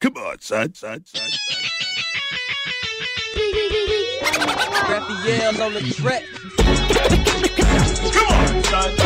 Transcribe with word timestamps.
Come 0.00 0.16
on, 0.16 0.40
son, 0.40 0.74
son, 0.74 1.04
son, 1.04 1.30
son. 1.30 1.62
Raphael 4.88 5.62
on 5.62 5.74
the 5.74 5.80
track. 5.94 6.24
Come 8.12 8.28
on, 8.28 8.64
son. 8.64 8.96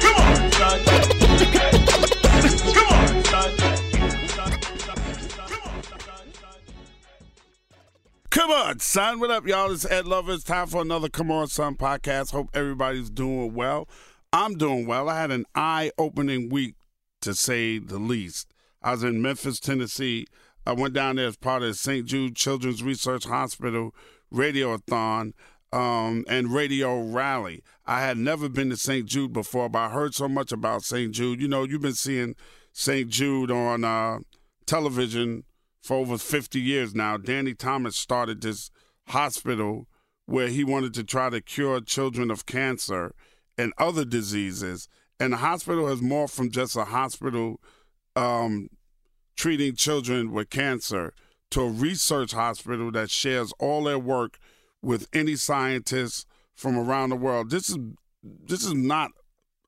Come 0.00 0.16
on, 0.16 0.52
son. 0.52 0.84
Come 2.68 2.82
on, 2.92 3.22
son. 3.24 3.76
Come 8.30 8.50
on, 8.50 8.78
son. 8.80 9.18
What 9.20 9.30
up, 9.30 9.46
y'all? 9.46 9.72
It's 9.72 9.86
Ed 9.86 10.06
Lover. 10.06 10.34
It's 10.34 10.44
time 10.44 10.66
for 10.66 10.82
another 10.82 11.08
Come 11.08 11.30
On, 11.30 11.46
Son 11.46 11.74
podcast. 11.74 12.32
Hope 12.32 12.50
everybody's 12.52 13.08
doing 13.08 13.54
well. 13.54 13.88
I'm 14.32 14.58
doing 14.58 14.86
well. 14.86 15.08
I 15.08 15.18
had 15.18 15.30
an 15.30 15.46
eye 15.54 15.90
opening 15.96 16.50
week, 16.50 16.74
to 17.22 17.34
say 17.34 17.78
the 17.78 17.98
least. 17.98 18.52
I 18.82 18.92
was 18.92 19.02
in 19.02 19.22
Memphis, 19.22 19.60
Tennessee. 19.60 20.26
I 20.66 20.72
went 20.72 20.94
down 20.94 21.16
there 21.16 21.28
as 21.28 21.36
part 21.36 21.62
of 21.62 21.76
St. 21.76 22.06
Jude 22.06 22.36
Children's 22.36 22.82
Research 22.82 23.24
Hospital 23.24 23.94
Radiothon 24.32 25.32
um, 25.72 26.24
and 26.28 26.52
Radio 26.52 27.00
Rally. 27.00 27.62
I 27.84 28.00
had 28.00 28.18
never 28.18 28.48
been 28.48 28.70
to 28.70 28.76
St. 28.76 29.06
Jude 29.06 29.32
before, 29.32 29.68
but 29.68 29.78
I 29.78 29.88
heard 29.90 30.14
so 30.14 30.28
much 30.28 30.52
about 30.52 30.82
St. 30.82 31.12
Jude. 31.12 31.40
You 31.40 31.48
know, 31.48 31.64
you've 31.64 31.82
been 31.82 31.94
seeing 31.94 32.34
St. 32.72 33.08
Jude 33.08 33.50
on 33.50 33.84
uh, 33.84 34.18
television 34.66 35.44
for 35.82 35.96
over 35.96 36.18
50 36.18 36.60
years 36.60 36.94
now. 36.94 37.16
Danny 37.16 37.54
Thomas 37.54 37.96
started 37.96 38.40
this 38.40 38.70
hospital 39.08 39.86
where 40.26 40.48
he 40.48 40.64
wanted 40.64 40.92
to 40.94 41.04
try 41.04 41.30
to 41.30 41.40
cure 41.40 41.80
children 41.80 42.30
of 42.30 42.46
cancer 42.46 43.14
and 43.56 43.72
other 43.78 44.04
diseases. 44.04 44.88
And 45.18 45.32
the 45.32 45.38
hospital 45.38 45.88
has 45.88 46.02
more 46.02 46.28
from 46.28 46.50
just 46.50 46.76
a 46.76 46.84
hospital 46.84 47.60
um, 48.14 48.68
treating 49.36 49.74
children 49.74 50.32
with 50.32 50.50
cancer 50.50 51.12
to 51.50 51.62
a 51.62 51.70
research 51.70 52.32
hospital 52.32 52.90
that 52.92 53.10
shares 53.10 53.52
all 53.58 53.84
their 53.84 53.98
work 53.98 54.38
with 54.82 55.08
any 55.12 55.36
scientists 55.36 56.26
from 56.54 56.78
around 56.78 57.10
the 57.10 57.16
world. 57.16 57.50
This 57.50 57.68
is 57.70 57.78
this 58.22 58.64
is 58.64 58.74
not 58.74 59.12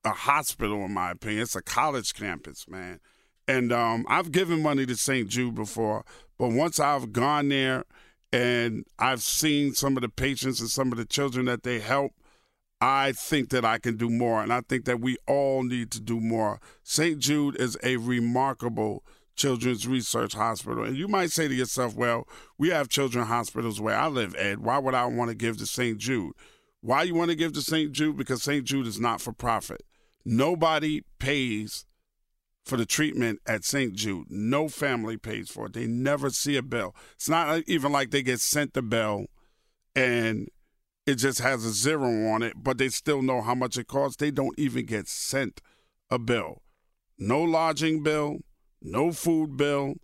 a 0.03 0.11
hospital, 0.11 0.85
in 0.85 0.93
my 0.93 1.11
opinion. 1.11 1.43
It's 1.43 1.55
a 1.55 1.61
college 1.61 2.13
campus, 2.13 2.67
man. 2.67 2.99
And 3.47 3.71
um, 3.71 4.05
I've 4.07 4.31
given 4.31 4.61
money 4.61 4.85
to 4.85 4.95
St. 4.95 5.27
Jude 5.27 5.55
before, 5.55 6.03
but 6.37 6.51
once 6.51 6.79
I've 6.79 7.11
gone 7.11 7.49
there 7.49 7.85
and 8.31 8.85
I've 8.99 9.21
seen 9.21 9.73
some 9.73 9.97
of 9.97 10.01
the 10.01 10.09
patients 10.09 10.59
and 10.59 10.69
some 10.69 10.91
of 10.91 10.97
the 10.97 11.05
children 11.05 11.45
that 11.45 11.63
they 11.63 11.79
help, 11.79 12.11
I 12.81 13.11
think 13.11 13.49
that 13.49 13.65
I 13.65 13.77
can 13.77 13.97
do 13.97 14.09
more. 14.09 14.41
And 14.41 14.53
I 14.53 14.61
think 14.61 14.85
that 14.85 15.01
we 15.01 15.17
all 15.27 15.63
need 15.63 15.91
to 15.91 15.99
do 15.99 16.19
more. 16.19 16.59
St. 16.83 17.19
Jude 17.19 17.59
is 17.59 17.77
a 17.83 17.97
remarkable 17.97 19.03
children's 19.35 19.87
research 19.87 20.33
hospital. 20.33 20.83
And 20.83 20.97
you 20.97 21.07
might 21.07 21.31
say 21.31 21.47
to 21.47 21.53
yourself, 21.53 21.95
well, 21.95 22.27
we 22.57 22.69
have 22.69 22.89
children's 22.89 23.27
hospitals 23.27 23.81
where 23.81 23.97
I 23.97 24.07
live, 24.07 24.35
Ed. 24.37 24.59
Why 24.59 24.77
would 24.77 24.93
I 24.93 25.05
want 25.05 25.29
to 25.29 25.35
give 25.35 25.57
to 25.57 25.65
St. 25.65 25.97
Jude? 25.97 26.33
Why 26.81 27.03
you 27.03 27.15
want 27.15 27.29
to 27.29 27.35
give 27.35 27.53
to 27.53 27.61
St. 27.61 27.91
Jude? 27.91 28.17
Because 28.17 28.43
St. 28.43 28.63
Jude 28.63 28.87
is 28.87 28.99
not 28.99 29.21
for 29.21 29.33
profit. 29.33 29.83
Nobody 30.25 31.01
pays 31.19 31.85
for 32.65 32.77
the 32.77 32.85
treatment 32.85 33.39
at 33.45 33.65
St. 33.65 33.93
Jude. 33.93 34.27
No 34.29 34.69
family 34.69 35.17
pays 35.17 35.49
for 35.49 35.65
it. 35.65 35.73
They 35.73 35.87
never 35.87 36.29
see 36.29 36.55
a 36.55 36.61
bill. 36.61 36.95
It's 37.15 37.29
not 37.29 37.63
even 37.67 37.91
like 37.91 38.11
they 38.11 38.21
get 38.21 38.39
sent 38.39 38.73
the 38.73 38.81
bill 38.81 39.25
and 39.95 40.49
it 41.09 41.15
just 41.15 41.39
has 41.39 41.65
a 41.65 41.71
zero 41.71 42.27
on 42.29 42.43
it, 42.43 42.53
but 42.55 42.77
they 42.77 42.89
still 42.89 43.23
know 43.23 43.41
how 43.41 43.55
much 43.55 43.77
it 43.77 43.87
costs. 43.87 44.17
They 44.17 44.29
don't 44.29 44.57
even 44.59 44.85
get 44.85 45.07
sent 45.07 45.59
a 46.11 46.19
bill. 46.19 46.61
No 47.17 47.41
lodging 47.41 48.03
bill, 48.03 48.41
no 48.81 49.11
food 49.11 49.57
bill, 49.57 49.95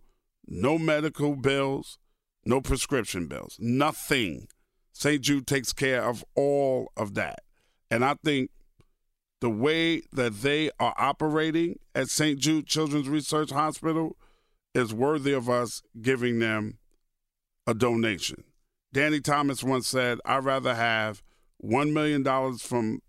no 0.46 0.78
medical 0.78 1.36
bills, 1.36 1.98
no 2.44 2.60
prescription 2.60 3.28
bills, 3.28 3.56
nothing. 3.60 4.48
St. 4.92 5.22
Jude 5.22 5.46
takes 5.46 5.72
care 5.72 6.02
of 6.02 6.24
all 6.34 6.90
of 6.96 7.14
that. 7.14 7.40
And 7.90 8.04
I 8.04 8.16
think 8.24 8.50
the 9.40 9.50
way 9.50 10.02
that 10.12 10.42
they 10.42 10.70
are 10.80 10.94
operating 10.98 11.78
at 11.94 12.08
St. 12.08 12.38
Jude 12.38 12.66
Children's 12.66 13.08
Research 13.08 13.50
Hospital 13.50 14.16
is 14.74 14.92
worthy 14.92 15.32
of 15.32 15.48
us 15.48 15.82
giving 16.02 16.40
them 16.40 16.78
a 17.66 17.74
donation. 17.74 18.42
Danny 18.96 19.20
Thomas 19.20 19.62
once 19.62 19.86
said, 19.86 20.20
I'd 20.24 20.46
rather 20.46 20.74
have 20.74 21.22
$1 21.62 21.92
million 21.92 22.24
from, 22.56 23.02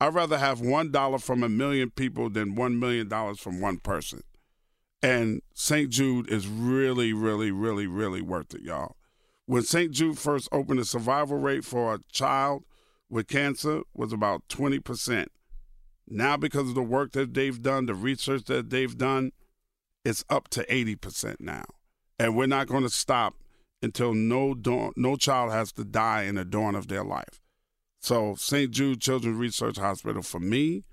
I'd 0.00 0.14
rather 0.14 0.38
have 0.38 0.60
$1 0.60 1.20
from 1.20 1.42
a 1.42 1.48
million 1.48 1.90
people 1.90 2.30
than 2.30 2.54
$1 2.54 2.78
million 2.78 3.34
from 3.34 3.60
one 3.60 3.78
person. 3.78 4.22
And 5.02 5.42
St. 5.52 5.90
Jude 5.90 6.30
is 6.30 6.46
really, 6.46 7.12
really, 7.12 7.50
really, 7.50 7.88
really 7.88 8.22
worth 8.22 8.54
it, 8.54 8.62
y'all. 8.62 8.94
When 9.46 9.64
St. 9.64 9.90
Jude 9.90 10.20
first 10.20 10.48
opened, 10.52 10.78
the 10.78 10.84
survival 10.84 11.38
rate 11.38 11.64
for 11.64 11.94
a 11.94 11.98
child 12.12 12.62
with 13.10 13.26
cancer 13.26 13.82
was 13.92 14.12
about 14.12 14.46
20%. 14.48 15.26
Now, 16.06 16.36
because 16.36 16.68
of 16.68 16.76
the 16.76 16.82
work 16.84 17.10
that 17.10 17.34
they've 17.34 17.60
done, 17.60 17.86
the 17.86 17.94
research 17.96 18.44
that 18.44 18.70
they've 18.70 18.96
done, 18.96 19.32
it's 20.04 20.24
up 20.30 20.46
to 20.50 20.64
80% 20.66 21.40
now. 21.40 21.64
And 22.20 22.36
we're 22.36 22.46
not 22.46 22.68
going 22.68 22.84
to 22.84 22.88
stop 22.88 23.34
until 23.84 24.14
no 24.14 24.54
dawn, 24.54 24.92
no 24.96 25.16
child 25.16 25.52
has 25.52 25.72
to 25.72 25.84
die 25.84 26.22
in 26.22 26.34
the 26.34 26.44
dawn 26.44 26.74
of 26.74 26.88
their 26.88 27.04
life. 27.04 27.40
So 28.00 28.34
St. 28.34 28.70
Jude 28.70 29.00
Children's 29.00 29.38
Research 29.38 29.76
Hospital 29.76 30.22
for 30.22 30.40
me 30.40 30.84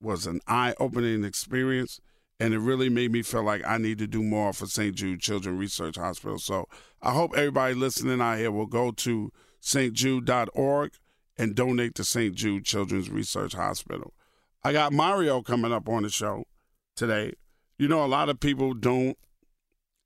was 0.00 0.26
an 0.26 0.40
eye-opening 0.46 1.24
experience 1.24 2.00
and 2.40 2.54
it 2.54 2.58
really 2.58 2.88
made 2.88 3.10
me 3.10 3.22
feel 3.22 3.42
like 3.42 3.62
I 3.66 3.78
need 3.78 3.98
to 3.98 4.06
do 4.06 4.22
more 4.22 4.52
for 4.52 4.66
St. 4.66 4.94
Jude 4.94 5.20
Children's 5.20 5.58
Research 5.58 5.96
Hospital. 5.96 6.38
So 6.38 6.68
I 7.02 7.12
hope 7.12 7.32
everybody 7.36 7.74
listening 7.74 8.20
out 8.20 8.38
here 8.38 8.52
will 8.52 8.66
go 8.66 8.92
to 8.92 9.32
stjude.org 9.60 10.92
and 11.36 11.54
donate 11.54 11.94
to 11.96 12.04
St. 12.04 12.34
Jude 12.34 12.64
Children's 12.64 13.10
Research 13.10 13.54
Hospital. 13.54 14.14
I 14.62 14.72
got 14.72 14.92
Mario 14.92 15.42
coming 15.42 15.72
up 15.72 15.88
on 15.88 16.04
the 16.04 16.10
show 16.10 16.44
today. 16.94 17.32
You 17.76 17.88
know, 17.88 18.04
a 18.04 18.06
lot 18.06 18.28
of 18.28 18.40
people 18.40 18.74
don't 18.74 19.16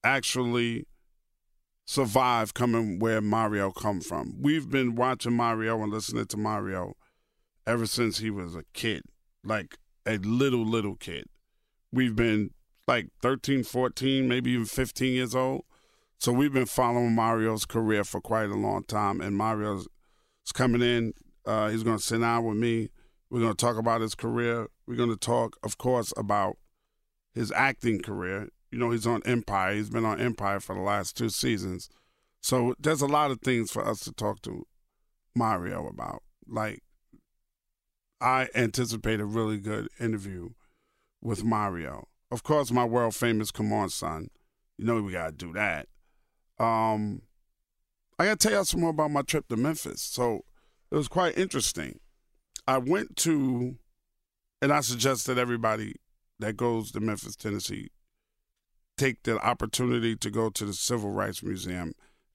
actually 0.04 0.86
survive 1.84 2.54
coming 2.54 2.98
where 2.98 3.20
Mario 3.20 3.70
come 3.70 4.00
from. 4.00 4.36
We've 4.40 4.70
been 4.70 4.94
watching 4.94 5.34
Mario 5.34 5.82
and 5.82 5.92
listening 5.92 6.26
to 6.26 6.36
Mario 6.36 6.94
ever 7.66 7.86
since 7.86 8.18
he 8.18 8.30
was 8.30 8.54
a 8.54 8.64
kid, 8.72 9.02
like 9.44 9.76
a 10.06 10.18
little 10.18 10.64
little 10.64 10.96
kid. 10.96 11.24
We've 11.92 12.16
been 12.16 12.50
like 12.86 13.08
13, 13.20 13.64
14, 13.64 14.28
maybe 14.28 14.52
even 14.52 14.66
15 14.66 15.12
years 15.12 15.34
old. 15.34 15.62
So 16.18 16.32
we've 16.32 16.52
been 16.52 16.66
following 16.66 17.14
Mario's 17.14 17.64
career 17.64 18.04
for 18.04 18.20
quite 18.20 18.50
a 18.50 18.54
long 18.54 18.84
time 18.84 19.20
and 19.20 19.36
Mario's 19.36 19.88
coming 20.54 20.82
in. 20.82 21.14
Uh, 21.44 21.68
he's 21.68 21.82
going 21.82 21.96
to 21.96 22.02
sit 22.02 22.20
down 22.20 22.44
with 22.44 22.56
me. 22.56 22.90
We're 23.28 23.40
going 23.40 23.56
to 23.56 23.66
talk 23.66 23.76
about 23.76 24.00
his 24.02 24.14
career. 24.14 24.68
We're 24.86 24.96
going 24.96 25.10
to 25.10 25.16
talk, 25.16 25.56
of 25.62 25.78
course, 25.78 26.12
about 26.16 26.58
his 27.34 27.50
acting 27.52 28.00
career 28.00 28.48
you 28.72 28.78
know, 28.78 28.90
he's 28.90 29.06
on 29.06 29.22
Empire. 29.24 29.74
He's 29.74 29.90
been 29.90 30.06
on 30.06 30.20
Empire 30.20 30.58
for 30.58 30.74
the 30.74 30.80
last 30.80 31.16
two 31.16 31.28
seasons. 31.28 31.90
So 32.40 32.74
there's 32.78 33.02
a 33.02 33.06
lot 33.06 33.30
of 33.30 33.40
things 33.40 33.70
for 33.70 33.86
us 33.86 34.00
to 34.00 34.12
talk 34.12 34.40
to 34.42 34.66
Mario 35.36 35.86
about. 35.86 36.22
Like, 36.48 36.82
I 38.20 38.48
anticipate 38.54 39.20
a 39.20 39.26
really 39.26 39.58
good 39.58 39.88
interview 40.00 40.50
with 41.20 41.44
Mario. 41.44 42.08
Of 42.30 42.42
course, 42.42 42.72
my 42.72 42.84
world 42.84 43.14
famous 43.14 43.50
Come 43.50 43.72
On 43.72 43.90
Son. 43.90 44.28
You 44.78 44.86
know 44.86 45.02
we 45.02 45.12
gotta 45.12 45.32
do 45.32 45.52
that. 45.52 45.86
Um, 46.58 47.22
I 48.18 48.24
gotta 48.24 48.36
tell 48.36 48.52
y'all 48.52 48.64
some 48.64 48.80
more 48.80 48.90
about 48.90 49.10
my 49.10 49.22
trip 49.22 49.48
to 49.48 49.56
Memphis. 49.56 50.00
So 50.00 50.44
it 50.90 50.96
was 50.96 51.08
quite 51.08 51.36
interesting. 51.36 52.00
I 52.66 52.78
went 52.78 53.16
to, 53.18 53.76
and 54.62 54.72
I 54.72 54.80
suggest 54.80 55.26
that 55.26 55.38
everybody 55.38 55.96
that 56.38 56.56
goes 56.56 56.90
to 56.92 57.00
Memphis, 57.00 57.36
Tennessee, 57.36 57.90
take 59.02 59.22
the 59.24 59.36
opportunity 59.44 60.14
to 60.14 60.30
go 60.30 60.48
to 60.48 60.64
the 60.64 60.72
Civil 60.72 61.10
Rights 61.10 61.42
Museum 61.42 61.92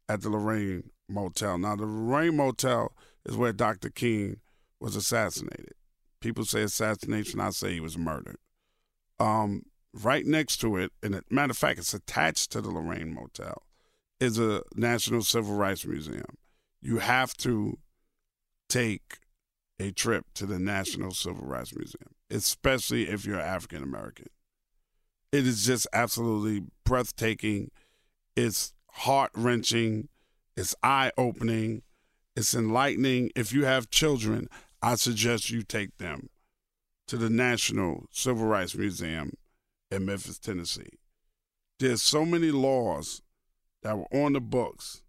at 0.09 0.21
the 0.21 0.29
Lorraine 0.29 0.91
Motel. 1.07 1.57
Now, 1.57 1.77
the 1.77 1.85
Lorraine 1.85 2.35
Motel 2.35 2.93
is 3.25 3.37
where 3.37 3.53
Dr. 3.53 3.89
King 3.89 4.41
was 4.79 4.95
assassinated. 4.97 5.73
People 6.19 6.43
say 6.43 6.63
assassination, 6.63 7.39
I 7.39 7.51
say 7.51 7.73
he 7.73 7.79
was 7.79 7.97
murdered. 7.97 8.37
Um, 9.17 9.63
right 9.93 10.25
next 10.25 10.57
to 10.57 10.75
it, 10.75 10.91
and 11.01 11.15
it, 11.15 11.23
matter 11.31 11.51
of 11.51 11.57
fact, 11.57 11.79
it's 11.79 11.93
attached 11.93 12.51
to 12.51 12.61
the 12.61 12.69
Lorraine 12.69 13.13
Motel, 13.13 13.63
is 14.19 14.37
a 14.37 14.61
National 14.75 15.21
Civil 15.21 15.55
Rights 15.55 15.85
Museum. 15.85 16.37
You 16.81 16.97
have 16.97 17.33
to 17.37 17.77
take 18.67 19.19
a 19.79 19.91
trip 19.91 20.25
to 20.33 20.45
the 20.45 20.59
National 20.59 21.11
Civil 21.11 21.45
Rights 21.45 21.73
Museum, 21.73 22.13
especially 22.29 23.07
if 23.07 23.25
you're 23.25 23.39
African 23.39 23.83
American. 23.83 24.27
It 25.31 25.45
is 25.45 25.65
just 25.65 25.87
absolutely 25.93 26.65
breathtaking. 26.85 27.71
It's 28.35 28.73
heart 28.91 29.31
wrenching. 29.35 30.09
It's 30.55 30.75
eye 30.81 31.11
opening. 31.17 31.83
It's 32.35 32.55
enlightening. 32.55 33.31
If 33.35 33.51
you 33.51 33.65
have 33.65 33.89
children, 33.89 34.47
I 34.81 34.95
suggest 34.95 35.49
you 35.49 35.63
take 35.63 35.97
them 35.97 36.29
to 37.07 37.17
the 37.17 37.29
National 37.29 38.05
Civil 38.11 38.45
Rights 38.45 38.75
Museum 38.75 39.33
in 39.91 40.05
Memphis, 40.05 40.39
Tennessee. 40.39 40.99
There's 41.79 42.01
so 42.01 42.25
many 42.25 42.51
laws 42.51 43.21
that 43.83 43.97
were 43.97 44.13
on 44.13 44.33
the 44.33 44.41
books 44.41 45.03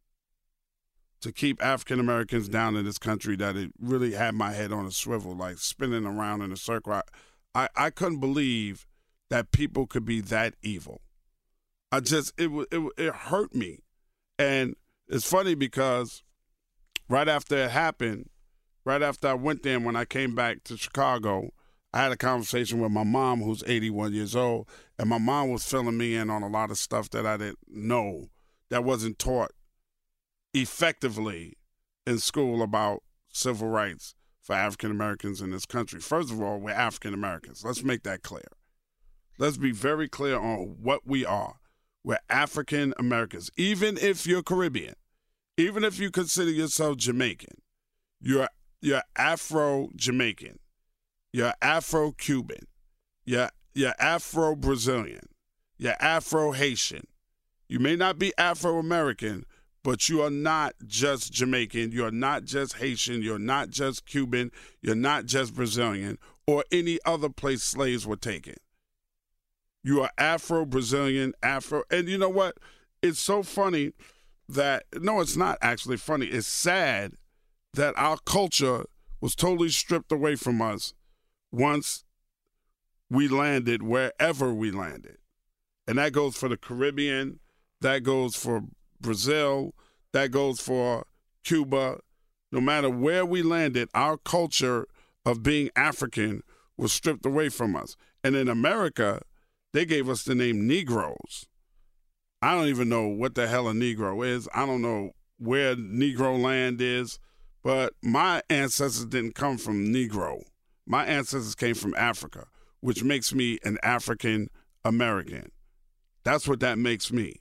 to 1.20 1.32
keep 1.32 1.62
African 1.64 1.98
Americans 1.98 2.48
down 2.48 2.76
in 2.76 2.84
this 2.84 2.98
country 2.98 3.36
that 3.36 3.56
it 3.56 3.72
really 3.80 4.12
had 4.12 4.34
my 4.34 4.52
head 4.52 4.72
on 4.72 4.86
a 4.86 4.90
swivel, 4.90 5.34
like 5.34 5.58
spinning 5.58 6.06
around 6.06 6.42
in 6.42 6.52
a 6.52 6.56
circle. 6.56 6.92
I, 6.92 7.02
I, 7.54 7.68
I 7.76 7.90
couldn't 7.90 8.20
believe 8.20 8.86
that 9.30 9.52
people 9.52 9.86
could 9.86 10.04
be 10.04 10.20
that 10.20 10.54
evil. 10.62 11.00
I 11.90 12.00
just 12.00 12.32
it 12.38 12.50
it 12.70 12.92
it 12.96 13.14
hurt 13.14 13.54
me, 13.54 13.80
and 14.38 14.74
it's 15.08 15.28
funny 15.28 15.54
because 15.54 16.22
right 17.08 17.28
after 17.28 17.56
it 17.56 17.70
happened, 17.70 18.28
right 18.84 19.02
after 19.02 19.28
I 19.28 19.34
went 19.34 19.62
there, 19.62 19.80
when 19.80 19.96
I 19.96 20.04
came 20.04 20.34
back 20.34 20.64
to 20.64 20.76
Chicago, 20.76 21.50
I 21.92 22.02
had 22.02 22.12
a 22.12 22.16
conversation 22.16 22.80
with 22.80 22.92
my 22.92 23.04
mom, 23.04 23.40
who's 23.40 23.64
81 23.66 24.12
years 24.12 24.36
old, 24.36 24.68
and 24.98 25.08
my 25.08 25.18
mom 25.18 25.50
was 25.50 25.64
filling 25.64 25.96
me 25.96 26.14
in 26.14 26.28
on 26.28 26.42
a 26.42 26.48
lot 26.48 26.70
of 26.70 26.78
stuff 26.78 27.08
that 27.10 27.26
I 27.26 27.38
didn't 27.38 27.58
know 27.66 28.28
that 28.68 28.84
wasn't 28.84 29.18
taught 29.18 29.52
effectively 30.52 31.56
in 32.06 32.18
school 32.18 32.62
about 32.62 33.02
civil 33.32 33.68
rights 33.68 34.14
for 34.42 34.54
African 34.54 34.90
Americans 34.90 35.40
in 35.40 35.50
this 35.50 35.66
country. 35.66 36.00
First 36.00 36.30
of 36.30 36.42
all, 36.42 36.58
we're 36.58 36.70
African 36.70 37.14
Americans. 37.14 37.64
Let's 37.64 37.82
make 37.82 38.02
that 38.02 38.22
clear. 38.22 38.48
Let's 39.38 39.56
be 39.56 39.70
very 39.70 40.08
clear 40.08 40.36
on 40.36 40.76
what 40.82 41.06
we 41.06 41.24
are. 41.24 41.60
We're 42.02 42.18
African 42.28 42.92
Americans. 42.98 43.50
Even 43.56 43.96
if 43.96 44.26
you're 44.26 44.42
Caribbean, 44.42 44.94
even 45.56 45.84
if 45.84 45.98
you 46.00 46.10
consider 46.10 46.50
yourself 46.50 46.96
Jamaican, 46.96 47.60
you're 48.20 48.48
you're 48.80 49.02
Afro 49.16 49.90
Jamaican, 49.94 50.58
you're 51.32 51.54
Afro 51.62 52.12
Cuban, 52.12 52.66
you're 53.24 53.50
you're 53.74 53.94
Afro 54.00 54.56
Brazilian, 54.56 55.28
you're 55.76 56.00
Afro 56.00 56.52
Haitian. 56.52 57.06
You 57.68 57.78
may 57.78 57.94
not 57.94 58.18
be 58.18 58.32
Afro 58.38 58.78
American, 58.78 59.44
but 59.84 60.08
you 60.08 60.22
are 60.22 60.30
not 60.30 60.74
just 60.86 61.32
Jamaican, 61.32 61.92
you're 61.92 62.10
not 62.10 62.44
just 62.44 62.78
Haitian, 62.78 63.22
you're 63.22 63.38
not 63.38 63.70
just 63.70 64.04
Cuban, 64.04 64.50
you're 64.80 64.96
not 64.96 65.26
just 65.26 65.54
Brazilian, 65.54 66.18
or 66.46 66.64
any 66.72 66.98
other 67.04 67.28
place 67.28 67.62
slaves 67.62 68.06
were 68.06 68.16
taken. 68.16 68.56
You 69.82 70.02
are 70.02 70.10
Afro 70.18 70.64
Brazilian, 70.64 71.34
Afro. 71.42 71.84
And 71.90 72.08
you 72.08 72.18
know 72.18 72.28
what? 72.28 72.56
It's 73.02 73.20
so 73.20 73.42
funny 73.42 73.92
that, 74.48 74.84
no, 74.94 75.20
it's 75.20 75.36
not 75.36 75.58
actually 75.60 75.96
funny. 75.96 76.26
It's 76.26 76.46
sad 76.46 77.12
that 77.74 77.94
our 77.96 78.18
culture 78.24 78.84
was 79.20 79.34
totally 79.34 79.68
stripped 79.68 80.12
away 80.12 80.36
from 80.36 80.60
us 80.60 80.94
once 81.52 82.04
we 83.10 83.28
landed 83.28 83.82
wherever 83.82 84.52
we 84.52 84.70
landed. 84.70 85.18
And 85.86 85.98
that 85.98 86.12
goes 86.12 86.36
for 86.36 86.48
the 86.48 86.56
Caribbean, 86.56 87.40
that 87.80 88.02
goes 88.02 88.36
for 88.36 88.64
Brazil, 89.00 89.74
that 90.12 90.30
goes 90.30 90.60
for 90.60 91.06
Cuba. 91.44 92.00
No 92.50 92.60
matter 92.60 92.90
where 92.90 93.24
we 93.24 93.42
landed, 93.42 93.88
our 93.94 94.16
culture 94.16 94.86
of 95.24 95.42
being 95.42 95.70
African 95.76 96.42
was 96.76 96.92
stripped 96.92 97.26
away 97.26 97.48
from 97.48 97.76
us. 97.76 97.96
And 98.24 98.34
in 98.34 98.48
America, 98.48 99.22
they 99.78 99.84
gave 99.84 100.08
us 100.08 100.24
the 100.24 100.34
name 100.34 100.66
Negroes. 100.66 101.46
I 102.42 102.56
don't 102.56 102.66
even 102.66 102.88
know 102.88 103.06
what 103.06 103.36
the 103.36 103.46
hell 103.46 103.68
a 103.68 103.72
Negro 103.72 104.26
is. 104.26 104.48
I 104.52 104.66
don't 104.66 104.82
know 104.82 105.12
where 105.38 105.76
Negro 105.76 106.36
land 106.36 106.80
is, 106.80 107.20
but 107.62 107.92
my 108.02 108.42
ancestors 108.50 109.06
didn't 109.06 109.36
come 109.36 109.56
from 109.56 109.86
Negro. 109.86 110.42
My 110.84 111.06
ancestors 111.06 111.54
came 111.54 111.76
from 111.76 111.94
Africa, 111.96 112.46
which 112.80 113.04
makes 113.04 113.32
me 113.32 113.60
an 113.62 113.78
African 113.84 114.48
American. 114.84 115.52
That's 116.24 116.48
what 116.48 116.58
that 116.58 116.76
makes 116.76 117.12
me. 117.12 117.36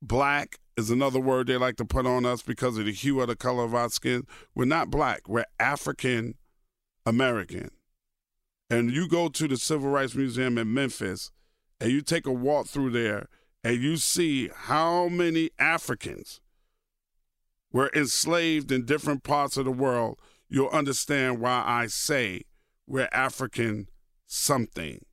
Black 0.00 0.60
is 0.76 0.88
another 0.88 1.18
word 1.18 1.48
they 1.48 1.56
like 1.56 1.78
to 1.78 1.84
put 1.84 2.06
on 2.06 2.24
us 2.24 2.42
because 2.42 2.78
of 2.78 2.84
the 2.84 2.92
hue 2.92 3.20
of 3.20 3.26
the 3.26 3.34
color 3.34 3.64
of 3.64 3.74
our 3.74 3.88
skin. 3.88 4.24
We're 4.54 4.66
not 4.66 4.88
black, 4.88 5.28
we're 5.28 5.46
African 5.58 6.34
American. 7.04 7.72
And 8.70 8.92
you 8.92 9.08
go 9.08 9.28
to 9.30 9.48
the 9.48 9.56
Civil 9.56 9.90
Rights 9.90 10.14
Museum 10.14 10.58
in 10.58 10.72
Memphis 10.72 11.32
and 11.80 11.90
you 11.90 12.00
take 12.00 12.26
a 12.26 12.32
walk 12.32 12.66
through 12.66 12.90
there 12.90 13.28
and 13.62 13.82
you 13.82 13.96
see 13.96 14.48
how 14.54 15.08
many 15.08 15.50
Africans 15.58 16.40
were 17.72 17.90
enslaved 17.94 18.72
in 18.72 18.84
different 18.84 19.22
parts 19.22 19.56
of 19.56 19.64
the 19.64 19.72
world, 19.72 20.20
you'll 20.48 20.68
understand 20.68 21.40
why 21.40 21.62
I 21.66 21.88
say 21.88 22.42
we're 22.86 23.08
African 23.12 23.88
something. 24.26 25.04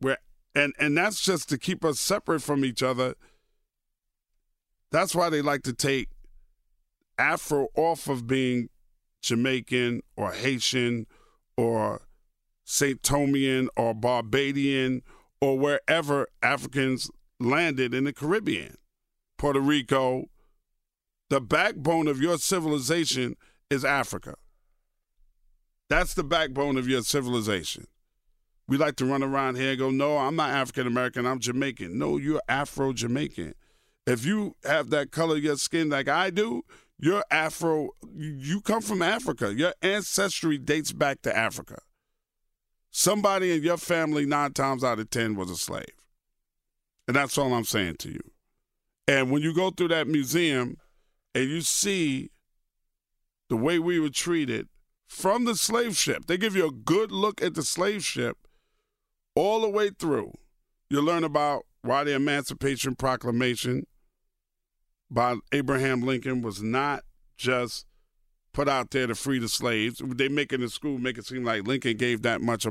We're, 0.00 0.18
and, 0.54 0.74
and 0.78 0.96
that's 0.96 1.20
just 1.20 1.48
to 1.50 1.58
keep 1.58 1.84
us 1.84 2.00
separate 2.00 2.42
from 2.42 2.64
each 2.64 2.82
other. 2.82 3.14
That's 4.90 5.14
why 5.14 5.30
they 5.30 5.40
like 5.40 5.62
to 5.62 5.72
take 5.72 6.08
Afro 7.16 7.68
off 7.76 8.08
of 8.08 8.26
being 8.26 8.68
Jamaican 9.22 10.02
or 10.16 10.32
Haitian 10.32 11.06
or 11.56 12.02
St. 12.64 13.02
Thomian 13.02 13.68
or 13.76 13.94
Barbadian 13.94 15.02
or 15.40 15.58
wherever 15.58 16.28
Africans 16.42 17.10
landed 17.38 17.94
in 17.94 18.04
the 18.04 18.12
Caribbean, 18.12 18.76
Puerto 19.38 19.60
Rico. 19.60 20.26
The 21.30 21.40
backbone 21.40 22.08
of 22.08 22.20
your 22.20 22.38
civilization 22.38 23.36
is 23.70 23.84
Africa. 23.84 24.34
That's 25.88 26.14
the 26.14 26.24
backbone 26.24 26.76
of 26.76 26.88
your 26.88 27.02
civilization. 27.02 27.86
We 28.68 28.76
like 28.76 28.96
to 28.96 29.06
run 29.06 29.22
around 29.22 29.56
here 29.56 29.70
and 29.70 29.78
go, 29.78 29.90
no, 29.90 30.18
I'm 30.18 30.36
not 30.36 30.50
African 30.50 30.86
American, 30.86 31.26
I'm 31.26 31.40
Jamaican. 31.40 31.98
No, 31.98 32.16
you're 32.16 32.42
Afro 32.48 32.92
Jamaican. 32.92 33.54
If 34.06 34.24
you 34.24 34.54
have 34.64 34.90
that 34.90 35.10
color 35.10 35.36
of 35.36 35.42
your 35.42 35.56
skin 35.56 35.88
like 35.88 36.08
I 36.08 36.30
do, 36.30 36.62
you're 36.98 37.24
Afro, 37.30 37.90
you 38.14 38.60
come 38.60 38.82
from 38.82 39.02
Africa. 39.02 39.54
Your 39.54 39.74
ancestry 39.82 40.58
dates 40.58 40.92
back 40.92 41.22
to 41.22 41.36
Africa. 41.36 41.80
Somebody 42.90 43.52
in 43.52 43.62
your 43.62 43.76
family, 43.76 44.26
nine 44.26 44.52
times 44.52 44.82
out 44.82 44.98
of 44.98 45.10
10, 45.10 45.36
was 45.36 45.50
a 45.50 45.56
slave. 45.56 45.84
And 47.06 47.16
that's 47.16 47.38
all 47.38 47.54
I'm 47.54 47.64
saying 47.64 47.96
to 48.00 48.10
you. 48.10 48.20
And 49.06 49.30
when 49.30 49.42
you 49.42 49.54
go 49.54 49.70
through 49.70 49.88
that 49.88 50.06
museum 50.06 50.76
and 51.34 51.48
you 51.48 51.60
see 51.60 52.30
the 53.48 53.56
way 53.56 53.78
we 53.78 53.98
were 53.98 54.10
treated 54.10 54.68
from 55.08 55.44
the 55.44 55.56
slave 55.56 55.96
ship, 55.96 56.26
they 56.26 56.36
give 56.36 56.54
you 56.54 56.66
a 56.66 56.72
good 56.72 57.10
look 57.10 57.42
at 57.42 57.54
the 57.54 57.62
slave 57.62 58.04
ship 58.04 58.36
all 59.34 59.60
the 59.60 59.68
way 59.68 59.90
through. 59.90 60.32
You 60.88 61.00
learn 61.00 61.24
about 61.24 61.66
why 61.82 62.04
the 62.04 62.14
Emancipation 62.14 62.94
Proclamation 62.94 63.86
by 65.10 65.36
Abraham 65.52 66.02
Lincoln 66.02 66.42
was 66.42 66.62
not 66.62 67.02
just 67.36 67.86
put 68.52 68.68
out 68.68 68.90
there 68.90 69.06
to 69.06 69.14
free 69.14 69.38
the 69.38 69.48
slaves. 69.48 70.02
They 70.04 70.28
make 70.28 70.52
it 70.52 70.62
in 70.62 70.68
school 70.68 70.98
make 70.98 71.18
it 71.18 71.26
seem 71.26 71.44
like 71.44 71.66
Lincoln 71.66 71.96
gave 71.96 72.22
that 72.22 72.40
much 72.40 72.66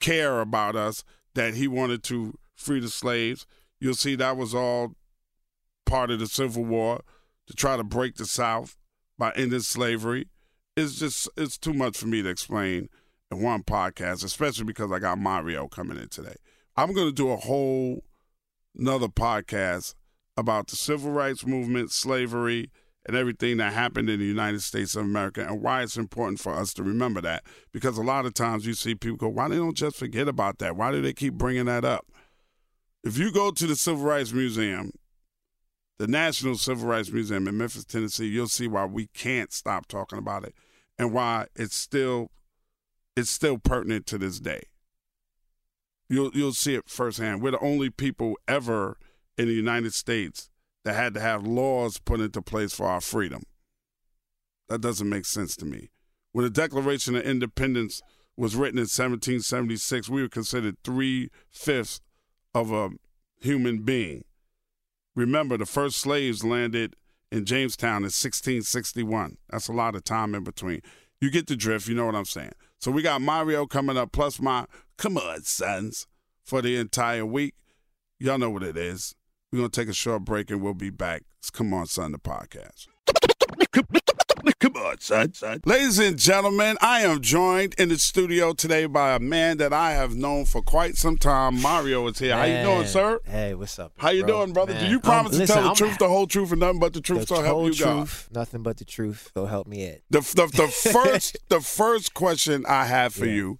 care 0.00 0.40
about 0.40 0.76
us 0.76 1.04
that 1.34 1.54
he 1.54 1.68
wanted 1.68 2.02
to 2.04 2.38
free 2.54 2.80
the 2.80 2.88
slaves. 2.88 3.46
You'll 3.80 3.94
see 3.94 4.14
that 4.16 4.36
was 4.36 4.54
all 4.54 4.92
part 5.84 6.10
of 6.10 6.18
the 6.18 6.26
Civil 6.26 6.64
War 6.64 7.02
to 7.46 7.54
try 7.54 7.76
to 7.76 7.84
break 7.84 8.16
the 8.16 8.26
South 8.26 8.76
by 9.18 9.32
ending 9.36 9.60
slavery. 9.60 10.28
It's 10.76 10.98
just 10.98 11.28
it's 11.36 11.56
too 11.56 11.72
much 11.72 11.96
for 11.96 12.06
me 12.06 12.22
to 12.22 12.28
explain 12.28 12.88
in 13.30 13.42
one 13.42 13.62
podcast, 13.62 14.24
especially 14.24 14.64
because 14.64 14.92
I 14.92 14.98
got 14.98 15.18
Mario 15.18 15.68
coming 15.68 15.98
in 15.98 16.08
today. 16.08 16.36
I'm 16.76 16.94
to 16.94 17.12
do 17.12 17.30
a 17.30 17.36
whole 17.36 18.04
another 18.78 19.08
podcast 19.08 19.94
about 20.36 20.68
the 20.68 20.76
civil 20.76 21.10
rights 21.10 21.46
movement, 21.46 21.90
slavery, 21.90 22.70
and 23.06 23.16
everything 23.16 23.56
that 23.58 23.72
happened 23.72 24.10
in 24.10 24.18
the 24.18 24.26
United 24.26 24.60
States 24.62 24.96
of 24.96 25.04
America 25.04 25.46
and 25.46 25.62
why 25.62 25.82
it's 25.82 25.96
important 25.96 26.40
for 26.40 26.52
us 26.52 26.74
to 26.74 26.82
remember 26.82 27.20
that. 27.20 27.44
Because 27.72 27.96
a 27.96 28.02
lot 28.02 28.26
of 28.26 28.34
times 28.34 28.66
you 28.66 28.74
see 28.74 28.96
people 28.96 29.16
go, 29.16 29.28
why 29.28 29.48
they 29.48 29.56
don't 29.56 29.76
just 29.76 29.96
forget 29.96 30.26
about 30.26 30.58
that? 30.58 30.76
Why 30.76 30.90
do 30.90 31.00
they 31.00 31.12
keep 31.12 31.34
bringing 31.34 31.66
that 31.66 31.84
up? 31.84 32.06
If 33.04 33.16
you 33.16 33.30
go 33.30 33.52
to 33.52 33.66
the 33.66 33.76
Civil 33.76 34.04
Rights 34.04 34.32
Museum, 34.32 34.90
the 35.98 36.08
National 36.08 36.56
Civil 36.56 36.88
Rights 36.88 37.12
Museum 37.12 37.46
in 37.46 37.56
Memphis, 37.56 37.84
Tennessee, 37.84 38.26
you'll 38.26 38.48
see 38.48 38.66
why 38.66 38.84
we 38.84 39.06
can't 39.14 39.52
stop 39.52 39.86
talking 39.86 40.18
about 40.18 40.44
it 40.44 40.54
and 40.98 41.12
why 41.12 41.46
it's 41.54 41.76
still 41.76 42.30
it's 43.16 43.30
still 43.30 43.56
pertinent 43.56 44.06
to 44.06 44.18
this 44.18 44.40
day. 44.40 44.62
You'll 46.08 46.32
you'll 46.34 46.52
see 46.52 46.74
it 46.74 46.88
firsthand. 46.88 47.40
We're 47.40 47.52
the 47.52 47.60
only 47.60 47.88
people 47.88 48.36
ever 48.48 48.98
in 49.38 49.46
the 49.46 49.54
United 49.54 49.94
States 49.94 50.50
that 50.86 50.94
had 50.94 51.14
to 51.14 51.20
have 51.20 51.44
laws 51.44 51.98
put 51.98 52.20
into 52.20 52.40
place 52.40 52.72
for 52.72 52.86
our 52.86 53.00
freedom. 53.00 53.42
That 54.68 54.80
doesn't 54.80 55.08
make 55.08 55.24
sense 55.24 55.56
to 55.56 55.64
me. 55.64 55.90
When 56.30 56.44
the 56.44 56.50
Declaration 56.50 57.16
of 57.16 57.24
Independence 57.24 58.02
was 58.36 58.54
written 58.54 58.78
in 58.78 58.82
1776, 58.82 60.08
we 60.08 60.22
were 60.22 60.28
considered 60.28 60.76
three 60.84 61.30
fifths 61.50 62.00
of 62.54 62.70
a 62.70 62.90
human 63.40 63.78
being. 63.82 64.22
Remember, 65.16 65.56
the 65.56 65.66
first 65.66 65.96
slaves 65.96 66.44
landed 66.44 66.94
in 67.32 67.46
Jamestown 67.46 68.02
in 68.02 68.12
1661. 68.12 69.38
That's 69.50 69.66
a 69.66 69.72
lot 69.72 69.96
of 69.96 70.04
time 70.04 70.36
in 70.36 70.44
between. 70.44 70.82
You 71.20 71.32
get 71.32 71.48
the 71.48 71.56
drift, 71.56 71.88
you 71.88 71.96
know 71.96 72.06
what 72.06 72.14
I'm 72.14 72.26
saying. 72.26 72.52
So 72.78 72.92
we 72.92 73.02
got 73.02 73.20
Mario 73.20 73.66
coming 73.66 73.96
up, 73.96 74.12
plus 74.12 74.38
my 74.40 74.66
Come 74.98 75.18
On 75.18 75.42
Sons 75.42 76.06
for 76.44 76.62
the 76.62 76.76
entire 76.76 77.26
week. 77.26 77.56
Y'all 78.20 78.38
know 78.38 78.50
what 78.50 78.62
it 78.62 78.76
is. 78.76 79.16
We're 79.56 79.60
going 79.62 79.70
to 79.70 79.80
take 79.80 79.88
a 79.88 79.94
short 79.94 80.22
break 80.26 80.50
and 80.50 80.60
we'll 80.60 80.74
be 80.74 80.90
back. 80.90 81.22
It's 81.38 81.48
Come 81.48 81.72
On 81.72 81.86
Son, 81.86 82.12
the 82.12 82.18
podcast. 82.18 82.88
Come 84.60 84.76
on, 84.76 85.00
son, 85.00 85.32
son. 85.32 85.60
Ladies 85.64 85.98
and 85.98 86.18
gentlemen, 86.18 86.76
I 86.82 87.00
am 87.00 87.22
joined 87.22 87.74
in 87.78 87.88
the 87.88 87.98
studio 87.98 88.52
today 88.52 88.84
by 88.84 89.14
a 89.14 89.18
man 89.18 89.56
that 89.56 89.72
I 89.72 89.92
have 89.92 90.14
known 90.14 90.44
for 90.44 90.60
quite 90.60 90.96
some 90.96 91.16
time. 91.16 91.60
Mario 91.62 92.06
is 92.08 92.18
here. 92.18 92.36
How 92.36 92.44
you 92.44 92.62
doing, 92.62 92.86
sir? 92.86 93.18
Hey, 93.24 93.54
what's 93.54 93.78
up? 93.78 93.92
How 93.96 94.10
you 94.10 94.24
bro? 94.24 94.40
doing, 94.40 94.52
brother? 94.52 94.74
Man, 94.74 94.84
Do 94.84 94.88
you 94.90 94.96
I'm- 94.96 95.00
promise 95.02 95.32
to 95.32 95.38
listen, 95.38 95.54
tell 95.56 95.62
the 95.64 95.70
I'm 95.70 95.74
truth, 95.76 95.98
the 95.98 96.08
whole 96.08 96.26
truth, 96.26 96.50
and 96.52 96.60
nothing 96.60 96.78
but 96.80 96.92
the 96.92 97.00
truth? 97.00 97.20
the 97.20 97.26
so 97.26 97.34
help 97.36 97.46
whole 97.46 97.70
you 97.72 97.82
God. 97.82 98.08
nothing 98.32 98.62
but 98.62 98.76
the 98.76 98.84
truth. 98.84 99.30
So 99.34 99.46
help 99.46 99.66
me 99.66 99.84
it. 99.84 100.04
The, 100.10 100.20
the, 100.20 100.46
the 100.54 100.68
first 100.92 101.38
the 101.48 101.60
first 101.60 102.12
question 102.12 102.66
I 102.68 102.84
have 102.84 103.14
for 103.14 103.24
Yeah. 103.26 103.32
you 103.34 103.58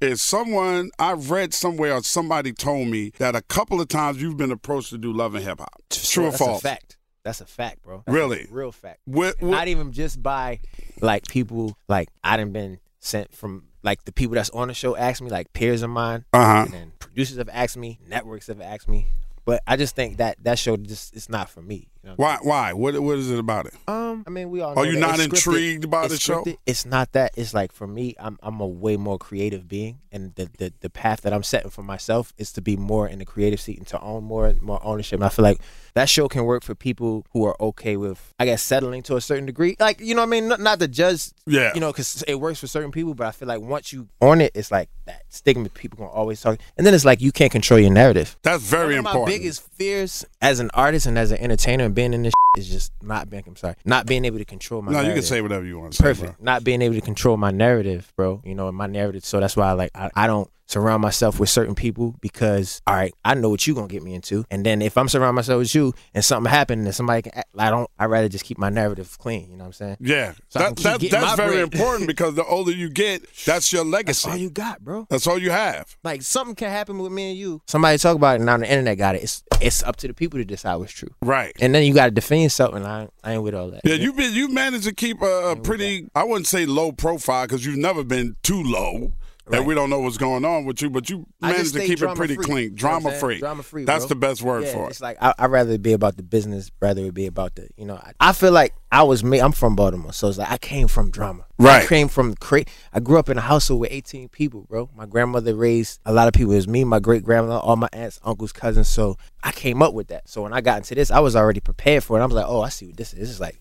is 0.00 0.20
someone 0.22 0.90
I've 0.98 1.30
read 1.30 1.54
somewhere 1.54 1.94
or 1.94 2.02
somebody 2.02 2.52
told 2.52 2.88
me 2.88 3.10
that 3.18 3.34
a 3.34 3.42
couple 3.42 3.80
of 3.80 3.88
times 3.88 4.20
you've 4.20 4.36
been 4.36 4.52
approached 4.52 4.90
to 4.90 4.98
do 4.98 5.12
love 5.12 5.34
and 5.34 5.44
hip 5.44 5.58
hop. 5.58 5.82
True 5.90 6.26
or 6.26 6.30
That's 6.30 6.38
false? 6.42 6.58
A 6.60 6.68
fact. 6.68 6.96
That's 7.22 7.40
a 7.40 7.46
fact, 7.46 7.82
bro. 7.82 8.02
That's 8.06 8.14
Really? 8.14 8.46
real 8.50 8.72
fact. 8.72 9.00
What, 9.04 9.40
what- 9.40 9.50
Not 9.50 9.68
even 9.68 9.92
just 9.92 10.22
by 10.22 10.60
like 11.00 11.26
people 11.26 11.76
like 11.88 12.08
I 12.22 12.36
done 12.36 12.52
been 12.52 12.78
sent 13.00 13.34
from 13.34 13.64
like 13.82 14.04
the 14.04 14.12
people 14.12 14.34
that's 14.34 14.50
on 14.50 14.68
the 14.68 14.74
show 14.74 14.96
asked 14.96 15.22
me 15.22 15.30
like 15.30 15.52
peers 15.52 15.82
of 15.82 15.90
mine, 15.90 16.24
uh-huh. 16.32 16.64
and 16.64 16.72
then 16.72 16.92
producers 16.98 17.38
have 17.38 17.48
asked 17.52 17.76
me, 17.76 17.98
networks 18.08 18.48
have 18.48 18.60
asked 18.60 18.88
me. 18.88 19.06
But 19.44 19.62
I 19.66 19.76
just 19.76 19.94
think 19.94 20.16
that 20.16 20.42
that 20.42 20.58
show 20.58 20.76
just 20.76 21.14
it's 21.14 21.28
not 21.28 21.48
for 21.48 21.62
me. 21.62 21.88
You 22.06 22.12
know? 22.12 22.16
Why? 22.18 22.38
Why? 22.40 22.72
What? 22.72 23.00
What 23.00 23.18
is 23.18 23.32
it 23.32 23.38
about 23.38 23.66
it? 23.66 23.74
Um, 23.88 24.22
I 24.28 24.30
mean, 24.30 24.50
we 24.50 24.60
all. 24.60 24.76
Know 24.76 24.82
Are 24.82 24.86
you 24.86 24.96
not 24.98 25.18
intrigued 25.18 25.90
by 25.90 26.04
It's 26.04 26.14
the 26.14 26.20
show? 26.20 26.44
It's 26.64 26.86
not 26.86 27.12
that. 27.12 27.32
It's 27.36 27.52
like 27.52 27.72
for 27.72 27.88
me, 27.88 28.14
I'm 28.20 28.38
I'm 28.44 28.60
a 28.60 28.66
way 28.66 28.96
more 28.96 29.18
creative 29.18 29.66
being, 29.66 29.98
and 30.12 30.32
the, 30.36 30.48
the 30.58 30.72
the 30.80 30.88
path 30.90 31.22
that 31.22 31.32
I'm 31.32 31.42
setting 31.42 31.70
for 31.70 31.82
myself 31.82 32.32
is 32.38 32.52
to 32.52 32.60
be 32.62 32.76
more 32.76 33.08
in 33.08 33.18
the 33.18 33.24
creative 33.24 33.60
seat 33.60 33.78
and 33.78 33.86
to 33.88 34.00
own 34.00 34.22
more 34.22 34.54
more 34.60 34.80
ownership. 34.84 35.16
And 35.18 35.24
I 35.24 35.30
feel 35.30 35.42
like 35.42 35.60
that 35.94 36.08
show 36.08 36.28
can 36.28 36.44
work 36.44 36.62
for 36.62 36.74
people 36.76 37.26
who 37.32 37.44
are 37.44 37.56
okay 37.60 37.96
with, 37.96 38.32
I 38.38 38.44
guess, 38.44 38.62
settling 38.62 39.02
to 39.04 39.16
a 39.16 39.20
certain 39.20 39.46
degree. 39.46 39.74
Like 39.80 40.00
you 40.00 40.14
know, 40.14 40.20
what 40.20 40.28
I 40.28 40.30
mean, 40.30 40.48
not, 40.48 40.60
not 40.60 40.78
to 40.80 40.86
judge, 40.88 41.30
Yeah. 41.44 41.72
you 41.74 41.80
know, 41.80 41.90
because 41.90 42.22
it 42.28 42.36
works 42.36 42.60
for 42.60 42.68
certain 42.68 42.92
people. 42.92 43.14
But 43.14 43.26
I 43.26 43.30
feel 43.32 43.48
like 43.48 43.60
once 43.62 43.92
you 43.92 44.08
own 44.20 44.40
it, 44.40 44.52
it's 44.54 44.70
like 44.70 44.90
that 45.06 45.22
stigma. 45.28 45.68
People 45.70 45.98
gonna 45.98 46.10
always 46.10 46.40
talk, 46.40 46.60
and 46.76 46.86
then 46.86 46.94
it's 46.94 47.04
like 47.04 47.20
you 47.20 47.32
can't 47.32 47.50
control 47.50 47.80
your 47.80 47.90
narrative. 47.90 48.36
That's 48.42 48.62
very 48.62 48.84
One 48.84 48.92
of 48.92 48.98
important. 49.06 49.26
My 49.26 49.32
biggest 49.32 49.62
fears 49.72 50.24
as 50.40 50.60
an 50.60 50.70
artist 50.72 51.06
and 51.06 51.18
as 51.18 51.32
an 51.32 51.38
entertainer 51.38 51.84
and 51.84 51.94
being 51.96 52.14
in 52.14 52.22
this 52.22 52.32
is 52.56 52.68
just 52.68 52.92
not 53.02 53.28
being. 53.28 53.42
I'm 53.46 53.56
sorry, 53.56 53.74
not 53.84 54.06
being 54.06 54.24
able 54.24 54.38
to 54.38 54.44
control 54.44 54.82
my. 54.82 54.92
no, 54.92 54.98
you 54.98 55.02
narrative. 55.06 55.24
can 55.24 55.28
say 55.28 55.40
whatever 55.40 55.64
you 55.64 55.80
want 55.80 55.94
to 55.94 55.96
say. 55.96 56.04
perfect. 56.04 56.40
Not 56.40 56.62
being 56.62 56.82
able 56.82 56.94
to 56.94 57.00
control 57.00 57.36
my 57.36 57.50
narrative, 57.50 58.12
bro. 58.16 58.40
You 58.44 58.54
know, 58.54 58.70
my 58.70 58.86
narrative. 58.86 59.24
So 59.24 59.40
that's 59.40 59.56
why 59.56 59.70
I 59.70 59.72
like 59.72 59.90
I, 59.96 60.10
I 60.14 60.26
don't 60.28 60.48
surround 60.66 61.02
myself 61.02 61.38
with 61.40 61.48
certain 61.48 61.74
people 61.74 62.14
because 62.20 62.82
all 62.86 62.94
right, 62.94 63.14
I 63.24 63.34
know 63.34 63.48
what 63.50 63.66
you're 63.66 63.76
gonna 63.76 63.88
get 63.88 64.02
me 64.02 64.14
into, 64.14 64.44
and 64.50 64.64
then 64.66 64.82
if 64.82 64.96
I'm 64.98 65.08
surrounding 65.08 65.36
myself 65.36 65.58
with 65.60 65.74
you 65.74 65.94
and 66.14 66.24
something 66.24 66.50
happened 66.50 66.84
and 66.84 66.94
somebody 66.94 67.22
can, 67.22 67.32
act, 67.34 67.48
I 67.56 67.70
don't. 67.70 67.88
I'd 67.98 68.06
rather 68.06 68.28
just 68.28 68.44
keep 68.44 68.58
my 68.58 68.68
narrative 68.68 69.16
clean. 69.18 69.50
You 69.50 69.56
know 69.56 69.64
what 69.64 69.68
I'm 69.68 69.72
saying? 69.72 69.96
Yeah, 70.00 70.32
So 70.48 70.58
that, 70.58 70.76
that, 70.76 71.00
that's 71.10 71.36
very 71.36 71.60
important 71.60 72.06
because 72.06 72.34
the 72.34 72.44
older 72.44 72.72
you 72.72 72.90
get, 72.90 73.22
that's 73.44 73.72
your 73.72 73.84
That's 73.84 73.92
legacy. 73.92 74.30
all 74.30 74.36
you 74.36 74.50
got, 74.50 74.84
bro. 74.84 75.06
That's 75.08 75.26
all 75.26 75.38
you 75.38 75.50
have. 75.50 75.96
Like 76.04 76.22
something 76.22 76.54
can 76.54 76.70
happen 76.70 76.98
with 76.98 77.12
me 77.12 77.30
and 77.30 77.38
you. 77.38 77.62
Somebody 77.66 77.98
talk 77.98 78.16
about 78.16 78.32
it, 78.32 78.36
and 78.36 78.46
now 78.46 78.56
the 78.56 78.68
internet 78.68 78.98
got 78.98 79.14
it. 79.14 79.22
It's 79.22 79.42
it's 79.60 79.82
up 79.82 79.96
to 79.96 80.08
the 80.08 80.14
people 80.14 80.38
to 80.38 80.44
decide 80.44 80.76
what's 80.76 80.92
true. 80.92 81.08
Right. 81.22 81.52
And 81.60 81.74
then 81.74 81.84
you 81.84 81.94
got 81.94 82.06
to 82.06 82.10
defend 82.10 82.42
yourself, 82.42 82.74
and 82.74 82.86
I, 82.86 83.08
I 83.24 83.32
ain't 83.34 83.42
with 83.42 83.54
all 83.54 83.70
that. 83.70 83.80
Yeah, 83.84 83.94
you've 83.94 84.16
been 84.16 84.34
you 84.34 84.48
managed 84.48 84.84
to 84.84 84.94
keep 84.94 85.22
a, 85.22 85.50
a 85.50 85.56
pretty 85.56 86.08
I 86.14 86.24
wouldn't 86.24 86.46
say 86.46 86.66
low 86.66 86.92
profile 86.92 87.46
because 87.46 87.64
you've 87.64 87.78
never 87.78 88.04
been 88.04 88.36
too 88.42 88.62
low. 88.62 89.12
And 89.46 89.54
Right. 89.58 89.64
we 89.66 89.74
don't 89.76 89.90
know 89.90 90.00
what's 90.00 90.16
going 90.18 90.44
on 90.44 90.64
with 90.64 90.82
you, 90.82 90.90
but 90.90 91.08
you 91.08 91.24
managed 91.40 91.72
to 91.74 91.80
keep 91.86 92.02
it 92.02 92.14
pretty 92.16 92.34
free. 92.34 92.44
clean, 92.44 92.64
You 92.64 92.70
know 92.70 92.76
drama 92.76 93.12
free. 93.12 93.38
Drama 93.38 93.62
free, 93.62 93.84
That's 93.84 94.04
bro. 94.04 94.08
the 94.08 94.14
best 94.16 94.42
word 94.42 94.64
yeah, 94.64 94.72
for 94.72 94.86
it. 94.86 94.90
It's 94.90 95.00
like 95.00 95.18
I, 95.22 95.34
I'd 95.38 95.52
rather 95.52 95.70
it 95.74 95.82
be 95.82 95.92
about 95.92 96.16
the 96.16 96.24
business, 96.24 96.72
rather 96.80 97.02
it 97.04 97.14
be 97.14 97.26
about 97.26 97.54
the, 97.54 97.68
you 97.76 97.84
know. 97.84 97.94
I, 97.94 98.12
I 98.18 98.32
feel 98.32 98.50
like 98.50 98.74
I 98.90 99.04
was 99.04 99.22
me. 99.22 99.38
I'm 99.38 99.52
from 99.52 99.76
Baltimore, 99.76 100.12
so 100.12 100.26
it's 100.28 100.38
like 100.38 100.50
I 100.50 100.58
came 100.58 100.88
from 100.88 101.12
drama. 101.12 101.44
Right. 101.60 101.84
I 101.84 101.86
came 101.86 102.08
from 102.08 102.34
cra- 102.34 102.64
I 102.92 102.98
grew 102.98 103.20
up 103.20 103.28
in 103.28 103.38
a 103.38 103.40
household 103.40 103.82
with 103.82 103.92
18 103.92 104.28
people, 104.30 104.62
bro. 104.68 104.90
My 104.96 105.06
grandmother 105.06 105.54
raised 105.54 106.00
a 106.04 106.12
lot 106.12 106.26
of 106.26 106.34
people. 106.34 106.52
It 106.52 106.56
was 106.56 106.66
me, 106.66 106.82
my 106.82 106.98
great 106.98 107.22
grandmother, 107.22 107.60
all 107.60 107.76
my 107.76 107.88
aunts, 107.92 108.18
uncles, 108.24 108.52
cousins. 108.52 108.88
So 108.88 109.16
I 109.44 109.52
came 109.52 109.80
up 109.80 109.94
with 109.94 110.08
that. 110.08 110.28
So 110.28 110.42
when 110.42 110.52
I 110.54 110.60
got 110.60 110.78
into 110.78 110.96
this, 110.96 111.12
I 111.12 111.20
was 111.20 111.36
already 111.36 111.60
prepared 111.60 112.02
for 112.02 112.18
it. 112.18 112.22
I 112.22 112.26
was 112.26 112.34
like, 112.34 112.46
oh, 112.48 112.62
I 112.62 112.68
see 112.68 112.86
what 112.88 112.96
this 112.96 113.12
is. 113.12 113.20
This 113.20 113.30
is 113.30 113.40
like, 113.40 113.60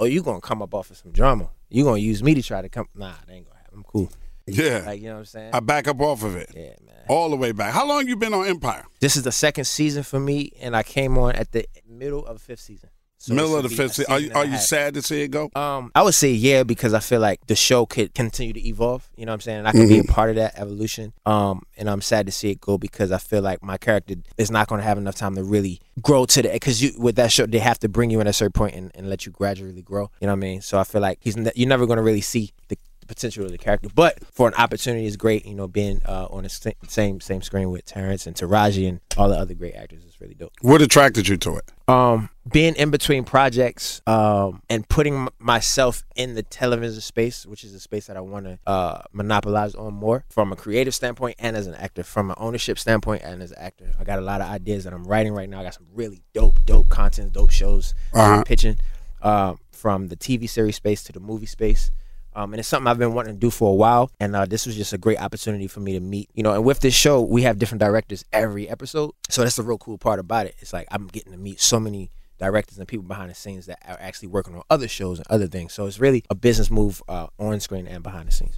oh, 0.00 0.06
you 0.06 0.22
gonna 0.22 0.40
come 0.40 0.62
up 0.62 0.72
off 0.74 0.90
of 0.90 0.96
some 0.96 1.12
drama. 1.12 1.50
You 1.68 1.84
gonna 1.84 1.98
use 1.98 2.22
me 2.22 2.32
to 2.34 2.42
try 2.42 2.62
to 2.62 2.70
come? 2.70 2.88
Nah, 2.94 3.12
that 3.26 3.32
ain't 3.34 3.44
gonna 3.46 3.58
happen. 3.58 3.74
I'm 3.80 3.84
cool. 3.84 4.10
Yeah. 4.46 4.82
Like 4.86 5.00
you 5.00 5.08
know 5.08 5.14
what 5.14 5.18
I'm 5.20 5.24
saying? 5.26 5.50
I 5.54 5.60
back 5.60 5.88
up 5.88 6.00
off 6.00 6.22
of 6.22 6.36
it. 6.36 6.50
yeah, 6.54 6.74
man. 6.84 6.94
All 7.08 7.30
the 7.30 7.36
way 7.36 7.52
back. 7.52 7.72
How 7.72 7.86
long 7.86 8.06
you 8.06 8.16
been 8.16 8.34
on 8.34 8.46
Empire? 8.46 8.84
This 9.00 9.16
is 9.16 9.22
the 9.22 9.32
second 9.32 9.64
season 9.64 10.02
for 10.02 10.18
me, 10.20 10.52
and 10.60 10.76
I 10.76 10.82
came 10.82 11.18
on 11.18 11.34
at 11.36 11.52
the 11.52 11.66
middle 11.88 12.24
of 12.26 12.38
the 12.38 12.44
fifth 12.44 12.60
season. 12.60 12.90
So 13.18 13.32
Middle 13.32 13.56
of 13.56 13.62
the 13.62 13.70
fifth 13.70 13.94
season. 13.94 14.12
Are 14.12 14.20
you, 14.20 14.30
are 14.34 14.44
you 14.44 14.58
sad 14.58 14.92
to 14.94 15.02
see 15.02 15.22
it 15.22 15.28
go? 15.30 15.50
Um, 15.56 15.90
I 15.94 16.02
would 16.02 16.14
say 16.14 16.30
yeah 16.32 16.64
because 16.64 16.92
I 16.92 17.00
feel 17.00 17.18
like 17.18 17.44
the 17.46 17.56
show 17.56 17.86
could 17.86 18.14
continue 18.14 18.52
to 18.52 18.68
evolve. 18.68 19.08
You 19.16 19.24
know 19.24 19.32
what 19.32 19.36
I'm 19.36 19.40
saying? 19.40 19.58
And 19.60 19.68
I 19.68 19.72
can 19.72 19.88
be 19.88 19.98
a 19.98 20.02
Mm-hmm. 20.02 20.12
part 20.12 20.30
of 20.30 20.36
that 20.36 20.58
evolution. 20.58 21.14
Um, 21.24 21.62
and 21.78 21.88
I'm 21.88 22.02
sad 22.02 22.26
to 22.26 22.32
see 22.32 22.50
it 22.50 22.60
go 22.60 22.76
because 22.76 23.10
I 23.12 23.18
feel 23.18 23.40
like 23.40 23.62
my 23.62 23.78
character 23.78 24.14
is 24.36 24.50
not 24.50 24.68
going 24.68 24.80
to 24.80 24.86
have 24.86 24.98
enough 24.98 25.14
time 25.16 25.34
to 25.36 25.42
really 25.42 25.80
grow 26.02 26.26
to 26.26 26.42
the 26.42 26.50
because 26.50 26.82
you 26.82 26.92
with 26.98 27.16
that 27.16 27.32
show 27.32 27.46
they 27.46 27.58
have 27.58 27.78
to 27.80 27.88
bring 27.88 28.10
you 28.10 28.20
in 28.20 28.26
at 28.26 28.30
a 28.30 28.34
certain 28.34 28.52
point 28.52 28.74
and, 28.76 28.92
and 28.94 29.08
let 29.08 29.24
you 29.24 29.32
gradually 29.32 29.82
grow. 29.82 30.10
You 30.20 30.26
know 30.26 30.34
what 30.34 30.38
I 30.38 30.40
mean? 30.40 30.60
So 30.60 30.78
I 30.78 30.84
feel 30.84 31.00
like 31.00 31.18
he's 31.22 31.36
ne- 31.38 31.52
you're 31.56 31.68
never 31.70 31.86
going 31.86 31.96
to 31.96 32.02
really 32.02 32.20
see 32.20 32.52
the, 32.68 32.76
the 33.06 33.14
potential 33.14 33.44
of 33.44 33.52
the 33.52 33.58
character, 33.58 33.88
but 33.94 34.18
for 34.32 34.48
an 34.48 34.54
opportunity 34.54 35.06
is 35.06 35.16
great. 35.16 35.46
You 35.46 35.54
know, 35.54 35.68
being 35.68 36.00
uh, 36.04 36.26
on 36.30 36.42
the 36.42 36.48
sa- 36.48 36.70
same 36.88 37.20
same 37.20 37.42
screen 37.42 37.70
with 37.70 37.84
Terrence 37.84 38.26
and 38.26 38.34
Taraji 38.36 38.88
and 38.88 39.00
all 39.16 39.28
the 39.28 39.36
other 39.36 39.54
great 39.54 39.74
actors 39.74 40.04
is 40.04 40.20
really 40.20 40.34
dope 40.34 40.52
What 40.60 40.82
attracted 40.82 41.28
you 41.28 41.36
to 41.38 41.56
it? 41.56 41.64
um 41.88 42.28
being 42.50 42.74
in 42.74 42.90
between 42.90 43.22
projects 43.22 44.00
um 44.08 44.60
and 44.68 44.88
putting 44.88 45.14
m- 45.14 45.28
myself 45.38 46.02
in 46.16 46.34
the 46.34 46.42
television 46.42 47.00
space 47.00 47.46
which 47.46 47.62
is 47.62 47.72
a 47.74 47.78
space 47.78 48.08
that 48.08 48.16
i 48.16 48.20
want 48.20 48.44
to 48.44 48.58
uh 48.66 49.00
monopolize 49.12 49.74
on 49.76 49.94
more 49.94 50.24
from 50.28 50.52
a 50.52 50.56
creative 50.56 50.92
standpoint 50.94 51.36
and 51.38 51.56
as 51.56 51.68
an 51.68 51.74
actor 51.74 52.02
from 52.02 52.30
an 52.30 52.36
ownership 52.40 52.76
standpoint 52.76 53.22
and 53.22 53.40
as 53.40 53.52
an 53.52 53.58
actor 53.58 53.88
i 54.00 54.04
got 54.04 54.18
a 54.18 54.22
lot 54.22 54.40
of 54.40 54.48
ideas 54.48 54.82
that 54.82 54.92
i'm 54.92 55.04
writing 55.04 55.32
right 55.32 55.48
now 55.48 55.60
i 55.60 55.62
got 55.62 55.74
some 55.74 55.86
really 55.94 56.20
dope 56.34 56.58
dope 56.66 56.88
content 56.88 57.32
dope 57.32 57.50
shows 57.50 57.94
Uh-huh. 58.12 58.38
I'm 58.38 58.42
pitching 58.44 58.76
uh, 59.22 59.54
from 59.70 60.08
the 60.08 60.16
tv 60.16 60.48
series 60.48 60.74
space 60.74 61.04
to 61.04 61.12
the 61.12 61.20
movie 61.20 61.46
space 61.46 61.92
um, 62.36 62.52
and 62.52 62.60
it's 62.60 62.68
something 62.68 62.86
I've 62.86 62.98
been 62.98 63.14
wanting 63.14 63.34
to 63.34 63.40
do 63.40 63.50
for 63.50 63.70
a 63.70 63.74
while, 63.74 64.10
and 64.20 64.36
uh, 64.36 64.44
this 64.44 64.66
was 64.66 64.76
just 64.76 64.92
a 64.92 64.98
great 64.98 65.20
opportunity 65.20 65.66
for 65.66 65.80
me 65.80 65.94
to 65.94 66.00
meet. 66.00 66.28
You 66.34 66.42
know, 66.42 66.52
and 66.52 66.64
with 66.64 66.80
this 66.80 66.94
show, 66.94 67.22
we 67.22 67.42
have 67.42 67.58
different 67.58 67.80
directors 67.80 68.24
every 68.32 68.68
episode, 68.68 69.12
so 69.30 69.42
that's 69.42 69.56
the 69.56 69.62
real 69.62 69.78
cool 69.78 69.96
part 69.96 70.20
about 70.20 70.46
it. 70.46 70.54
It's 70.58 70.72
like 70.72 70.86
I'm 70.90 71.06
getting 71.06 71.32
to 71.32 71.38
meet 71.38 71.60
so 71.60 71.80
many 71.80 72.10
directors 72.38 72.78
and 72.78 72.86
people 72.86 73.06
behind 73.06 73.30
the 73.30 73.34
scenes 73.34 73.64
that 73.66 73.78
are 73.88 73.96
actually 73.98 74.28
working 74.28 74.54
on 74.54 74.62
other 74.68 74.86
shows 74.86 75.18
and 75.18 75.26
other 75.30 75.46
things. 75.46 75.72
So 75.72 75.86
it's 75.86 75.98
really 75.98 76.22
a 76.28 76.34
business 76.34 76.70
move 76.70 77.02
uh, 77.08 77.28
on 77.38 77.58
screen 77.60 77.86
and 77.86 78.02
behind 78.02 78.28
the 78.28 78.32
scenes. 78.32 78.56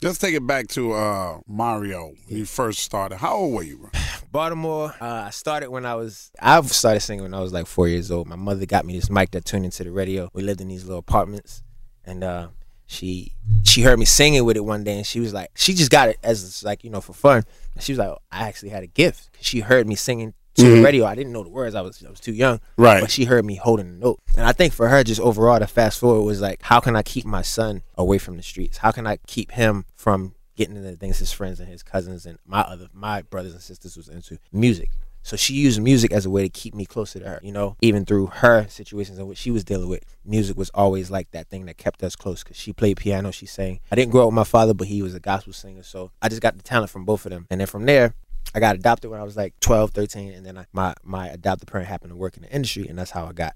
Let's 0.00 0.18
take 0.18 0.34
it 0.34 0.44
back 0.44 0.66
to 0.68 0.94
uh, 0.94 1.40
Mario 1.46 2.14
when 2.26 2.38
you 2.38 2.44
first 2.44 2.80
started. 2.80 3.18
How 3.18 3.36
old 3.36 3.54
were 3.54 3.62
you, 3.62 3.76
bro? 3.76 3.90
Baltimore. 4.32 4.94
Uh, 5.00 5.24
I 5.26 5.30
started 5.30 5.68
when 5.68 5.84
I 5.84 5.94
was. 5.94 6.32
I 6.40 6.60
started 6.62 7.00
singing 7.00 7.22
when 7.22 7.34
I 7.34 7.40
was 7.40 7.52
like 7.52 7.66
four 7.66 7.86
years 7.86 8.10
old. 8.10 8.26
My 8.26 8.34
mother 8.34 8.66
got 8.66 8.84
me 8.84 8.94
this 8.94 9.10
mic 9.10 9.30
that 9.32 9.44
tuned 9.44 9.66
into 9.66 9.84
the 9.84 9.92
radio. 9.92 10.30
We 10.32 10.42
lived 10.42 10.60
in 10.60 10.68
these 10.68 10.84
little 10.84 10.98
apartments, 10.98 11.62
and 12.04 12.24
uh, 12.24 12.48
she 12.92 13.32
she 13.64 13.82
heard 13.82 13.98
me 13.98 14.04
singing 14.04 14.44
with 14.44 14.56
it 14.56 14.64
one 14.64 14.84
day, 14.84 14.96
and 14.96 15.06
she 15.06 15.20
was 15.20 15.32
like, 15.32 15.50
she 15.54 15.74
just 15.74 15.90
got 15.90 16.08
it 16.08 16.18
as 16.22 16.62
like 16.62 16.84
you 16.84 16.90
know 16.90 17.00
for 17.00 17.12
fun. 17.12 17.44
And 17.74 17.82
she 17.82 17.92
was 17.92 17.98
like, 17.98 18.08
oh, 18.08 18.18
I 18.30 18.48
actually 18.48 18.70
had 18.70 18.82
a 18.82 18.86
gift. 18.86 19.30
She 19.40 19.60
heard 19.60 19.86
me 19.86 19.94
singing 19.94 20.34
to 20.54 20.62
the 20.62 20.68
mm-hmm. 20.68 20.84
radio. 20.84 21.06
I 21.06 21.14
didn't 21.14 21.32
know 21.32 21.42
the 21.42 21.48
words. 21.48 21.74
I 21.74 21.80
was 21.80 22.04
I 22.04 22.10
was 22.10 22.20
too 22.20 22.32
young. 22.32 22.60
Right. 22.76 23.00
But 23.00 23.10
she 23.10 23.24
heard 23.24 23.44
me 23.44 23.56
holding 23.56 23.86
the 23.86 24.04
note. 24.04 24.20
And 24.36 24.46
I 24.46 24.52
think 24.52 24.72
for 24.72 24.88
her, 24.88 25.02
just 25.02 25.20
overall, 25.20 25.58
to 25.58 25.66
fast 25.66 25.98
forward 25.98 26.22
was 26.22 26.40
like, 26.40 26.62
how 26.62 26.80
can 26.80 26.96
I 26.96 27.02
keep 27.02 27.24
my 27.24 27.42
son 27.42 27.82
away 27.96 28.18
from 28.18 28.36
the 28.36 28.42
streets? 28.42 28.78
How 28.78 28.90
can 28.90 29.06
I 29.06 29.16
keep 29.26 29.52
him 29.52 29.86
from 29.96 30.34
getting 30.56 30.76
into 30.76 30.90
the 30.90 30.96
things 30.96 31.18
his 31.18 31.32
friends 31.32 31.60
and 31.60 31.68
his 31.68 31.82
cousins 31.82 32.26
and 32.26 32.38
my 32.46 32.60
other 32.60 32.86
my 32.92 33.22
brothers 33.22 33.52
and 33.52 33.62
sisters 33.62 33.96
was 33.96 34.08
into 34.08 34.38
music. 34.52 34.90
So 35.22 35.36
she 35.36 35.54
used 35.54 35.80
music 35.80 36.12
as 36.12 36.26
a 36.26 36.30
way 36.30 36.42
to 36.42 36.48
keep 36.48 36.74
me 36.74 36.84
closer 36.84 37.20
to 37.20 37.28
her, 37.28 37.40
you 37.42 37.52
know, 37.52 37.76
even 37.80 38.04
through 38.04 38.26
her 38.26 38.66
situations 38.68 39.18
and 39.18 39.28
what 39.28 39.36
she 39.36 39.50
was 39.50 39.64
dealing 39.64 39.88
with. 39.88 40.04
Music 40.24 40.56
was 40.56 40.70
always 40.70 41.10
like 41.10 41.30
that 41.30 41.48
thing 41.48 41.66
that 41.66 41.78
kept 41.78 42.02
us 42.02 42.16
close 42.16 42.42
because 42.42 42.56
she 42.56 42.72
played 42.72 42.96
piano, 42.96 43.30
she 43.30 43.46
sang. 43.46 43.80
I 43.90 43.96
didn't 43.96 44.10
grow 44.10 44.22
up 44.22 44.26
with 44.28 44.34
my 44.34 44.44
father, 44.44 44.74
but 44.74 44.88
he 44.88 45.02
was 45.02 45.14
a 45.14 45.20
gospel 45.20 45.52
singer. 45.52 45.82
So 45.82 46.10
I 46.20 46.28
just 46.28 46.42
got 46.42 46.56
the 46.56 46.62
talent 46.62 46.90
from 46.90 47.04
both 47.04 47.24
of 47.24 47.30
them. 47.30 47.46
And 47.50 47.60
then 47.60 47.66
from 47.66 47.86
there, 47.86 48.14
I 48.54 48.60
got 48.60 48.76
adopted 48.76 49.10
when 49.10 49.20
I 49.20 49.24
was 49.24 49.36
like 49.36 49.58
12, 49.60 49.92
13. 49.92 50.32
And 50.32 50.44
then 50.44 50.58
I, 50.58 50.66
my, 50.72 50.94
my 51.02 51.28
adopted 51.28 51.68
parent 51.68 51.88
happened 51.88 52.10
to 52.10 52.16
work 52.16 52.36
in 52.36 52.42
the 52.42 52.50
industry. 52.50 52.88
And 52.88 52.98
that's 52.98 53.12
how 53.12 53.26
I 53.26 53.32
got 53.32 53.54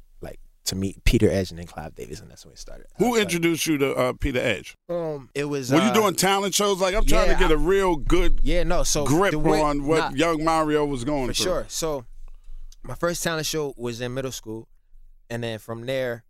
to 0.66 0.76
meet 0.76 1.02
Peter 1.04 1.28
Edge 1.30 1.50
and 1.50 1.58
then 1.58 1.66
Clive 1.66 1.94
Davis. 1.94 2.20
And 2.20 2.30
that's 2.30 2.44
when 2.44 2.52
we 2.52 2.56
started. 2.56 2.86
Who 2.98 3.06
started- 3.06 3.22
introduced 3.22 3.66
you 3.66 3.78
to 3.78 3.94
uh, 3.94 4.12
Peter 4.14 4.40
Edge? 4.40 4.74
Um, 4.88 5.30
it 5.34 5.44
was. 5.44 5.70
Were 5.72 5.78
you 5.78 5.84
uh, 5.84 5.94
doing 5.94 6.14
talent 6.14 6.54
shows? 6.54 6.80
Like 6.80 6.94
I'm 6.94 7.04
trying 7.04 7.28
yeah, 7.28 7.34
to 7.34 7.38
get 7.38 7.50
a 7.50 7.56
real 7.56 7.96
good 7.96 8.40
Yeah, 8.42 8.62
no. 8.64 8.82
So 8.82 9.04
grip 9.06 9.34
way- 9.34 9.60
on 9.60 9.84
what 9.86 9.98
nah, 10.12 10.16
young 10.16 10.44
Mario 10.44 10.84
was 10.84 11.04
going 11.04 11.28
for 11.28 11.34
through. 11.34 11.44
sure. 11.44 11.64
So 11.68 12.04
my 12.82 12.94
first 12.94 13.22
talent 13.22 13.46
show 13.46 13.74
was 13.76 14.00
in 14.00 14.14
middle 14.14 14.32
school, 14.32 14.68
and 15.30 15.42
then 15.42 15.58
from 15.58 15.86
there, 15.86 16.24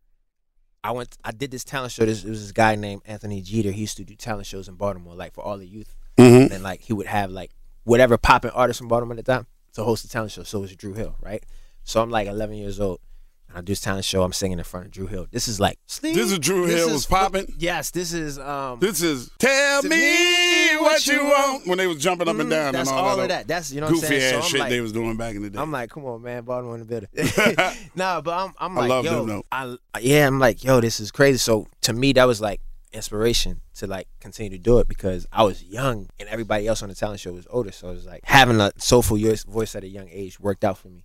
I 0.85 0.93
went. 0.93 1.17
I 1.25 1.33
did 1.33 1.51
this 1.51 1.65
talent 1.65 1.93
show. 1.93 2.05
This 2.07 2.25
it 2.25 2.31
was 2.31 2.43
this 2.43 2.53
guy 2.53 2.77
named 2.77 3.03
Anthony 3.07 3.43
Jeter. 3.43 3.73
He 3.73 3.81
used 3.83 3.97
to 3.99 4.05
do 4.05 4.15
talent 4.15 4.47
shows 4.47 4.69
in 4.69 4.75
Baltimore, 4.77 5.15
like 5.15 5.33
for 5.35 5.43
all 5.45 5.59
the 5.59 5.67
youth. 5.67 5.95
Mhm. 6.19 6.51
And 6.51 6.63
like 6.63 6.81
he 6.81 6.93
would 6.93 7.07
have 7.07 7.31
like 7.31 7.51
whatever 7.85 8.17
popping 8.17 8.51
artist 8.53 8.79
from 8.79 8.89
Baltimore 8.89 9.17
at 9.19 9.25
the 9.25 9.33
time 9.33 9.47
to 9.75 9.85
host 9.85 10.05
a 10.05 10.09
talent 10.09 10.33
show. 10.33 10.43
So 10.45 10.59
it 10.59 10.63
was 10.63 10.77
Dru 10.77 10.95
Hill, 10.95 11.15
right? 11.21 11.45
So 11.85 12.01
I'm 12.03 12.11
like 12.11 12.27
11 12.27 12.57
years 12.57 12.81
old. 12.81 13.01
And 13.49 13.59
I 13.59 13.61
do 13.61 13.73
this 13.73 13.81
talent 13.81 14.05
show. 14.05 14.23
I'm 14.23 14.33
singing 14.33 14.59
in 14.59 14.65
front 14.65 14.87
of 14.87 14.93
Dru 14.93 15.07
Hill. 15.07 15.27
This 15.31 15.49
is 15.49 15.61
like 15.61 15.79
This 16.01 16.17
is 16.17 16.39
Drew 16.39 16.67
this 16.67 16.77
Hill 16.77 16.89
is 16.89 16.93
was 16.93 17.07
popping? 17.07 17.55
Yes, 17.59 17.91
this 17.91 18.13
is 18.13 18.39
um. 18.39 18.81
This 18.81 19.03
is 19.03 19.31
tell 19.39 19.83
me 19.83 19.97
me 19.97 20.77
what 20.79 21.07
you 21.07 21.25
want 21.25 21.67
when 21.67 21.79
they 21.79 21.87
was 21.87 21.99
jumping 21.99 22.29
up 22.29 22.39
and 22.39 22.49
mm, 22.49 22.51
down 22.51 22.73
That's 22.73 22.89
and 22.89 22.99
all, 22.99 23.09
all, 23.09 23.21
of 23.21 23.29
that. 23.29 23.47
That's 23.47 23.73
you 23.73 23.81
know 23.81 23.87
what 23.87 23.95
I'm 23.95 24.01
goofy 24.01 24.21
saying. 24.21 24.33
So 24.33 24.37
I'm 24.39 24.43
shit 24.45 24.61
like, 24.61 24.71
they 24.71 24.81
was 24.81 24.93
doing 24.93 25.17
back 25.17 25.35
in 25.35 25.43
the 25.43 25.51
day. 25.51 25.59
I'm 25.59 25.71
like, 25.73 25.91
come 25.91 26.05
on, 26.05 26.23
man, 26.23 26.45
Baltimore 26.45 26.75
in 26.77 26.81
the 26.81 26.87
building. 26.87 27.09
nah, 27.95 28.21
but 28.21 28.33
I'm, 28.33 28.53
I'm 28.59 28.79
I 28.79 28.81
like, 28.81 28.89
love 28.89 29.05
yo, 29.05 29.27
them. 29.27 29.43
I, 29.53 29.77
yeah, 30.01 30.27
I'm 30.27 30.39
like, 30.39 30.65
yo, 30.65 30.81
this 30.81 31.01
is 31.01 31.11
crazy. 31.11 31.39
So 31.39 31.67
to 31.83 31.93
me, 31.93 32.13
that 32.15 32.25
was 32.25 32.41
like 32.41 32.61
inspiration 32.93 33.61
to 33.75 33.87
like 33.87 34.09
continue 34.21 34.51
to 34.51 34.59
do 34.59 34.79
it 34.79 34.89
because 34.89 35.27
I 35.33 35.43
was 35.43 35.63
young 35.63 36.09
and 36.19 36.29
everybody 36.29 36.67
else 36.67 36.83
on 36.83 36.89
the 36.89 36.95
talent 36.95 37.21
show 37.21 37.33
was 37.33 37.47
older. 37.51 37.73
So 37.73 37.89
it 37.91 37.95
was 37.95 38.07
like 38.07 38.23
having 38.25 38.61
a 38.61 38.73
soulful 38.79 39.19
voice 39.49 39.75
at 39.75 39.85
a 39.85 39.89
young 39.89 40.09
age 40.11 40.41
worked 40.41 40.65
out 40.65 40.79
for 40.79 40.89
me. 40.89 41.05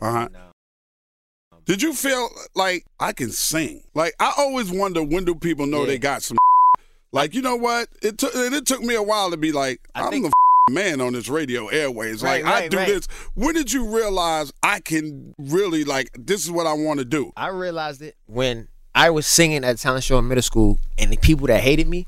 uh-huh. 0.00 0.26
And, 0.26 0.36
um, 0.36 0.42
Did 1.66 1.82
you 1.82 1.92
feel 1.94 2.28
like 2.54 2.84
I 2.98 3.12
can 3.12 3.30
sing? 3.30 3.82
Like 3.94 4.14
I 4.20 4.32
always 4.38 4.70
wonder 4.70 5.02
when 5.02 5.24
do 5.24 5.34
people 5.34 5.66
know 5.66 5.80
Yeah. 5.80 5.86
they 5.86 5.98
got 5.98 6.22
some 6.22 6.36
like 7.12 7.34
you 7.34 7.42
know 7.42 7.56
what? 7.56 7.88
It 8.02 8.18
took 8.18 8.34
and 8.34 8.54
it 8.54 8.66
took 8.66 8.82
me 8.82 8.94
a 8.94 9.02
while 9.02 9.30
to 9.30 9.36
be 9.36 9.52
like 9.52 9.80
I 9.94 10.02
I'm 10.04 10.10
think- 10.10 10.24
the 10.26 10.32
man 10.72 11.00
on 11.00 11.12
this 11.14 11.28
radio 11.28 11.66
airways. 11.68 12.22
Right, 12.22 12.44
like 12.44 12.64
I 12.64 12.68
do 12.68 12.76
right. 12.76 12.86
this. 12.88 13.06
When 13.34 13.54
did 13.54 13.72
you 13.72 13.94
realize 13.94 14.52
I 14.62 14.80
can 14.80 15.34
really 15.38 15.84
like 15.84 16.10
this 16.18 16.44
is 16.44 16.50
what 16.50 16.66
I 16.66 16.72
want 16.74 16.98
to 17.00 17.04
do? 17.04 17.32
I 17.36 17.48
realized 17.48 18.02
it 18.02 18.14
when 18.26 18.68
I 18.94 19.10
was 19.10 19.26
singing 19.26 19.64
at 19.64 19.74
a 19.76 19.78
talent 19.78 20.04
show 20.04 20.18
in 20.18 20.26
middle 20.28 20.42
school, 20.42 20.78
and 20.98 21.12
the 21.12 21.16
people 21.16 21.46
that 21.46 21.60
hated 21.60 21.86
me 21.88 22.06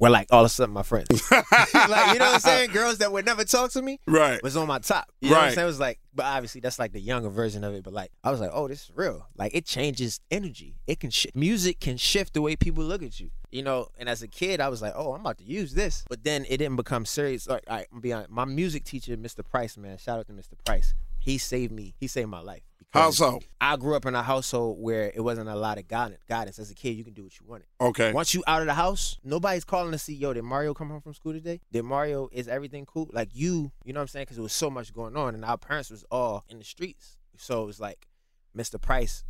were 0.00 0.10
like 0.10 0.26
all 0.32 0.40
of 0.40 0.46
a 0.46 0.48
sudden 0.48 0.74
my 0.74 0.82
friends. 0.82 1.08
like 1.30 1.44
you 1.72 2.18
know 2.18 2.26
what 2.26 2.34
I'm 2.34 2.40
saying? 2.40 2.70
Girls 2.70 2.98
that 2.98 3.12
would 3.12 3.24
never 3.26 3.44
talk 3.44 3.70
to 3.72 3.82
me 3.82 4.00
Right. 4.06 4.42
was 4.42 4.56
on 4.56 4.66
my 4.66 4.78
top. 4.80 5.08
You 5.20 5.30
know 5.30 5.36
what 5.36 5.44
I'm 5.44 5.52
saying? 5.54 5.64
It 5.64 5.66
was 5.66 5.78
like, 5.80 6.00
but 6.14 6.24
obviously 6.26 6.60
that's 6.60 6.78
like 6.78 6.92
the 6.92 7.00
younger 7.00 7.28
version 7.28 7.62
of 7.62 7.74
it. 7.74 7.84
But 7.84 7.92
like, 7.92 8.10
I 8.24 8.30
was 8.30 8.40
like, 8.40 8.50
oh, 8.52 8.66
this 8.66 8.84
is 8.84 8.90
real. 8.94 9.28
Like, 9.36 9.54
it 9.54 9.66
changes 9.66 10.20
energy. 10.30 10.76
It 10.86 10.98
can 10.98 11.10
sh- 11.10 11.26
music 11.34 11.78
can 11.80 11.96
shift 11.96 12.34
the 12.34 12.40
way 12.42 12.56
people 12.56 12.82
look 12.82 13.02
at 13.02 13.20
you. 13.20 13.30
You 13.52 13.62
know, 13.62 13.88
and 13.98 14.08
as 14.08 14.22
a 14.22 14.28
kid, 14.28 14.60
I 14.60 14.68
was 14.68 14.80
like, 14.80 14.92
oh, 14.96 15.12
I'm 15.12 15.20
about 15.20 15.38
to 15.38 15.44
use 15.44 15.74
this. 15.74 16.04
But 16.08 16.24
then 16.24 16.44
it 16.48 16.56
didn't 16.58 16.76
become 16.76 17.04
serious. 17.04 17.46
Like, 17.48 17.64
all 17.68 17.76
right, 17.76 17.86
I'm 17.92 18.00
be 18.00 18.12
honest. 18.12 18.30
My 18.30 18.44
music 18.44 18.84
teacher, 18.84 19.16
Mr. 19.16 19.44
Price, 19.48 19.76
man, 19.76 19.98
shout 19.98 20.18
out 20.18 20.26
to 20.28 20.32
Mr. 20.32 20.52
Price. 20.64 20.94
He 21.18 21.36
saved 21.36 21.72
me. 21.72 21.94
He 21.98 22.06
saved 22.06 22.28
my 22.28 22.40
life. 22.40 22.62
How 22.92 23.12
so? 23.12 23.40
I 23.60 23.76
grew 23.76 23.94
up 23.94 24.04
in 24.04 24.14
a 24.16 24.22
household 24.22 24.78
where 24.80 25.12
it 25.14 25.20
wasn't 25.20 25.48
a 25.48 25.54
lot 25.54 25.78
of 25.78 25.86
guidance. 25.86 26.22
Guidance 26.28 26.58
as 26.58 26.70
a 26.72 26.74
kid, 26.74 26.90
you 26.96 27.04
can 27.04 27.12
do 27.12 27.22
what 27.22 27.38
you 27.38 27.46
wanted. 27.46 27.66
Okay. 27.80 28.12
Once 28.12 28.34
you 28.34 28.42
out 28.48 28.62
of 28.62 28.66
the 28.66 28.74
house, 28.74 29.16
nobody's 29.22 29.64
calling 29.64 29.92
to 29.92 29.98
see, 29.98 30.14
yo, 30.14 30.32
did 30.32 30.42
Mario 30.42 30.74
come 30.74 30.90
home 30.90 31.00
from 31.00 31.14
school 31.14 31.32
today? 31.32 31.60
Did 31.70 31.84
Mario, 31.84 32.28
is 32.32 32.48
everything 32.48 32.84
cool? 32.86 33.08
Like 33.12 33.28
you, 33.32 33.70
you 33.84 33.92
know 33.92 34.00
what 34.00 34.02
I'm 34.02 34.08
saying? 34.08 34.24
Because 34.24 34.36
there 34.38 34.42
was 34.42 34.52
so 34.52 34.70
much 34.70 34.92
going 34.92 35.16
on 35.16 35.34
and 35.34 35.44
our 35.44 35.56
parents 35.56 35.90
was 35.90 36.04
all 36.10 36.44
in 36.48 36.58
the 36.58 36.64
streets. 36.64 37.16
So 37.36 37.62
it 37.62 37.66
was 37.66 37.78
like 37.78 38.08
Mr. 38.56 38.80
Price 38.80 39.22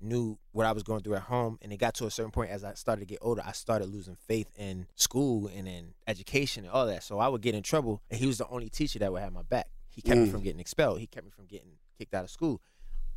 knew 0.00 0.38
what 0.52 0.66
I 0.66 0.72
was 0.72 0.82
going 0.82 1.02
through 1.02 1.16
at 1.16 1.22
home. 1.22 1.58
And 1.60 1.72
it 1.74 1.76
got 1.76 1.92
to 1.96 2.06
a 2.06 2.10
certain 2.10 2.32
point 2.32 2.50
as 2.50 2.64
I 2.64 2.72
started 2.72 3.00
to 3.00 3.06
get 3.06 3.18
older, 3.20 3.42
I 3.44 3.52
started 3.52 3.88
losing 3.90 4.16
faith 4.26 4.48
in 4.56 4.86
school 4.94 5.50
and 5.54 5.68
in 5.68 5.92
education 6.06 6.64
and 6.64 6.72
all 6.72 6.86
that. 6.86 7.02
So 7.02 7.18
I 7.18 7.28
would 7.28 7.42
get 7.42 7.54
in 7.54 7.62
trouble 7.62 8.00
and 8.10 8.18
he 8.18 8.26
was 8.26 8.38
the 8.38 8.48
only 8.48 8.70
teacher 8.70 8.98
that 9.00 9.12
would 9.12 9.20
have 9.20 9.32
my 9.34 9.42
back. 9.42 9.66
He 9.90 10.00
kept 10.00 10.18
me 10.18 10.26
Mm. 10.26 10.30
from 10.30 10.42
getting 10.42 10.60
expelled. 10.60 11.00
He 11.00 11.06
kept 11.06 11.26
me 11.26 11.30
from 11.30 11.44
getting 11.46 11.72
kicked 11.98 12.14
out 12.14 12.24
of 12.24 12.30
school. 12.30 12.60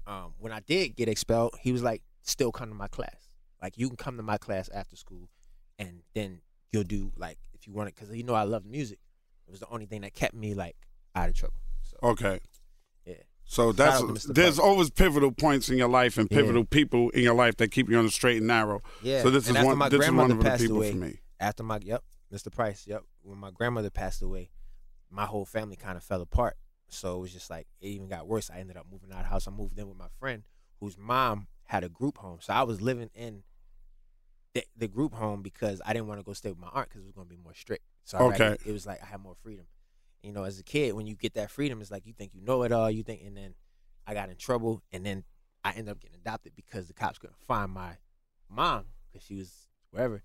Um, 0.08 0.34
when 0.39 0.52
I 0.54 0.62
did 0.62 0.96
get 0.96 1.10
expelled, 1.10 1.56
he 1.62 1.72
was 1.72 1.84
like, 1.84 2.02
still 2.22 2.52
come 2.52 2.70
to 2.70 2.76
my 2.76 2.88
class. 2.88 3.30
Like 3.62 3.78
you 3.78 3.88
can 3.88 3.98
come 3.98 4.17
to 4.17 4.24
my 4.24 4.38
class 4.38 4.70
after 4.74 4.96
school, 4.96 5.30
and 5.80 6.02
then 6.15 6.41
you'll 6.72 6.84
do 6.84 7.12
like 7.17 7.38
if 7.54 7.67
you 7.67 7.74
want 7.74 7.89
it 7.89 7.96
because 7.96 8.15
you 8.15 8.24
know 8.24 8.34
I 8.36 8.43
love 8.43 8.65
music. 8.65 9.00
It 9.48 9.52
was 9.52 9.60
the 9.60 9.70
only 9.70 9.86
thing 9.86 10.02
that 10.02 10.13
kept 10.13 10.34
me 10.34 10.54
like 10.54 10.76
out 11.15 11.30
of 11.30 11.36
trouble. 11.36 11.60
So 11.82 11.98
Okay. 12.10 12.39
yeah, 13.06 13.15
So 13.46 13.72
that's 13.72 14.02
out 14.02 14.08
to 14.08 14.13
Mr. 14.13 14.34
there's 14.36 14.60
always 14.60 14.89
pivotal 14.89 15.32
points 15.32 15.70
in 15.70 15.78
your 15.78 15.88
life 15.89 16.17
and 16.17 16.28
Yeah. 16.30 16.38
pivotal 16.38 16.65
people 16.65 17.10
in 17.12 17.24
your 17.24 17.34
life 17.34 17.56
that 17.58 17.72
keep 17.72 17.89
you 17.89 17.98
on 17.98 18.06
the 18.06 18.12
straight 18.12 18.38
and 18.38 18.48
narrow. 18.48 18.82
yeah. 19.02 19.24
So 19.24 19.30
this 19.32 19.48
And 19.48 19.58
is 19.58 19.65
one 19.65 19.78
my 19.78 19.89
this 19.89 20.06
is 20.06 20.12
one 20.12 20.32
of 20.32 20.38
the 20.38 20.43
passed 20.43 20.62
people 20.62 20.78
away, 20.78 20.91
for 20.91 20.98
me. 20.98 21.20
After 21.39 21.63
my 21.63 21.80
yep, 21.82 22.04
Mr. 22.32 22.52
Price, 22.52 22.86
yep. 22.86 23.04
When 23.24 23.38
my 23.39 23.52
grandmother 23.52 23.89
passed 23.89 24.22
away, 24.22 24.52
my 25.10 25.26
whole 25.26 25.46
family 25.46 25.76
kind 25.78 25.98
of 25.98 26.04
fell 26.04 26.22
apart. 26.22 26.58
So 26.89 27.17
it 27.17 27.19
was 27.19 27.34
just 27.34 27.50
like 27.50 27.67
it 27.82 27.88
even 27.88 28.08
got 28.08 28.28
worse. 28.28 28.50
I 28.50 28.60
ended 28.60 28.78
up 28.78 28.86
moving 28.91 29.12
out 29.12 29.19
of 29.19 29.23
the 29.26 29.30
house. 29.30 29.47
I 29.47 29.52
moved 29.52 29.78
in 29.78 29.88
with 29.88 29.97
my 29.97 30.08
friend 30.19 30.43
whose 30.80 30.97
mom 30.97 31.47
had 31.65 31.84
a 31.84 31.89
group 31.89 32.17
home. 32.17 32.38
So 32.41 32.54
I 32.54 32.63
was 32.63 32.82
living 32.82 33.10
in 33.13 33.43
the, 34.54 34.63
the 34.76 34.88
group 34.88 35.13
home 35.13 35.41
because 35.41 35.82
I 35.86 35.93
didn't 35.93 36.08
want 36.08 36.19
to 36.19 36.23
go 36.23 36.34
stay 36.34 36.50
with 36.50 36.60
my 36.60 36.69
aunt 36.73 36.89
because 36.89 37.02
it 37.02 37.06
was 37.06 37.13
going 37.13 37.28
to 37.28 37.36
be 37.36 37.41
more 37.41 37.54
strict. 37.54 37.84
So 38.06 38.17
Okay. 38.19 38.56
it 38.65 38.71
was 38.71 38.86
like 38.86 39.02
I 39.04 39.06
had 39.06 39.19
more 39.19 39.36
freedom. 39.43 39.65
You 40.23 40.32
know, 40.32 40.43
as 40.43 40.60
a 40.60 40.63
kid, 40.63 40.93
when 40.93 41.08
you 41.08 41.15
get 41.15 41.34
that 41.36 41.52
freedom, 41.52 41.82
it's 41.82 41.91
like 41.91 42.06
you 42.06 42.13
think 42.13 42.32
you 42.34 42.41
know 42.41 42.63
it 42.63 42.71
all. 42.71 42.89
You 42.89 43.04
think, 43.04 43.21
and 43.26 43.36
then 43.38 43.54
I 44.06 44.13
got 44.13 44.30
in 44.30 44.38
trouble, 44.38 44.82
and 44.91 45.06
then 45.06 45.23
I 45.63 45.71
ended 45.71 45.89
up 45.89 46.00
getting 46.00 46.15
adopted 46.15 46.54
because 46.56 46.88
the 46.88 46.93
cops 46.93 47.19
couldn't 47.19 47.38
find 47.47 47.71
my 47.71 47.97
mom 48.50 48.86
because 49.12 49.26
she 49.26 49.36
was 49.36 49.67
wherever, 49.91 50.23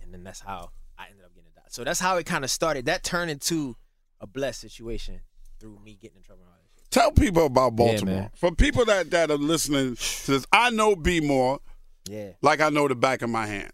and 0.00 0.12
then 0.12 0.22
that's 0.24 0.40
how 0.40 0.70
I 0.98 1.06
ended 1.08 1.24
up 1.24 1.34
getting 1.34 1.48
adopted. 1.50 1.72
So 1.72 1.84
that's 1.84 2.00
how 2.00 2.16
it 2.18 2.26
kind 2.26 2.44
of 2.44 2.50
started. 2.50 2.84
That 2.86 3.02
turned 3.02 3.30
into 3.30 3.76
a 4.20 4.26
blessed 4.26 4.60
situation 4.60 5.20
through 5.62 5.78
me 5.84 5.96
getting 6.00 6.16
in 6.18 6.22
trouble 6.24 6.42
and 6.42 6.50
all 6.50 6.58
that 6.58 6.68
shit. 6.82 6.90
Tell 6.90 7.12
people 7.12 7.46
about 7.46 7.76
Baltimore. 7.76 8.14
man. 8.14 8.30
For 8.34 8.50
people 8.52 8.84
that, 8.86 9.10
that 9.12 9.30
are 9.30 9.36
listening 9.38 9.94
to 9.96 10.30
this, 10.32 10.44
I 10.52 10.70
know 10.70 10.96
B 10.96 11.20
more 11.20 11.60
Yeah, 12.08 12.32
like 12.42 12.60
I 12.60 12.68
know 12.68 12.88
the 12.88 12.96
back 12.96 13.22
of 13.22 13.30
my 13.30 13.46
hand. 13.46 13.70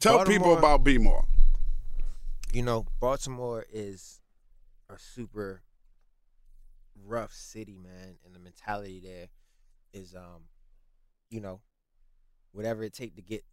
Tell 0.00 0.24
people 0.24 0.54
Baltimore- 0.54 0.58
about 0.58 0.84
B 0.84 0.98
more. 0.98 1.24
you 2.52 2.62
know, 2.62 2.86
Baltimore 3.00 3.66
is 3.72 4.20
a 4.88 4.98
super 4.98 5.62
rough 7.04 7.32
city, 7.32 7.76
man, 7.78 8.16
and 8.24 8.34
the 8.34 8.38
mentality 8.38 9.00
there 9.02 9.26
is, 9.92 10.14
um, 10.14 10.44
you 11.30 11.40
know, 11.40 11.60
whatever 12.52 12.84
it 12.84 12.92
take 12.94 13.16
to 13.16 13.22
get 13.22 13.44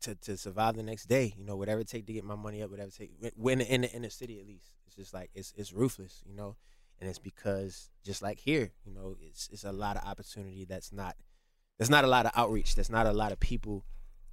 to, 0.00 0.16
to 0.16 0.36
survive 0.36 0.74
the 0.74 0.82
next 0.82 1.06
day. 1.06 1.32
You 1.38 1.44
know, 1.44 1.54
whatever 1.56 1.82
it 1.82 1.88
take 1.88 2.06
to 2.06 2.12
get 2.12 2.24
my 2.24 2.34
money 2.34 2.62
up, 2.62 2.70
whatever 2.70 2.88
it 2.88 2.94
take 2.96 3.12
when 3.36 3.60
in 3.60 3.82
the 3.82 3.92
inner 3.92 4.10
city 4.10 4.40
at 4.40 4.46
least. 4.46 4.72
It's 4.86 4.96
just 4.96 5.14
like 5.14 5.30
it's 5.34 5.52
it's 5.56 5.72
ruthless, 5.72 6.22
you 6.26 6.34
know, 6.34 6.56
and 7.02 7.10
it's 7.10 7.18
because 7.18 7.90
just 8.04 8.22
like 8.22 8.38
here, 8.38 8.70
you 8.84 8.94
know, 8.94 9.16
it's 9.20 9.48
it's 9.52 9.64
a 9.64 9.72
lot 9.72 9.96
of 9.96 10.04
opportunity 10.04 10.64
that's 10.64 10.92
not 10.92 11.16
there's 11.76 11.90
not 11.90 12.04
a 12.04 12.06
lot 12.06 12.26
of 12.26 12.32
outreach. 12.36 12.76
There's 12.76 12.90
not 12.90 13.08
a 13.08 13.12
lot 13.12 13.32
of 13.32 13.40
people 13.40 13.84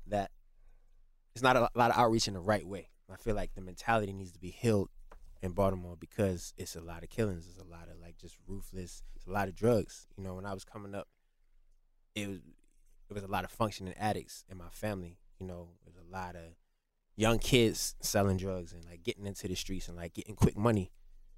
that 0.06 0.30
it's 1.34 1.42
not 1.42 1.58
a 1.58 1.68
lot 1.74 1.90
of 1.90 1.98
outreach 1.98 2.28
in 2.28 2.36
the 2.36 2.40
right 2.40 2.66
way. 2.66 2.90
I 3.12 3.16
feel 3.16 3.34
like 3.34 3.56
the 3.56 3.62
mentality 3.62 4.14
needs 4.14 4.32
to 4.34 4.40
be 4.40 4.52
healed 4.52 4.90
in 5.42 5.54
Baltimore 5.54 5.96
because 6.00 6.54
it's 6.58 6.76
a 6.76 6.80
lot 6.80 7.02
of 7.02 7.10
killings. 7.10 7.48
It's 7.48 7.58
a 7.58 7.68
lot 7.68 7.88
of 7.92 8.00
like 8.00 8.20
just 8.20 8.38
ruthless. 8.48 9.02
It's 9.16 9.26
a 9.26 9.32
lot 9.32 9.48
of 9.48 9.56
drugs. 9.56 10.06
You 10.16 10.24
know, 10.24 10.36
when 10.36 10.46
I 10.46 10.54
was 10.54 10.64
coming 10.64 10.94
up, 10.94 11.08
it 12.14 12.28
was 12.28 12.38
it 13.10 13.14
was 13.16 13.24
a 13.24 13.28
lot 13.28 13.46
of 13.46 13.50
functioning 13.50 13.96
addicts 13.98 14.46
in 14.48 14.60
my 14.60 14.70
family. 14.70 15.18
You 15.40 15.48
know, 15.48 15.70
there's 15.84 15.98
a 15.98 16.16
lot 16.16 16.36
of 16.36 16.54
young 17.16 17.40
kids 17.40 17.96
selling 18.00 18.38
drugs 18.38 18.74
and 18.74 18.86
like 18.86 19.02
getting 19.02 19.26
into 19.26 19.48
the 19.48 19.56
streets 19.56 19.88
and 19.88 19.98
like 19.98 20.14
getting 20.14 20.36
quick 20.36 20.56
money 20.56 20.92